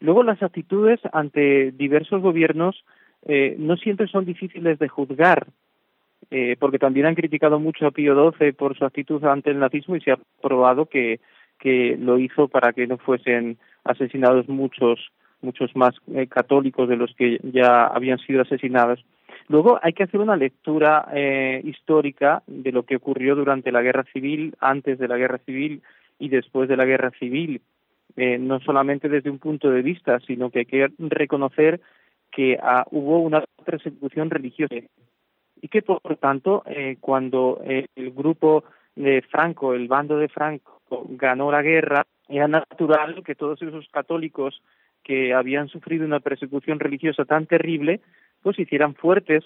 Luego 0.00 0.22
las 0.22 0.42
actitudes 0.42 1.00
ante 1.12 1.72
diversos 1.72 2.20
gobiernos 2.20 2.84
eh, 3.26 3.56
no 3.58 3.76
siempre 3.76 4.06
son 4.06 4.24
difíciles 4.24 4.78
de 4.78 4.88
juzgar, 4.88 5.46
eh, 6.30 6.56
porque 6.58 6.78
también 6.78 7.06
han 7.06 7.14
criticado 7.14 7.58
mucho 7.58 7.86
a 7.86 7.90
Pío 7.90 8.32
XII 8.32 8.52
por 8.52 8.76
su 8.76 8.84
actitud 8.84 9.24
ante 9.24 9.50
el 9.50 9.58
nazismo 9.58 9.96
y 9.96 10.00
se 10.00 10.12
ha 10.12 10.18
probado 10.42 10.86
que, 10.86 11.20
que 11.58 11.96
lo 11.98 12.18
hizo 12.18 12.48
para 12.48 12.72
que 12.72 12.86
no 12.86 12.98
fuesen 12.98 13.58
asesinados 13.84 14.48
muchos 14.48 15.10
muchos 15.42 15.74
más 15.76 15.94
eh, 16.14 16.26
católicos 16.26 16.88
de 16.88 16.96
los 16.96 17.14
que 17.14 17.38
ya 17.42 17.86
habían 17.86 18.18
sido 18.18 18.42
asesinados. 18.42 19.04
Luego 19.48 19.78
hay 19.82 19.92
que 19.92 20.02
hacer 20.02 20.20
una 20.20 20.36
lectura 20.36 21.08
eh, 21.14 21.60
histórica 21.64 22.42
de 22.46 22.72
lo 22.72 22.82
que 22.84 22.96
ocurrió 22.96 23.36
durante 23.36 23.70
la 23.70 23.82
guerra 23.82 24.04
civil, 24.12 24.54
antes 24.60 24.98
de 24.98 25.08
la 25.08 25.16
guerra 25.16 25.38
civil 25.46 25.82
y 26.18 26.28
después 26.28 26.68
de 26.68 26.76
la 26.76 26.84
guerra 26.84 27.12
civil, 27.18 27.60
eh, 28.16 28.38
no 28.38 28.60
solamente 28.60 29.08
desde 29.08 29.30
un 29.30 29.38
punto 29.38 29.70
de 29.70 29.82
vista, 29.82 30.18
sino 30.20 30.50
que 30.50 30.60
hay 30.60 30.66
que 30.66 30.88
reconocer 30.98 31.80
que 32.32 32.58
ah, 32.60 32.84
hubo 32.90 33.20
una 33.20 33.44
persecución 33.64 34.30
religiosa 34.30 34.74
y 35.60 35.68
que 35.68 35.82
por 35.82 36.16
tanto 36.16 36.62
eh, 36.66 36.96
cuando 37.00 37.60
eh, 37.64 37.86
el 37.96 38.10
grupo 38.10 38.64
de 38.94 39.22
Franco, 39.22 39.74
el 39.74 39.88
bando 39.88 40.18
de 40.18 40.28
Franco, 40.28 40.80
ganó 41.08 41.50
la 41.50 41.62
guerra, 41.62 42.06
era 42.28 42.48
natural 42.48 43.22
que 43.24 43.34
todos 43.34 43.60
esos 43.62 43.88
católicos 43.88 44.62
que 45.02 45.34
habían 45.34 45.68
sufrido 45.68 46.04
una 46.04 46.20
persecución 46.20 46.80
religiosa 46.80 47.24
tan 47.24 47.46
terrible, 47.46 48.00
pues 48.42 48.58
hicieran 48.58 48.94
fuertes 48.94 49.44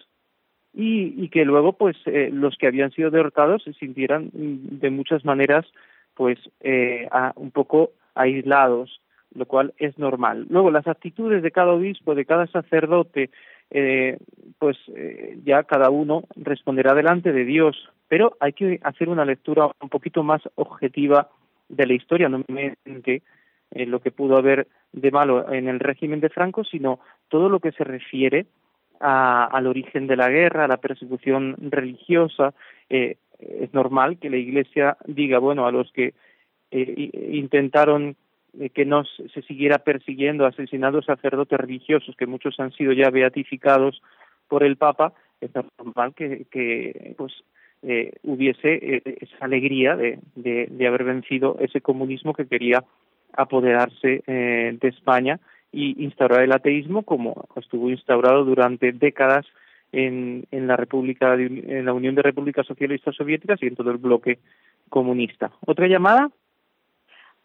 y, 0.73 1.23
y 1.23 1.29
que 1.29 1.45
luego 1.45 1.75
pues 1.75 1.97
eh, 2.07 2.31
los 2.33 2.57
que 2.57 2.67
habían 2.67 2.93
sido 2.93 3.11
derrotados 3.11 3.63
se 3.65 3.73
sintieran 3.75 4.31
de 4.33 4.91
muchas 4.91 5.25
maneras 5.25 5.67
pues 6.15 6.39
eh, 6.61 7.09
a, 7.11 7.33
un 7.37 7.51
poco 7.51 7.93
aislados, 8.15 9.01
lo 9.35 9.47
cual 9.47 9.75
es 9.79 9.99
normal. 9.99 10.47
Luego 10.51 10.71
las 10.71 10.87
actitudes 10.87 11.43
de 11.43 11.51
cada 11.51 11.73
obispo, 11.73 12.15
de 12.15 12.25
cada 12.25 12.47
sacerdote, 12.47 13.31
eh, 13.71 14.19
pues 14.59 14.77
eh, 14.95 15.39
ya 15.45 15.63
cada 15.65 15.91
uno 15.91 16.25
responderá 16.37 16.95
delante 16.95 17.33
de 17.33 17.45
Dios, 17.45 17.77
pero 18.09 18.37
hay 18.41 18.53
que 18.53 18.81
hacer 18.83 19.09
una 19.09 19.25
lectura 19.25 19.71
un 19.81 19.89
poquito 19.89 20.23
más 20.23 20.43
objetiva 20.57 21.29
de 21.69 21.87
la 21.87 21.95
historia, 21.95 22.29
no 22.29 22.43
solamente 22.47 23.23
eh, 23.71 23.87
lo 23.87 24.01
que 24.01 24.11
pudo 24.11 24.37
haber 24.37 24.67
de 24.93 25.11
malo 25.11 25.53
en 25.53 25.69
el 25.69 25.79
régimen 25.79 26.21
de 26.21 26.29
Franco, 26.29 26.65
sino 26.65 26.99
todo 27.29 27.49
lo 27.49 27.61
que 27.61 27.73
se 27.73 27.85
refiere 27.85 28.47
a, 28.99 29.45
al 29.45 29.67
origen 29.67 30.07
de 30.09 30.17
la 30.17 30.29
guerra, 30.29 30.65
a 30.65 30.69
la 30.69 30.79
persecución 30.79 31.57
religiosa. 31.59 32.53
Eh, 32.89 33.17
es 33.39 33.73
normal 33.73 34.19
que 34.19 34.29
la 34.29 34.37
Iglesia 34.37 34.97
diga, 35.07 35.39
bueno, 35.39 35.67
a 35.67 35.73
los 35.73 35.91
que 35.93 36.13
eh, 38.59 38.71
que 38.71 38.85
no 38.85 39.05
se 39.05 39.43
siguiera 39.43 39.79
persiguiendo, 39.79 40.47
asesinando 40.47 41.03
sacerdotes 41.03 41.59
religiosos, 41.59 42.17
que 42.17 42.27
muchos 42.27 42.59
han 42.59 42.73
sido 42.73 42.93
ya 42.93 43.11
beatificados 43.11 44.03
por 44.49 44.65
el 44.65 44.77
Papa, 44.77 45.13
es 45.41 45.51
normal 45.79 46.15
que, 46.15 46.47
que 46.51 47.15
pues 47.17 47.33
eh, 47.83 48.13
hubiese 48.25 48.75
eh, 48.75 49.19
esa 49.21 49.45
alegría 49.45 49.97
de, 49.97 50.19
de, 50.35 50.67
de, 50.71 50.87
haber 50.87 51.05
vencido 51.05 51.57
ese 51.61 51.81
comunismo 51.81 52.35
que 52.35 52.47
quería 52.47 52.85
apoderarse 53.33 54.23
eh, 54.27 54.77
de 54.79 54.89
España 54.89 55.41
y 55.73 56.05
instaurar 56.05 56.43
el 56.43 56.53
ateísmo 56.53 57.05
como 57.05 57.49
estuvo 57.57 57.89
instaurado 57.89 58.45
durante 58.45 58.93
décadas 58.93 59.47
en, 59.93 60.45
en 60.51 60.67
la 60.67 60.77
República 60.77 61.35
en 61.35 61.85
la 61.87 61.95
Unión 61.95 62.15
de 62.15 62.23
Repúblicas 62.23 62.67
Socialistas 62.67 63.17
Soviéticas 63.17 63.63
y 63.63 63.69
en 63.69 63.77
todo 63.77 63.91
el 63.91 63.97
bloque 63.99 64.41
comunista. 64.91 65.51
¿Otra 65.65 65.87
llamada? 65.87 66.31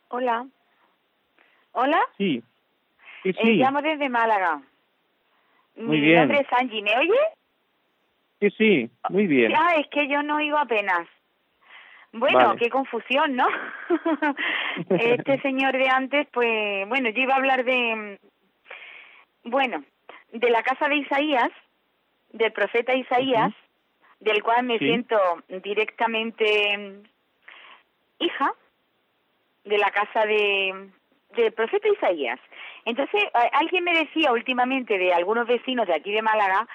Hola. 0.10 0.48
¿Hola? 1.78 2.00
Sí. 2.18 2.42
Sí, 3.24 3.34
sí. 3.34 3.40
Eh, 3.42 3.54
llamo 3.56 3.82
desde 3.82 4.08
Málaga. 4.08 4.62
Muy 5.76 5.98
Mi 6.00 6.02
bien. 6.02 6.20
nombre 6.20 6.40
es 6.40 6.48
Angie, 6.54 6.82
¿me 6.82 6.98
oye? 6.98 7.20
Sí, 8.40 8.50
sí, 8.58 8.90
muy 9.10 9.28
bien. 9.28 9.54
Ah, 9.56 9.76
es 9.76 9.88
que 9.88 10.08
yo 10.08 10.24
no 10.24 10.38
oigo 10.38 10.58
apenas. 10.58 11.06
Bueno, 12.14 12.38
Vale. 12.40 12.60
qué 12.60 12.70
confusión, 12.70 13.36
¿no? 13.36 13.48
este 14.90 15.42
señor 15.42 15.74
de 15.74 15.90
antes, 15.90 16.28
pues, 16.32 16.88
bueno, 16.88 17.10
yo 17.10 17.22
iba 17.24 17.34
a 17.34 17.38
hablar 17.38 17.66
de, 17.66 18.20
bueno, 19.44 19.84
de 20.32 20.50
la 20.50 20.64
casa 20.64 20.88
de 20.88 20.96
Isaías, 20.96 21.50
del 22.32 22.54
profeta 22.54 22.96
Isaías, 22.96 23.54
del 24.22 24.42
cual 24.44 24.64
me 24.64 24.80
Sí. 24.80 24.86
siento 24.86 25.18
directamente 25.62 26.78
mm, 26.78 27.04
hija 28.24 28.54
de 29.66 29.78
la 29.78 29.92
casa 29.92 30.26
de 30.26 30.90
del 31.42 31.54
profeta 31.54 31.88
Isaías. 31.88 32.40
Entonces, 32.86 33.24
alguien 33.54 33.84
me 33.84 33.94
decía 33.94 34.32
últimamente 34.32 34.98
de 34.98 35.14
algunos 35.14 35.48
vecinos 35.48 35.88
de 35.88 35.96
aquí 35.96 36.12
de 36.12 36.22
Málaga 36.22 36.68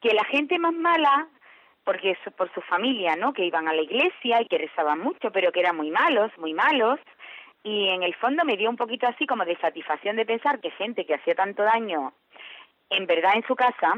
que 0.00 0.12
la 0.12 0.24
gente 0.24 0.58
más 0.58 0.74
mala, 0.74 1.28
porque 1.84 2.10
es 2.10 2.18
por 2.34 2.52
su 2.52 2.60
familia, 2.62 3.16
¿no? 3.16 3.32
Que 3.32 3.44
iban 3.44 3.68
a 3.68 3.72
la 3.72 3.82
iglesia 3.82 4.40
y 4.40 4.46
que 4.46 4.58
rezaban 4.58 4.98
mucho, 4.98 5.30
pero 5.30 5.52
que 5.52 5.60
eran 5.60 5.76
muy 5.76 5.90
malos, 5.90 6.30
muy 6.38 6.54
malos. 6.54 6.98
Y 7.62 7.88
en 7.88 8.02
el 8.02 8.14
fondo 8.16 8.44
me 8.44 8.56
dio 8.56 8.68
un 8.68 8.76
poquito 8.76 9.06
así 9.06 9.26
como 9.26 9.44
de 9.44 9.56
satisfacción 9.58 10.16
de 10.16 10.26
pensar 10.26 10.60
que 10.60 10.70
gente 10.72 11.06
que 11.06 11.14
hacía 11.14 11.34
tanto 11.34 11.62
daño, 11.62 12.12
en 12.90 13.06
verdad 13.06 13.36
en 13.36 13.46
su 13.46 13.54
casa, 13.54 13.94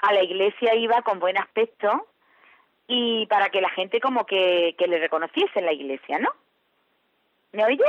a 0.00 0.12
la 0.12 0.22
iglesia 0.22 0.74
iba 0.74 1.02
con 1.02 1.20
buen 1.20 1.38
aspecto 1.38 2.06
y 2.88 3.26
para 3.26 3.50
que 3.50 3.60
la 3.60 3.70
gente 3.70 4.00
como 4.00 4.26
que, 4.26 4.74
que 4.76 4.88
le 4.88 4.98
reconociese 4.98 5.60
en 5.60 5.66
la 5.66 5.72
iglesia, 5.72 6.18
¿no? 6.18 6.30
¿Me 7.52 7.64
oye? 7.64 7.84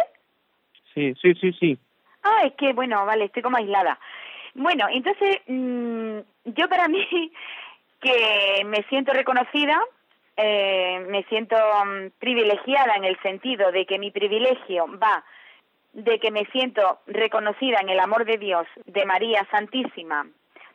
Sí, 1.00 1.16
sí, 1.22 1.34
sí, 1.36 1.54
sí. 1.54 1.78
Ah, 2.24 2.42
es 2.44 2.54
que, 2.56 2.74
bueno, 2.74 3.06
vale, 3.06 3.26
estoy 3.26 3.42
como 3.42 3.56
aislada. 3.56 3.98
Bueno, 4.54 4.88
entonces, 4.92 5.40
mm, 5.48 6.20
yo 6.44 6.68
para 6.68 6.88
mí, 6.90 7.32
que 8.02 8.64
me 8.66 8.84
siento 8.90 9.14
reconocida, 9.14 9.80
eh, 10.36 11.06
me 11.08 11.24
siento 11.24 11.56
mm, 11.56 12.20
privilegiada 12.20 12.96
en 12.96 13.06
el 13.06 13.18
sentido 13.22 13.72
de 13.72 13.86
que 13.86 13.98
mi 13.98 14.12
privilegio 14.12 14.88
va 15.02 15.24
de 15.94 16.20
que 16.20 16.32
me 16.32 16.46
siento 16.48 17.00
reconocida 17.08 17.80
en 17.82 17.90
el 17.90 18.00
amor 18.00 18.24
de 18.24 18.38
Dios, 18.38 18.68
de 18.86 19.06
María 19.06 19.48
Santísima, 19.50 20.28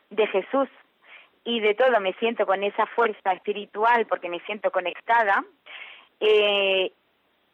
de 0.09 0.27
Jesús 0.27 0.67
y 1.45 1.61
de 1.61 1.73
todo 1.73 2.01
me 2.01 2.13
siento 2.13 2.45
con 2.45 2.63
esa 2.63 2.85
fuerza 2.87 3.31
espiritual 3.31 4.07
porque 4.07 4.27
me 4.27 4.39
siento 4.41 4.71
conectada. 4.71 5.45
Eh, 6.19 6.91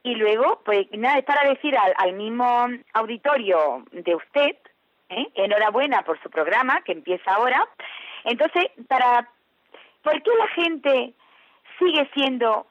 y 0.04 0.16
luego, 0.16 0.62
pues 0.66 0.88
nada, 0.94 1.20
es 1.20 1.26
para 1.26 1.48
decir 1.48 1.76
al, 1.78 2.14
mismo 2.14 2.68
auditorio 2.94 3.84
de 3.92 4.16
usted, 4.16 4.56
¿eh? 5.10 5.28
enhorabuena 5.36 6.02
por 6.04 6.20
su 6.22 6.30
programa 6.30 6.82
que 6.84 6.94
empieza 6.94 7.34
ahora. 7.34 7.68
Entonces, 8.24 8.66
para, 8.88 9.30
¿por 10.02 10.22
qué 10.22 10.32
la 10.38 10.48
gente 10.50 11.14
sigue 11.78 12.10
siendo 12.14 12.66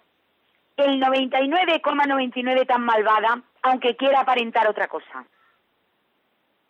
el 0.77 1.01
99,99 1.01 2.67
tan 2.67 2.83
malvada, 2.83 3.43
aunque 3.63 3.95
quiera 3.97 4.21
aparentar 4.21 4.69
otra 4.69 4.89
cosa? 4.89 5.25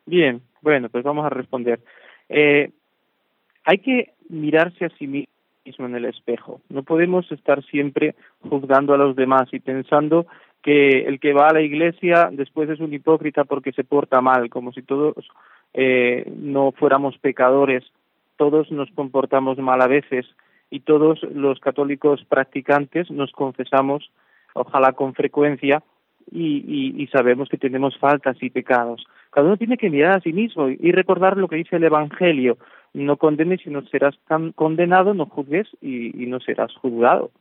Bien, 0.04 0.42
bueno, 0.60 0.88
pues 0.90 1.04
vamos 1.04 1.24
a 1.24 1.30
responder. 1.30 1.80
Eh, 2.28 2.70
hay 3.64 3.78
que 3.78 4.12
mirarse 4.28 4.84
a 4.84 4.90
sí 4.98 5.06
mismo 5.06 5.86
en 5.86 5.94
el 5.94 6.04
espejo. 6.06 6.60
No 6.68 6.82
podemos 6.82 7.30
estar 7.30 7.62
siempre 7.64 8.14
juzgando 8.48 8.92
a 8.94 8.98
los 8.98 9.16
demás 9.16 9.48
y 9.52 9.60
pensando 9.60 10.26
que 10.62 11.02
el 11.06 11.20
que 11.20 11.32
va 11.32 11.48
a 11.48 11.54
la 11.54 11.62
iglesia 11.62 12.28
después 12.30 12.68
es 12.68 12.80
un 12.80 12.92
hipócrita 12.92 13.44
porque 13.44 13.72
se 13.72 13.84
porta 13.84 14.20
mal, 14.20 14.50
como 14.50 14.72
si 14.72 14.82
todos 14.82 15.14
eh, 15.74 16.30
no 16.36 16.72
fuéramos 16.72 17.16
pecadores. 17.18 17.84
Todos 18.36 18.70
nos 18.70 18.90
comportamos 18.92 19.58
mal 19.58 19.80
a 19.80 19.86
veces 19.86 20.26
y 20.70 20.80
todos 20.80 21.22
los 21.34 21.60
católicos 21.60 22.24
practicantes 22.28 23.10
nos 23.10 23.32
confesamos, 23.32 24.10
ojalá 24.54 24.92
con 24.92 25.14
frecuencia, 25.14 25.82
y, 26.32 26.94
y, 26.96 27.06
sabemos 27.08 27.48
que 27.48 27.58
tenemos 27.58 27.98
faltas 27.98 28.36
y 28.40 28.50
pecados. 28.50 29.04
Cada 29.30 29.48
uno 29.48 29.56
tiene 29.56 29.76
que 29.76 29.90
mirar 29.90 30.12
a 30.12 30.20
sí 30.20 30.32
mismo 30.32 30.68
y 30.68 30.92
recordar 30.92 31.36
lo 31.36 31.48
que 31.48 31.56
dice 31.56 31.74
el 31.74 31.82
Evangelio. 31.82 32.56
No 32.94 33.16
condenes 33.16 33.66
y 33.66 33.70
no 33.70 33.82
serás 33.88 34.16
condenado, 34.54 35.12
no 35.12 35.26
juzgues 35.26 35.66
y, 35.80 36.22
y 36.22 36.26
no 36.26 36.38
serás 36.38 36.72
juzgado. 36.76 37.32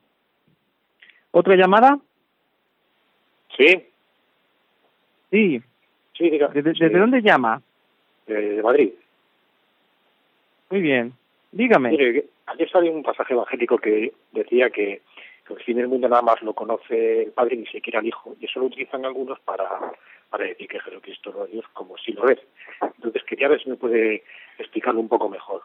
¿Otra 1.29 1.55
llamada? 1.55 1.99
Sí. 3.59 3.85
Sí. 5.31 5.61
Sí, 6.13 6.29
diga. 6.29 6.47
¿Desde, 6.47 6.89
dónde 6.89 7.21
llama? 7.21 7.61
De, 8.25 8.61
Madrid. 8.63 8.91
Muy 10.69 10.81
bien. 10.81 11.13
Dígame. 11.51 11.89
Mire, 11.89 12.25
ayer 12.45 12.69
salió 12.69 12.91
un 12.91 13.03
pasaje 13.03 13.33
evangélico 13.33 13.77
que 13.77 14.13
decía 14.31 14.69
que, 14.69 15.01
que 15.45 15.53
el 15.53 15.59
fin 15.61 15.77
del 15.77 15.87
mundo 15.89 16.07
nada 16.07 16.21
más 16.21 16.41
lo 16.41 16.53
conoce 16.53 17.23
el 17.23 17.31
Padre 17.31 17.57
ni 17.57 17.65
siquiera 17.65 17.99
el 17.99 18.07
Hijo. 18.07 18.35
Y 18.39 18.45
eso 18.45 18.59
lo 18.59 18.67
utilizan 18.67 19.03
algunos 19.05 19.39
para, 19.41 19.67
para 20.29 20.45
decir 20.45 20.67
que 20.67 20.79
Jesucristo 20.79 21.33
no 21.35 21.45
es 21.45 21.51
Dios 21.51 21.65
como 21.73 21.97
si 21.97 22.13
lo 22.13 22.29
es. 22.29 22.39
Entonces 22.81 23.23
quería 23.23 23.49
ver 23.49 23.61
si 23.61 23.69
me 23.69 23.75
puede 23.75 24.23
explicarlo 24.57 25.01
un 25.01 25.09
poco 25.09 25.27
mejor. 25.27 25.61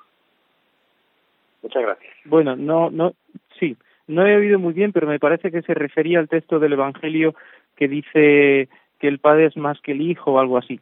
Muchas 1.63 1.83
gracias. 1.83 2.13
Bueno, 2.25 2.57
no, 2.57 2.91
no, 2.91 3.15
sí, 3.59 3.77
no 4.07 4.27
he 4.27 4.37
oído 4.37 4.59
muy 4.59 4.75
bien, 4.75 4.93
pero 4.93 5.07
me 5.07 5.19
parece 5.19 5.51
que 5.51 5.63
se 5.63 5.75
refería 5.75 6.19
al 6.19 6.29
texto 6.29 6.59
del 6.59 6.75
Evangelio 6.75 7.35
que 7.77 7.89
dice 7.89 8.69
que 8.99 9.09
el 9.09 9.19
Padre 9.19 9.47
es 9.47 9.57
más 9.57 9.81
que 9.81 9.93
el 9.93 10.01
Hijo 10.01 10.33
o 10.33 10.39
algo 10.39 10.59
así. 10.59 10.81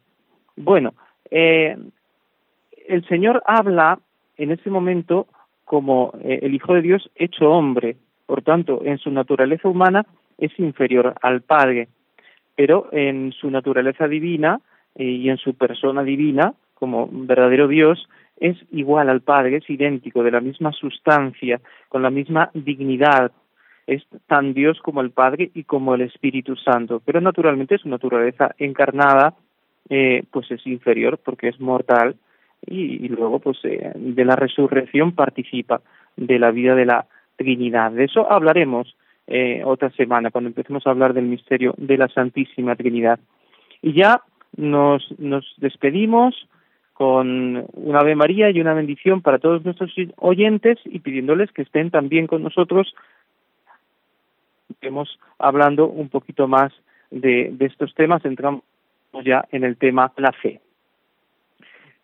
Bueno, 0.55 0.93
eh, 1.31 1.77
el 2.87 3.07
Señor 3.07 3.41
habla 3.45 3.99
en 4.37 4.51
ese 4.51 4.69
momento 4.69 5.27
como 5.65 6.13
eh, 6.21 6.39
el 6.43 6.53
Hijo 6.53 6.73
de 6.73 6.81
Dios 6.81 7.09
hecho 7.15 7.49
hombre, 7.49 7.95
por 8.25 8.41
tanto, 8.41 8.81
en 8.83 8.97
su 8.97 9.11
naturaleza 9.11 9.67
humana 9.67 10.05
es 10.37 10.57
inferior 10.59 11.15
al 11.21 11.41
Padre, 11.41 11.87
pero 12.55 12.89
en 12.91 13.31
su 13.31 13.49
naturaleza 13.49 14.07
divina 14.07 14.59
eh, 14.95 15.03
y 15.03 15.29
en 15.29 15.37
su 15.37 15.55
persona 15.55 16.03
divina, 16.03 16.53
como 16.73 17.09
verdadero 17.11 17.67
Dios, 17.67 18.07
es 18.39 18.57
igual 18.71 19.09
al 19.09 19.21
Padre, 19.21 19.57
es 19.57 19.69
idéntico, 19.69 20.23
de 20.23 20.31
la 20.31 20.41
misma 20.41 20.71
sustancia, 20.71 21.61
con 21.89 22.01
la 22.01 22.09
misma 22.09 22.49
dignidad, 22.53 23.31
es 23.87 24.03
tan 24.27 24.53
Dios 24.53 24.79
como 24.81 25.01
el 25.01 25.11
Padre 25.11 25.51
y 25.53 25.63
como 25.63 25.95
el 25.95 26.01
Espíritu 26.01 26.55
Santo, 26.55 27.01
pero 27.03 27.21
naturalmente 27.21 27.77
su 27.77 27.89
naturaleza 27.89 28.55
encarnada 28.57 29.33
eh, 29.89 30.23
pues 30.31 30.49
es 30.51 30.65
inferior 30.65 31.19
porque 31.23 31.49
es 31.49 31.59
mortal 31.59 32.15
y, 32.65 33.09
luego 33.09 33.39
pues 33.39 33.57
eh, 33.63 33.91
de 33.95 34.25
la 34.25 34.35
resurrección 34.35 35.11
participa 35.11 35.81
de 36.15 36.39
la 36.39 36.51
vida 36.51 36.75
de 36.75 36.85
la 36.85 37.05
Trinidad. 37.35 37.91
De 37.91 38.05
eso 38.05 38.31
hablaremos 38.31 38.95
eh, 39.27 39.61
otra 39.65 39.89
semana 39.91 40.31
cuando 40.31 40.49
empecemos 40.49 40.87
a 40.87 40.91
hablar 40.91 41.13
del 41.13 41.25
misterio 41.25 41.73
de 41.77 41.97
la 41.97 42.07
Santísima 42.07 42.75
Trinidad. 42.75 43.19
Y 43.81 43.93
ya 43.93 44.21
nos, 44.55 45.03
nos 45.19 45.53
despedimos 45.57 46.47
con 46.93 47.65
una 47.73 47.99
Ave 47.99 48.15
María 48.15 48.49
y 48.51 48.61
una 48.61 48.73
bendición 48.73 49.21
para 49.21 49.39
todos 49.39 49.65
nuestros 49.65 49.91
oyentes 50.17 50.77
y 50.85 50.99
pidiéndoles 50.99 51.51
que 51.51 51.63
estén 51.63 51.89
también 51.89 52.27
con 52.27 52.43
nosotros 52.43 52.93
Estamos 54.73 55.19
hablando 55.39 55.87
un 55.87 56.09
poquito 56.09 56.47
más 56.47 56.71
de 57.11 57.55
estos 57.59 57.93
temas, 57.93 58.25
entramos 58.25 58.63
ya 59.23 59.45
en 59.51 59.63
el 59.63 59.77
tema 59.77 60.11
la 60.17 60.31
fe. 60.31 60.59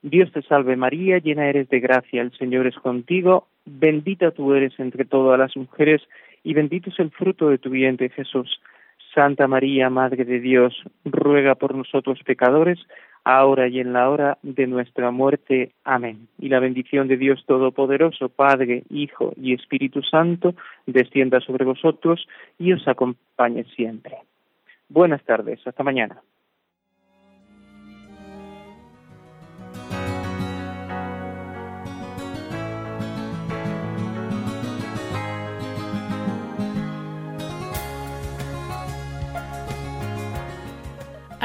Dios 0.01 0.31
te 0.31 0.41
salve 0.43 0.77
María, 0.77 1.17
llena 1.17 1.49
eres 1.49 1.67
de 1.69 1.79
gracia, 1.79 2.21
el 2.21 2.31
Señor 2.37 2.67
es 2.67 2.75
contigo, 2.75 3.47
bendita 3.65 4.31
tú 4.31 4.53
eres 4.53 4.79
entre 4.79 5.03
todas 5.03 5.37
las 5.37 5.55
mujeres 5.57 6.01
y 6.43 6.53
bendito 6.53 6.89
es 6.89 6.99
el 6.99 7.11
fruto 7.11 7.49
de 7.49 7.57
tu 7.57 7.69
vientre 7.69 8.09
Jesús. 8.09 8.61
Santa 9.13 9.47
María, 9.47 9.89
Madre 9.89 10.23
de 10.23 10.39
Dios, 10.39 10.83
ruega 11.03 11.55
por 11.55 11.75
nosotros 11.75 12.19
pecadores, 12.23 12.79
ahora 13.37 13.67
y 13.67 13.79
en 13.79 13.93
la 13.93 14.09
hora 14.09 14.37
de 14.41 14.67
nuestra 14.67 15.11
muerte. 15.11 15.71
Amén. 15.83 16.27
Y 16.39 16.49
la 16.49 16.59
bendición 16.59 17.07
de 17.07 17.17
Dios 17.17 17.43
Todopoderoso, 17.45 18.29
Padre, 18.29 18.83
Hijo 18.89 19.33
y 19.35 19.53
Espíritu 19.53 20.01
Santo, 20.01 20.55
descienda 20.85 21.39
sobre 21.39 21.65
vosotros 21.65 22.27
y 22.57 22.73
os 22.73 22.87
acompañe 22.87 23.65
siempre. 23.75 24.17
Buenas 24.89 25.23
tardes, 25.23 25.59
hasta 25.65 25.83
mañana. 25.83 26.21